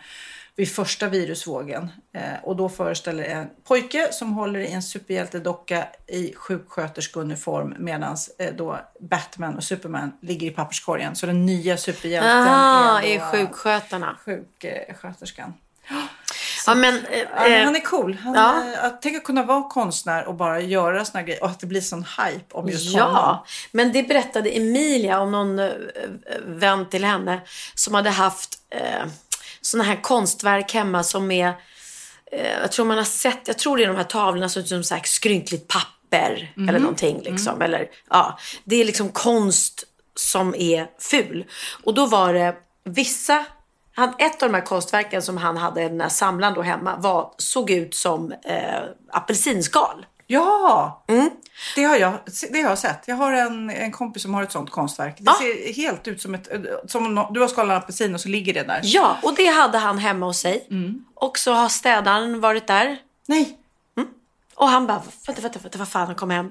vid 0.56 0.68
första 0.72 1.08
virusvågen. 1.08 1.90
Eh, 2.14 2.22
och 2.42 2.56
då 2.56 2.68
föreställer 2.68 3.24
en 3.24 3.46
pojke 3.68 4.08
som 4.12 4.32
håller 4.32 4.60
i 4.60 4.72
en 4.72 4.82
superhjältedocka 4.82 5.86
i 6.06 6.34
sjuksköterskeuniform 6.34 7.74
medan 7.78 8.16
eh, 8.38 8.54
då 8.54 8.78
Batman 9.00 9.56
och 9.56 9.64
Superman 9.64 10.12
ligger 10.22 10.46
i 10.46 10.50
papperskorgen. 10.50 11.16
Så 11.16 11.26
den 11.26 11.46
nya 11.46 11.76
superhjälten 11.76 12.30
Ah, 12.48 13.00
är 13.02 13.16
är 13.16 13.30
sjukskötarna. 13.32 14.16
sjuksköterskan. 14.24 15.54
Eh, 15.90 15.96
Ja, 16.66 16.74
men 16.74 16.94
eh, 17.06 17.64
han 17.64 17.76
är 17.76 17.80
cool. 17.84 18.14
Han, 18.14 18.34
ja. 18.34 18.72
eh, 18.72 18.84
att, 18.84 19.02
tänk 19.02 19.16
att 19.16 19.24
kunna 19.24 19.42
vara 19.42 19.62
konstnär 19.68 20.24
och 20.24 20.34
bara 20.34 20.60
göra 20.60 21.04
såna 21.04 21.22
grejer 21.22 21.42
och 21.42 21.50
att 21.50 21.60
det 21.60 21.66
blir 21.66 21.80
sån 21.80 22.04
hype 22.04 22.54
om 22.54 22.68
just 22.68 22.94
honom. 22.96 23.12
Ja, 23.14 23.46
men 23.72 23.92
det 23.92 24.02
berättade 24.02 24.50
Emilia 24.50 25.20
om 25.20 25.32
någon 25.32 25.60
vän 26.46 26.88
till 26.90 27.04
henne 27.04 27.40
som 27.74 27.94
hade 27.94 28.10
haft 28.10 28.58
eh, 28.70 29.06
såna 29.64 29.84
här 29.84 30.02
konstverk 30.02 30.74
hemma 30.74 31.02
som 31.02 31.30
är, 31.30 31.48
eh, 32.32 32.52
jag 32.60 32.72
tror 32.72 32.86
man 32.86 32.96
har 32.98 33.04
sett, 33.04 33.40
jag 33.48 33.58
tror 33.58 33.76
det 33.76 33.82
är 33.84 33.88
de 33.88 33.96
här 33.96 34.04
tavlorna 34.04 34.48
som 34.48 34.62
ser 34.62 34.76
ut 34.76 34.86
som 34.86 35.00
skrynkligt 35.04 35.68
papper 35.68 36.52
Mhm. 36.54 36.68
eller 36.68 36.78
någonting 36.78 37.20
liksom. 37.22 37.62
Eller, 37.62 37.88
ja, 38.10 38.38
det 38.64 38.76
är 38.76 38.84
liksom 38.84 39.08
konst 39.08 39.84
som 40.16 40.54
är 40.54 40.86
ful. 40.98 41.44
Och 41.84 41.94
då 41.94 42.06
var 42.06 42.34
det 42.34 42.56
vissa 42.84 43.44
han, 43.96 44.14
ett 44.18 44.42
av 44.42 44.48
de 44.48 44.54
här 44.54 44.64
konstverken 44.66 45.22
som 45.22 45.36
han 45.36 45.56
hade, 45.56 45.82
den 45.88 46.00
här 46.00 46.08
samlaren 46.08 46.54
då 46.54 46.62
hemma, 46.62 46.96
var, 46.96 47.34
såg 47.38 47.70
ut 47.70 47.94
som 47.94 48.32
eh, 48.32 48.82
apelsinskal. 49.12 50.06
Ja, 50.26 51.04
Mm. 51.08 51.30
det, 51.76 51.84
har 51.84 51.96
jag, 51.96 52.12
det 52.52 52.62
har 52.62 52.68
jag 52.70 52.78
sett. 52.78 53.02
Jag 53.06 53.16
har 53.16 53.32
en, 53.32 53.70
en 53.70 53.92
kompis 53.92 54.22
som 54.22 54.34
har 54.34 54.42
ett 54.42 54.52
sånt 54.52 54.70
konstverk. 54.70 55.14
Det 55.18 55.24
Ja. 55.26 55.34
ser 55.40 55.72
helt 55.74 56.08
ut 56.08 56.22
som 56.22 56.34
ett... 56.34 56.48
Som 56.86 57.06
om 57.06 57.14
nå- 57.14 57.30
du 57.34 57.40
har 57.40 57.48
skalat 57.48 57.82
apelsin 57.82 58.14
och 58.14 58.20
så 58.20 58.28
ligger 58.28 58.54
det 58.54 58.62
där. 58.62 58.80
Ja, 58.84 59.16
och 59.22 59.34
det 59.34 59.46
hade 59.46 59.78
han 59.78 59.98
hemma 59.98 60.26
hos 60.26 60.38
sig. 60.40 60.66
Mm. 60.70 61.04
Och 61.14 61.38
så 61.38 61.52
har 61.52 61.68
städaren 61.68 62.40
varit 62.40 62.66
där. 62.66 62.96
Nej, 63.26 63.58
Och 64.54 64.68
han 64.68 64.86
bara, 64.86 65.02
vänta, 65.26 65.42
vänta, 65.42 65.58
vänta, 65.62 65.78
vad 65.78 65.88
fan, 65.88 66.06
han 66.06 66.16
kom 66.16 66.30
hem. 66.30 66.50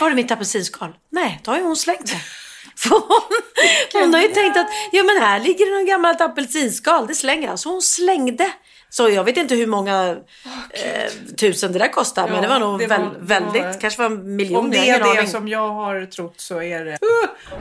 Var 0.00 0.10
är 0.10 0.14
mitt 0.14 0.30
apelsinskal? 0.30 0.96
Nej, 1.10 1.40
då 1.44 1.50
har 1.50 1.58
ju 1.58 1.64
hon 1.64 1.76
slängt 1.76 2.06
det. 2.06 2.20
För 2.76 2.90
hon, 2.90 4.02
hon 4.02 4.14
har 4.14 4.20
ju 4.20 4.28
tänkt 4.28 4.56
att, 4.56 4.66
ja 4.92 5.02
men 5.04 5.22
här 5.22 5.40
ligger 5.40 5.66
det 5.70 5.76
någon 5.76 5.86
gammalt 5.86 6.20
apelsinskal, 6.20 7.06
det 7.06 7.14
slänger 7.14 7.48
jag. 7.48 7.58
Så 7.58 7.70
hon 7.70 7.82
slängde. 7.82 8.50
Så 8.90 9.08
jag 9.08 9.24
vet 9.24 9.36
inte 9.36 9.54
hur 9.54 9.66
många 9.66 10.16
eh, 10.70 11.12
tusen 11.36 11.72
det 11.72 11.78
där 11.78 11.88
kostar, 11.92 12.24
men 12.28 12.34
Ja, 12.36 12.42
det 12.42 12.48
var 12.48 12.60
nog 12.60 12.78
det 12.78 12.86
var- 12.86 12.96
väl, 12.98 13.08
väldigt, 13.20 13.62
var- 13.64 13.80
kanske 13.80 14.02
var 14.02 14.06
en 14.06 14.36
miljon. 14.36 14.64
om 14.64 14.70
det 14.70 14.88
är 14.90 14.98
det 14.98 15.10
aning. 15.10 15.26
som 15.28 15.48
jag 15.48 15.68
har 15.68 16.06
trott 16.06 16.40
så 16.40 16.62
är 16.62 16.84
det... 16.84 16.90
Uh! 16.92 17.58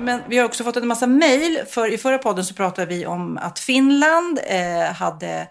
Men 0.00 0.20
vi 0.28 0.38
har 0.38 0.44
också 0.44 0.64
fått 0.64 0.76
en 0.76 0.86
massa 0.86 1.06
mejl. 1.06 1.58
För 1.68 1.92
I 1.92 1.98
förra 1.98 2.18
podden 2.18 2.44
så 2.44 2.54
pratade 2.54 2.86
vi 2.86 3.06
om 3.06 3.38
att 3.38 3.58
Finland 3.58 4.40
eh, 4.46 4.92
hade 4.94 5.48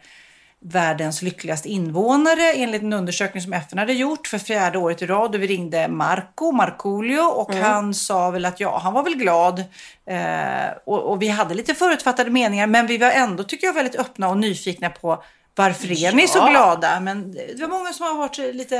världens 0.66 1.22
lyckligaste 1.22 1.70
invånare 1.70 2.54
enligt 2.56 2.82
en 2.82 2.94
undersökning 2.94 3.44
som 3.44 3.54
FN 3.54 3.78
hade 3.80 3.94
gjort 3.94 4.28
för 4.28 4.38
fjärde 4.38 4.78
året 4.78 5.02
i 5.02 5.06
rad. 5.06 5.36
Och 5.36 5.42
vi 5.44 5.48
ringde 5.48 5.88
Marco, 5.88 6.52
Markoolio 6.52 7.20
och 7.20 7.52
Mm. 7.52 7.64
han 7.64 7.94
sa 7.94 8.30
väl 8.32 8.46
att 8.46 8.60
ja, 8.60 8.80
han 8.84 8.94
var 8.94 9.04
väl 9.04 9.16
glad. 9.16 9.60
Eh, 10.10 10.72
och, 10.86 11.00
och 11.12 11.22
vi 11.22 11.28
hade 11.28 11.54
lite 11.54 11.74
förutfattade 11.76 12.30
meningar 12.32 12.68
men 12.68 12.88
vi 12.88 12.98
var 12.98 13.12
ändå, 13.12 13.44
tycker 13.44 13.68
jag, 13.68 13.74
väldigt 13.74 13.96
öppna 13.96 14.30
och 14.30 14.38
nyfikna 14.38 14.90
på 14.90 15.24
varför 15.56 15.92
är 16.06 16.12
ni 16.12 16.28
så 16.28 16.38
Ja. 16.40 16.48
glada? 16.50 17.00
Men 17.00 17.32
det 17.32 17.62
var 17.62 17.68
många 17.68 17.94
som 17.94 18.06
har 18.06 18.16
varit 18.16 18.38
lite 18.38 18.78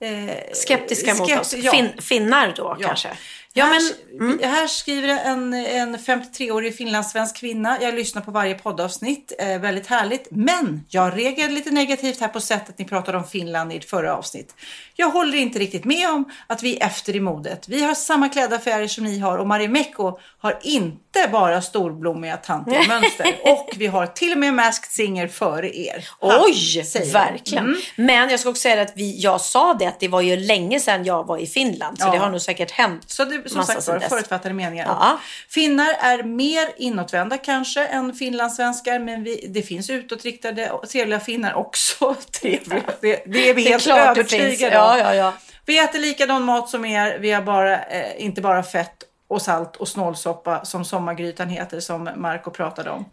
eh, 0.00 0.34
Skeptiska 0.54 1.14
mot 1.14 1.28
skept- 1.30 1.40
oss. 1.40 1.54
ja. 1.56 1.70
Fin, 1.72 1.88
finnar 2.00 2.52
då 2.56 2.76
Ja. 2.80 2.86
kanske. 2.88 3.08
Ja, 3.52 3.64
här, 3.64 3.80
men, 4.18 4.28
mm. 4.28 4.50
här 4.50 4.66
skriver 4.66 5.08
en, 5.08 5.54
en 5.54 5.96
53-årig 5.98 6.76
finlandssvensk 6.76 7.36
kvinna. 7.36 7.78
Jag 7.80 7.94
lyssnar 7.94 8.22
på 8.22 8.30
varje 8.30 8.54
poddavsnitt. 8.54 9.32
Eh, 9.38 9.58
väldigt 9.58 9.86
härligt. 9.86 10.28
Men 10.30 10.84
jag 10.88 11.18
reagerade 11.18 11.52
lite 11.52 11.70
negativt 11.70 12.20
här 12.20 12.28
på 12.28 12.40
sättet 12.40 12.78
ni 12.78 12.84
pratade 12.84 13.18
om 13.18 13.24
Finland 13.24 13.72
i 13.72 13.76
ert 13.76 13.84
förra 13.84 14.16
avsnitt. 14.16 14.54
Jag 14.96 15.10
håller 15.10 15.38
inte 15.38 15.58
riktigt 15.58 15.84
med 15.84 16.10
om 16.10 16.24
att 16.46 16.62
vi 16.62 16.76
är 16.76 16.86
efter 16.86 17.16
i 17.16 17.20
modet. 17.20 17.68
Vi 17.68 17.82
har 17.82 17.94
samma 17.94 18.28
klädaffärer 18.28 18.86
som 18.88 19.04
ni 19.04 19.18
har 19.18 19.38
och 19.38 19.46
Marimekko 19.46 20.18
har 20.38 20.58
inte 20.62 21.28
bara 21.32 21.62
storblommiga 21.62 22.36
tantiga 22.36 22.82
mönster. 22.88 23.34
Och 23.44 23.70
vi 23.76 23.86
har 23.86 24.06
till 24.06 24.32
och 24.32 24.38
med 24.38 24.54
Masked 24.54 24.90
Singer 24.90 25.28
före 25.28 25.76
er. 25.76 26.08
Ha, 26.20 26.44
Oj, 26.44 26.84
verkligen. 27.12 27.64
Mm. 27.64 27.78
Men 27.96 28.30
jag 28.30 28.40
ska 28.40 28.48
också 28.48 28.60
säga 28.60 28.82
att 28.82 28.92
vi, 28.96 29.20
jag 29.20 29.40
sa 29.40 29.74
det 29.74 29.86
att 29.86 30.00
det 30.00 30.08
var 30.08 30.20
ju 30.20 30.36
länge 30.36 30.80
sedan 30.80 31.04
jag 31.04 31.26
var 31.26 31.38
i 31.38 31.46
Finland. 31.46 31.98
Så 31.98 32.06
Ja. 32.06 32.12
det 32.12 32.18
har 32.18 32.30
nog 32.30 32.40
säkert 32.40 32.70
hänt 32.70 33.04
Så 33.06 33.24
det, 33.24 33.47
som 33.48 33.64
sagt 33.64 33.88
var, 33.88 33.98
förutfattade 34.00 34.54
meningar. 34.54 34.86
Ja. 34.86 35.20
Finnar 35.48 35.94
är 36.00 36.22
mer 36.22 36.68
inåtvända 36.76 37.38
kanske 37.38 37.86
än 37.86 38.14
finlandssvenskar, 38.14 38.98
men 38.98 39.24
vi, 39.24 39.46
det 39.48 39.62
finns 39.62 39.90
utåtriktade 39.90 40.70
och 40.70 40.88
trevliga 40.88 41.20
finnar 41.20 41.54
också. 41.54 42.14
Trevliga, 42.40 42.82
det, 43.00 43.22
det 43.26 43.50
är 43.50 43.54
vi 43.54 43.64
Det 43.64 43.68
är 43.68 43.72
helt 43.72 43.86
övertygade 43.86 44.78
om. 44.78 44.98
Ja, 44.98 44.98
ja, 44.98 45.14
ja. 45.14 45.32
Vi 45.66 45.78
äter 45.78 45.98
likadan 45.98 46.44
mat 46.44 46.70
som 46.70 46.84
er. 46.84 47.18
Vi 47.18 47.30
har 47.30 47.42
bara, 47.42 47.80
eh, 47.80 48.24
inte 48.24 48.40
bara 48.40 48.62
fett 48.62 49.04
och 49.28 49.42
salt 49.42 49.76
och 49.76 49.88
snålsoppa 49.88 50.64
som 50.64 50.84
sommargrytan 50.84 51.48
heter 51.48 51.80
som 51.80 52.10
Marco 52.16 52.50
pratade 52.50 52.90
om. 52.90 53.04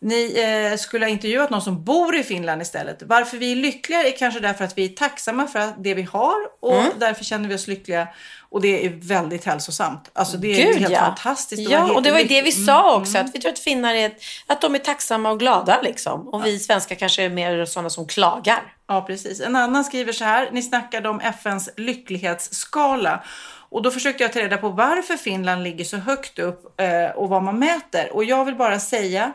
Ni 0.00 0.34
eh, 0.72 0.76
skulle 0.78 1.04
ha 1.04 1.10
intervjuat 1.10 1.50
någon 1.50 1.62
som 1.62 1.84
bor 1.84 2.16
i 2.16 2.22
Finland 2.22 2.62
istället. 2.62 3.02
Varför 3.02 3.36
vi 3.36 3.52
är 3.52 3.56
lyckliga 3.56 4.02
är 4.02 4.16
kanske 4.18 4.40
därför 4.40 4.64
att 4.64 4.78
vi 4.78 4.84
är 4.84 4.88
tacksamma 4.88 5.46
för 5.46 5.72
det 5.78 5.94
vi 5.94 6.02
har 6.02 6.34
och 6.60 6.72
Mm. 6.76 6.92
därför 6.98 7.24
känner 7.24 7.48
vi 7.48 7.54
oss 7.54 7.66
lyckliga. 7.66 8.08
Och 8.48 8.60
det 8.60 8.86
är 8.86 8.90
väldigt 8.90 9.44
hälsosamt. 9.44 10.10
Alltså 10.12 10.36
det 10.36 10.62
är 10.62 10.66
Gud, 10.66 10.76
helt 10.80 10.92
ja. 10.92 10.98
fantastiskt. 11.00 11.70
Ja, 11.70 11.92
och 11.94 12.02
det 12.02 12.10
var 12.10 12.18
ju 12.18 12.24
det 12.24 12.42
vi 12.42 12.52
sa 12.52 12.88
Mm, 12.88 13.02
också. 13.02 13.18
Att 13.18 13.34
vi 13.34 13.40
tror 13.40 13.52
att 13.52 13.58
finnar 13.58 13.94
är, 13.94 14.12
att 14.46 14.60
de 14.60 14.74
är 14.74 14.78
tacksamma 14.78 15.30
och 15.30 15.38
glada 15.38 15.80
liksom. 15.82 16.28
Och 16.28 16.46
vi 16.46 16.58
svenskar 16.58 16.94
kanske 16.96 17.22
är 17.22 17.28
mer 17.30 17.64
sådana 17.64 17.90
som 17.90 18.06
klagar. 18.06 18.74
Ja, 18.88 19.02
precis. 19.02 19.40
En 19.40 19.56
annan 19.56 19.84
skriver 19.84 20.12
så 20.12 20.24
här. 20.24 20.48
Ni 20.52 20.62
snackade 20.62 21.08
om 21.08 21.20
FNs 21.20 21.68
lycklighetsskala. 21.76 23.22
Och 23.68 23.82
då 23.82 23.90
försökte 23.90 24.24
jag 24.24 24.32
ta 24.32 24.40
reda 24.40 24.56
på 24.56 24.68
varför 24.68 25.16
Finland 25.16 25.62
ligger 25.62 25.84
så 25.84 25.96
högt 25.96 26.38
upp 26.38 26.80
eh, 26.80 27.10
och 27.10 27.28
vad 27.28 27.42
man 27.42 27.58
mäter. 27.58 28.12
Och 28.12 28.24
jag 28.24 28.44
vill 28.44 28.54
bara 28.54 28.78
säga 28.78 29.32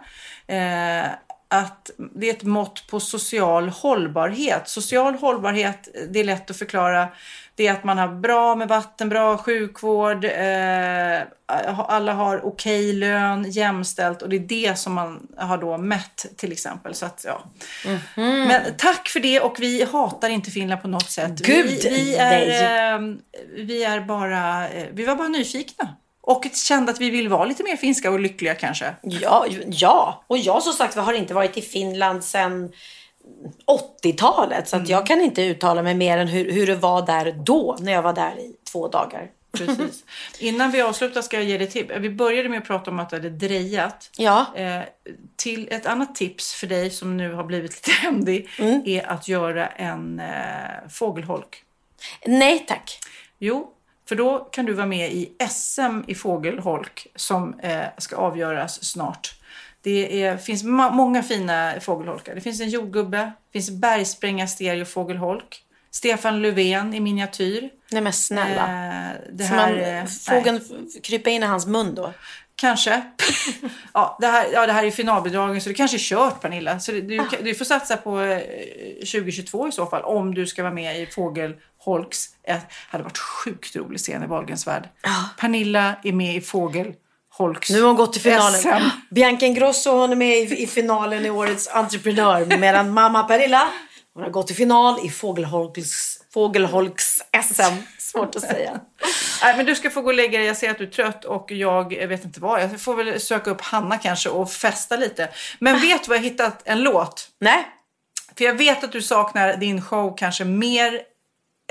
eh, 0.47 1.05
att 1.47 1.91
det 2.15 2.29
är 2.29 2.33
ett 2.33 2.43
mått 2.43 2.87
på 2.87 2.99
social 2.99 3.69
hållbarhet. 3.69 4.67
Social 4.67 5.15
hållbarhet, 5.15 5.87
det 6.09 6.19
är 6.19 6.23
lätt 6.23 6.49
att 6.49 6.57
förklara. 6.57 7.07
Det 7.61 7.67
är 7.67 7.71
att 7.71 7.83
man 7.83 7.97
har 7.97 8.07
bra 8.07 8.55
med 8.55 8.67
vatten, 8.67 9.09
bra 9.09 9.37
sjukvård, 9.37 10.25
eh, 10.25 11.21
alla 11.87 12.13
har 12.13 12.45
okej 12.45 12.93
lön, 12.93 13.51
jämställt 13.51 14.21
och 14.21 14.29
det 14.29 14.35
är 14.35 14.39
det 14.39 14.79
som 14.79 14.93
man 14.93 15.27
har 15.37 15.57
då 15.57 15.77
mätt 15.77 16.25
till 16.37 16.51
exempel. 16.51 16.95
Så 16.95 17.05
att, 17.05 17.25
ja. 17.27 17.43
Men 18.15 18.61
tack 18.77 19.09
för 19.09 19.19
det 19.19 19.39
och 19.39 19.55
vi 19.59 19.83
hatar 19.83 20.29
inte 20.29 20.51
Finland 20.51 20.81
på 20.81 20.87
något 20.87 21.09
sätt. 21.09 21.39
Gud, 21.39 21.65
vi, 21.65 21.89
vi, 21.89 22.15
är, 22.15 22.95
eh, 22.95 22.99
vi 23.55 23.83
är 23.83 24.01
bara, 24.01 24.69
eh, 24.69 24.87
vi 24.91 25.05
var 25.05 25.15
bara 25.15 25.27
nyfikna. 25.27 25.95
Och 26.21 26.45
kände 26.53 26.91
att 26.91 27.01
vi 27.01 27.09
vill 27.09 27.29
vara 27.29 27.45
lite 27.45 27.63
mer 27.63 27.75
finska 27.75 28.11
och 28.11 28.19
lyckliga 28.19 28.55
kanske. 28.55 28.95
Ja, 29.01 29.45
ja. 29.67 30.23
och 30.27 30.37
jag 30.37 30.63
som 30.63 30.73
sagt 30.73 30.95
har 30.95 31.13
inte 31.13 31.33
varit 31.33 31.57
i 31.57 31.61
Finland 31.61 32.23
sedan 32.23 32.71
80-talet. 34.03 34.67
Så 34.67 34.75
att 34.77 34.89
jag 34.89 35.05
kan 35.05 35.21
inte 35.21 35.41
uttala 35.43 35.81
mig 35.83 35.95
mer 35.95 36.17
än 36.17 36.27
hur, 36.27 36.51
hur 36.51 36.67
det 36.67 36.75
var 36.75 37.05
där 37.05 37.31
då, 37.31 37.77
när 37.79 37.91
jag 37.91 38.01
var 38.01 38.13
där 38.13 38.39
i 38.39 38.55
två 38.71 38.87
dagar. 38.87 39.29
Precis. 39.57 40.03
Innan 40.39 40.71
vi 40.71 40.81
avslutar 40.81 41.21
ska 41.21 41.37
jag 41.37 41.45
ge 41.45 41.57
dig 41.57 41.67
tips. 41.67 41.93
Vi 41.97 42.09
började 42.09 42.49
med 42.49 42.57
att 42.57 42.67
prata 42.67 42.91
om 42.91 42.99
att 42.99 43.09
det 43.09 43.15
hade 43.15 43.29
drejat. 43.29 44.09
Ja. 44.17 44.45
Eh, 44.55 44.81
till 45.35 45.67
ett 45.71 45.85
annat 45.85 46.15
tips 46.15 46.53
för 46.53 46.67
dig 46.67 46.89
som 46.89 47.17
nu 47.17 47.33
har 47.33 47.43
blivit 47.43 47.71
lite 47.71 47.91
händig 48.01 48.49
Mm. 48.59 48.81
är 48.85 49.09
att 49.09 49.27
göra 49.27 49.67
en 49.67 50.19
eh, 50.19 50.89
fågelholk. 50.89 51.63
Nej 52.25 52.59
tack. 52.67 52.99
Jo, 53.39 53.71
för 54.09 54.15
då 54.15 54.39
kan 54.39 54.65
du 54.65 54.73
vara 54.73 54.85
med 54.85 55.11
i 55.13 55.31
SM 55.49 56.01
i 56.07 56.15
fågelholk 56.15 57.07
som 57.15 57.59
eh, 57.59 57.81
ska 57.97 58.15
avgöras 58.15 58.83
snart. 58.83 59.33
Det 59.81 60.23
är, 60.23 60.37
finns 60.37 60.63
många 60.63 61.23
fina 61.23 61.73
fågelholkar. 61.81 62.35
Det 62.35 62.41
finns 62.41 62.61
en 62.61 62.69
jordgubbe, 62.69 63.17
det 63.17 63.51
finns 63.59 63.69
bergspränga 63.71 64.47
stereo 64.47 64.85
fågelholk. 64.85 65.63
Stefan 65.93 66.41
Löfven 66.41 66.93
i 66.93 66.99
miniatyr. 66.99 67.69
Nej 67.91 68.01
men 68.01 68.13
snälla. 68.13 68.61
Eh, 68.63 69.11
det 69.33 69.43
här, 69.43 69.55
man 69.57 69.79
eh, 69.79 69.87
nej. 69.87 70.07
fågeln 70.07 70.57
f- 70.57 71.01
krypa 71.03 71.29
in 71.29 71.43
i 71.43 71.45
hans 71.45 71.65
mun 71.65 71.95
då? 71.95 72.13
Kanske. 72.55 73.01
ja, 73.93 74.17
det 74.21 74.27
här, 74.27 74.45
ja, 74.53 74.65
det 74.67 74.73
här 74.73 74.83
är 74.83 74.91
finalbidragen 74.91 75.61
så 75.61 75.69
det 75.69 75.75
kanske 75.75 75.97
är 75.97 75.99
kört 75.99 76.41
Pernilla. 76.41 76.79
Så 76.79 76.91
det, 76.91 77.01
du, 77.01 77.19
Ah. 77.19 77.25
du 77.43 77.55
får 77.55 77.65
satsa 77.65 77.97
på 77.97 78.21
eh, 78.21 78.39
2022 78.99 79.67
i 79.67 79.71
så 79.71 79.85
fall 79.85 80.01
om 80.03 80.33
du 80.33 80.47
ska 80.47 80.63
vara 80.63 80.73
med 80.73 80.99
i 81.01 81.05
Fågelholks. 81.05 82.29
Det 82.45 82.61
hade 82.89 83.03
varit 83.03 83.17
sjukt 83.17 83.75
roligt 83.75 84.01
scen 84.01 84.23
i 84.23 84.27
Wahlgrens 84.27 84.67
värld. 84.67 84.89
Pernilla 85.39 85.95
är 86.03 86.13
med 86.13 86.35
i 86.35 86.41
Fågelholks 87.41 87.69
Nu 87.69 87.81
har 87.81 87.87
hon 87.87 87.95
gått 87.95 88.13
till 88.13 88.21
finalen. 88.21 88.61
SM. 88.61 88.89
Bianca 89.09 89.45
Ingrosso 89.45 89.89
hon 89.91 90.11
är 90.11 90.15
med 90.15 90.37
i, 90.37 90.63
i 90.63 90.67
finalen 90.67 91.25
i 91.25 91.29
årets 91.29 91.67
entreprenör. 91.67 92.57
Medan 92.57 92.93
mamma 92.93 93.23
Perilla 93.23 93.67
hon 94.13 94.23
har 94.23 94.29
gått 94.29 94.47
till 94.47 94.55
final 94.55 95.05
i 95.05 95.09
Fågelholks, 95.09 96.17
Fågelholks 96.33 97.21
SM. 97.43 97.63
Svårt 97.99 98.35
att 98.35 98.41
säga. 98.41 98.79
Nej, 99.43 99.57
men 99.57 99.65
du 99.65 99.75
ska 99.75 99.89
få 99.89 100.01
gå 100.01 100.07
och 100.07 100.13
lägga 100.13 100.37
dig. 100.37 100.47
Jag 100.47 100.57
ser 100.57 100.71
att 100.71 100.77
du 100.77 100.83
är 100.83 100.91
trött 100.91 101.25
och 101.25 101.51
jag 101.51 102.07
vet 102.07 102.25
inte 102.25 102.39
vad. 102.39 102.61
Jag 102.61 102.81
får 102.81 102.95
väl 102.95 103.19
söka 103.19 103.51
upp 103.51 103.61
Hanna 103.61 103.97
kanske 103.97 104.29
och 104.29 104.51
festa 104.51 104.95
lite. 104.95 105.29
Men 105.59 105.81
vet 105.81 106.03
du 106.03 106.09
vad 106.09 106.17
jag 106.17 106.23
hittat? 106.23 106.61
En 106.65 106.83
låt. 106.83 107.27
Nej. 107.39 107.67
För 108.37 108.45
jag 108.45 108.53
vet 108.53 108.83
att 108.83 108.91
du 108.91 109.01
saknar 109.01 109.57
din 109.57 109.81
show 109.81 110.17
kanske 110.17 110.45
mer 110.45 111.01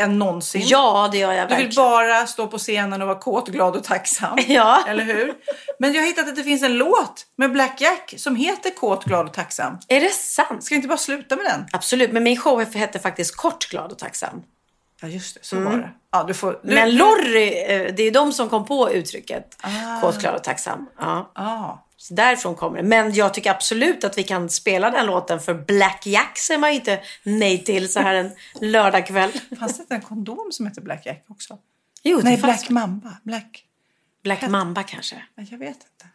än 0.01 0.19
någonsin. 0.19 0.63
Ja, 0.65 1.09
det 1.13 1.19
gör 1.19 1.33
jag 1.33 1.49
Du 1.49 1.55
vill 1.55 1.65
verkligen. 1.65 1.85
bara 1.91 2.27
stå 2.27 2.47
på 2.47 2.59
scenen 2.59 3.03
och 3.03 3.09
vara 3.09 3.19
kåt, 3.19 3.49
glad 3.49 3.77
och 3.77 3.85
tacksam. 3.85 4.39
Ja. 4.49 4.85
Eller 4.89 5.05
hur? 5.05 5.35
Men 5.79 5.93
jag 5.93 6.03
har 6.03 6.07
hittat 6.07 6.29
att 6.29 6.37
det 6.37 6.43
finns 6.45 6.63
en 6.63 6.75
låt 6.79 7.27
med 7.37 7.53
Black 7.53 7.81
Jack 7.81 8.15
som 8.17 8.37
heter 8.37 8.71
Kåt, 8.71 9.05
glad 9.05 9.27
och 9.27 9.33
tacksam. 9.33 9.79
Är 9.89 10.01
det 10.01 10.13
sant? 10.13 10.65
Ska 10.65 10.75
vi 10.75 10.77
inte 10.77 10.89
bara 10.89 10.99
sluta 10.99 11.37
med 11.37 11.45
den? 11.45 11.67
Absolut, 11.73 12.13
men 12.13 12.23
min 12.23 12.37
show 12.37 12.65
hette 12.75 12.99
faktiskt 12.99 13.37
Kort, 13.37 13.71
glad 13.71 13.93
och 13.93 13.99
tacksam. 13.99 14.43
Ja, 15.03 15.09
just 15.09 15.35
det. 15.35 15.41
Så 15.45 15.61
var 15.61 15.73
det. 15.73 15.91
Ja, 16.13 16.25
du 16.25 16.35
får, 16.35 16.61
du, 16.63 16.75
Men 16.75 16.97
Lorry, 16.97 17.49
eh, 17.49 17.95
det 17.95 18.03
är 18.03 18.11
de 18.11 18.33
som 18.33 18.49
kom 18.49 18.65
på 18.67 18.91
uttrycket 18.93 19.57
Kåt, 20.03 20.19
glad 20.21 20.35
och 20.35 20.45
tacksam. 20.45 20.87
Ja. 20.99 21.31
Ah. 21.35 21.79
Så 22.03 22.15
därifrån 22.15 22.55
kommer 22.55 22.77
det. 22.77 22.83
Men 22.83 23.15
jag 23.15 23.35
tycker 23.35 23.51
absolut 23.51 24.05
att 24.05 24.19
vi 24.19 24.23
kan 24.23 24.51
spela 24.51 24.91
den 24.91 25.07
låten 25.07 25.41
för 25.41 25.55
Black 25.55 26.07
Jack 26.07 26.39
säger 26.39 26.61
man 26.61 26.71
ju 26.71 26.77
inte 26.77 27.01
nej 27.23 27.65
till 27.65 27.93
så 27.93 28.01
här 28.01 28.15
en 28.15 28.31
lördagkväll. 28.61 29.31
Fanns 29.59 29.77
det 29.77 29.83
inte 29.83 29.95
en 29.95 30.01
kondom 30.01 30.49
som 30.53 30.67
heter 30.67 30.81
Black 30.81 31.07
Jack 31.07 31.25
också? 31.29 31.59
Jo, 32.03 32.19
det 32.19 32.25
Nej, 32.25 32.37
Black 32.37 32.69
Mamba. 32.69 33.17
Black... 33.23 33.65
Black 34.23 34.49
Mamba 34.49 34.83
kanske. 34.83 35.23
Jag 35.35 35.59
vet 35.59 35.69
inte. 35.69 36.07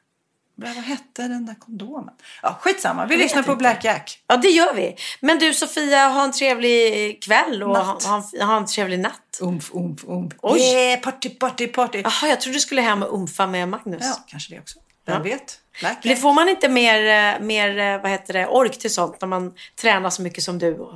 Vad 0.56 0.70
hette 0.70 1.28
den 1.28 1.46
där 1.46 1.56
kondomen? 1.56 2.14
Ja, 2.42 2.58
skitsamma. 2.62 3.06
Vi 3.06 3.18
lyssnar 3.18 3.44
på 3.44 3.56
Black 3.56 3.84
Jack. 3.84 4.24
Ja, 4.28 4.38
det 4.38 4.50
gör 4.50 4.74
vi. 4.74 4.96
Men 5.20 5.40
du 5.40 5.54
Sofia, 5.54 6.08
ha 6.08 6.24
en 6.24 6.32
trevlig 6.32 7.24
kväll 7.24 7.64
och 7.64 7.78
ha, 7.78 8.00
ha, 8.06 8.24
en, 8.34 8.48
ha 8.48 8.58
en 8.58 8.66
trevlig 8.66 9.00
natt. 9.00 9.40
Umf, 9.42 9.72
umf, 9.74 10.04
umf. 10.08 10.34
Oj. 10.42 10.60
Yeah, 10.60 11.02
party, 11.02 11.30
party, 11.30 11.68
party. 11.68 12.02
Jaha, 12.04 12.28
jag 12.30 12.42
trodde 12.42 12.56
du 12.56 12.62
skulle 12.62 12.82
hem 12.82 13.04
och 13.04 13.14
umfa 13.14 13.48
med 13.48 13.70
Magnus. 13.70 14.04
Ja, 14.04 14.24
kanske 14.28 14.54
det 14.54 14.60
också. 14.60 14.80
Vem 15.06 15.16
Ja. 15.16 15.20
vet? 15.24 15.60
Jack. 15.82 16.20
får 16.22 16.34
man 16.34 16.50
inte 16.50 16.70
mer, 16.70 17.34
eh, 17.36 17.40
mer 17.42 17.78
eh, 17.80 18.02
vad 18.02 18.12
heter 18.12 18.34
det, 18.34 18.48
ork 18.48 18.80
till 18.80 18.94
sånt 18.94 19.22
när 19.22 19.28
man 19.28 19.54
tränar 19.82 20.10
så 20.10 20.22
mycket 20.22 20.44
som 20.44 20.60
du. 20.60 20.74
Och... 20.76 20.94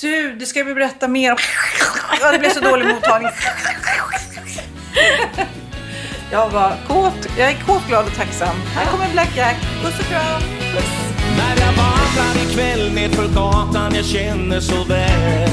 Du, 0.00 0.32
det 0.36 0.46
ska 0.46 0.64
vi 0.64 0.74
berätta 0.74 1.08
mer 1.08 1.32
om. 1.32 1.38
Ja, 2.20 2.32
det 2.32 2.38
blev 2.38 2.50
så 2.50 2.60
dålig 2.60 2.86
mottagning. 2.86 3.30
Jag 6.32 6.48
var 6.50 6.72
kåt. 6.88 7.28
Jag 7.38 7.48
är 7.50 7.56
kåt, 7.66 7.86
glad 7.88 8.06
och 8.06 8.14
tacksam. 8.14 8.56
Här 8.74 8.86
kommer 8.86 9.12
Black 9.12 9.36
Jack. 9.36 9.56
Puss 9.82 9.98
och 10.00 10.04
kram. 10.06 10.42
När 11.36 11.56
jag 11.66 11.72
vandrar 11.72 12.50
ikväll 12.50 12.92
nedför 12.94 13.28
gatan 13.28 13.94
jag 13.94 14.04
känner 14.04 14.60
så 14.60 14.84
väl 14.84 15.48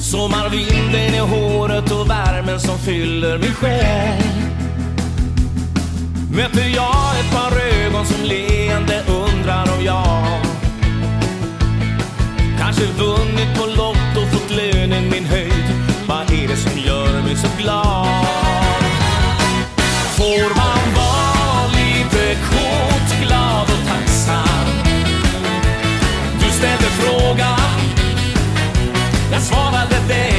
Sommarvinden 0.00 1.14
i 1.14 1.18
håret 1.18 1.90
och 1.90 2.10
värmen 2.10 2.60
som 2.60 2.78
fyller 2.78 3.38
min 3.38 3.54
själ 3.54 4.22
Möter 6.38 6.68
jag 6.74 7.20
ett 7.20 7.30
par 7.32 7.52
ögon 7.60 8.06
som 8.06 8.24
leende 8.24 9.02
undrar 9.08 9.62
om 9.78 9.84
jag 9.84 10.40
Kanske 12.58 12.84
vunnit 12.84 13.58
på 13.58 13.66
Lotto, 13.66 14.26
fått 14.32 14.50
lönen 14.50 15.10
min 15.10 15.24
höjd 15.24 15.64
Vad 16.06 16.32
är 16.32 16.48
det 16.48 16.56
som 16.56 16.78
gör 16.78 17.22
mig 17.22 17.36
så 17.36 17.48
glad? 17.58 18.24
Får 20.16 20.56
man 20.56 20.94
vara 20.94 21.66
lite 21.66 22.34
kåt, 22.50 23.26
glad 23.26 23.62
och 23.62 23.88
tacksam? 23.88 24.66
Du 26.40 26.50
ställde 26.50 26.84
frågan, 26.84 27.80
jag 29.32 29.42
svarade 29.42 30.08
dig. 30.08 30.37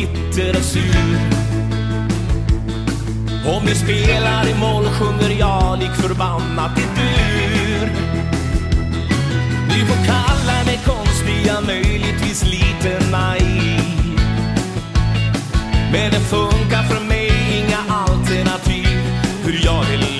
Bitter 0.00 0.56
och 0.56 0.64
sur. 0.64 1.18
Om 3.46 3.66
du 3.66 3.74
spelar 3.74 4.48
i 4.48 4.54
moll 4.54 4.84
sjunger 4.84 5.38
jag 5.38 5.78
lik 5.78 5.90
förbannat 5.90 6.78
i 6.78 6.82
dur. 6.82 7.90
Du 9.68 9.86
får 9.86 10.06
kalla 10.06 10.64
mig 10.66 10.80
konstig, 10.86 11.46
jag 11.46 11.66
möjligtvis 11.66 12.44
lite 12.44 13.10
naiv. 13.10 14.20
Men 15.92 16.10
det 16.10 16.20
funkar 16.20 16.82
för 16.82 17.04
mig, 17.04 17.30
inga 17.58 17.94
alternativ. 17.94 18.98
Hur 19.44 19.64
jag 19.64 19.84
vill 19.84 20.19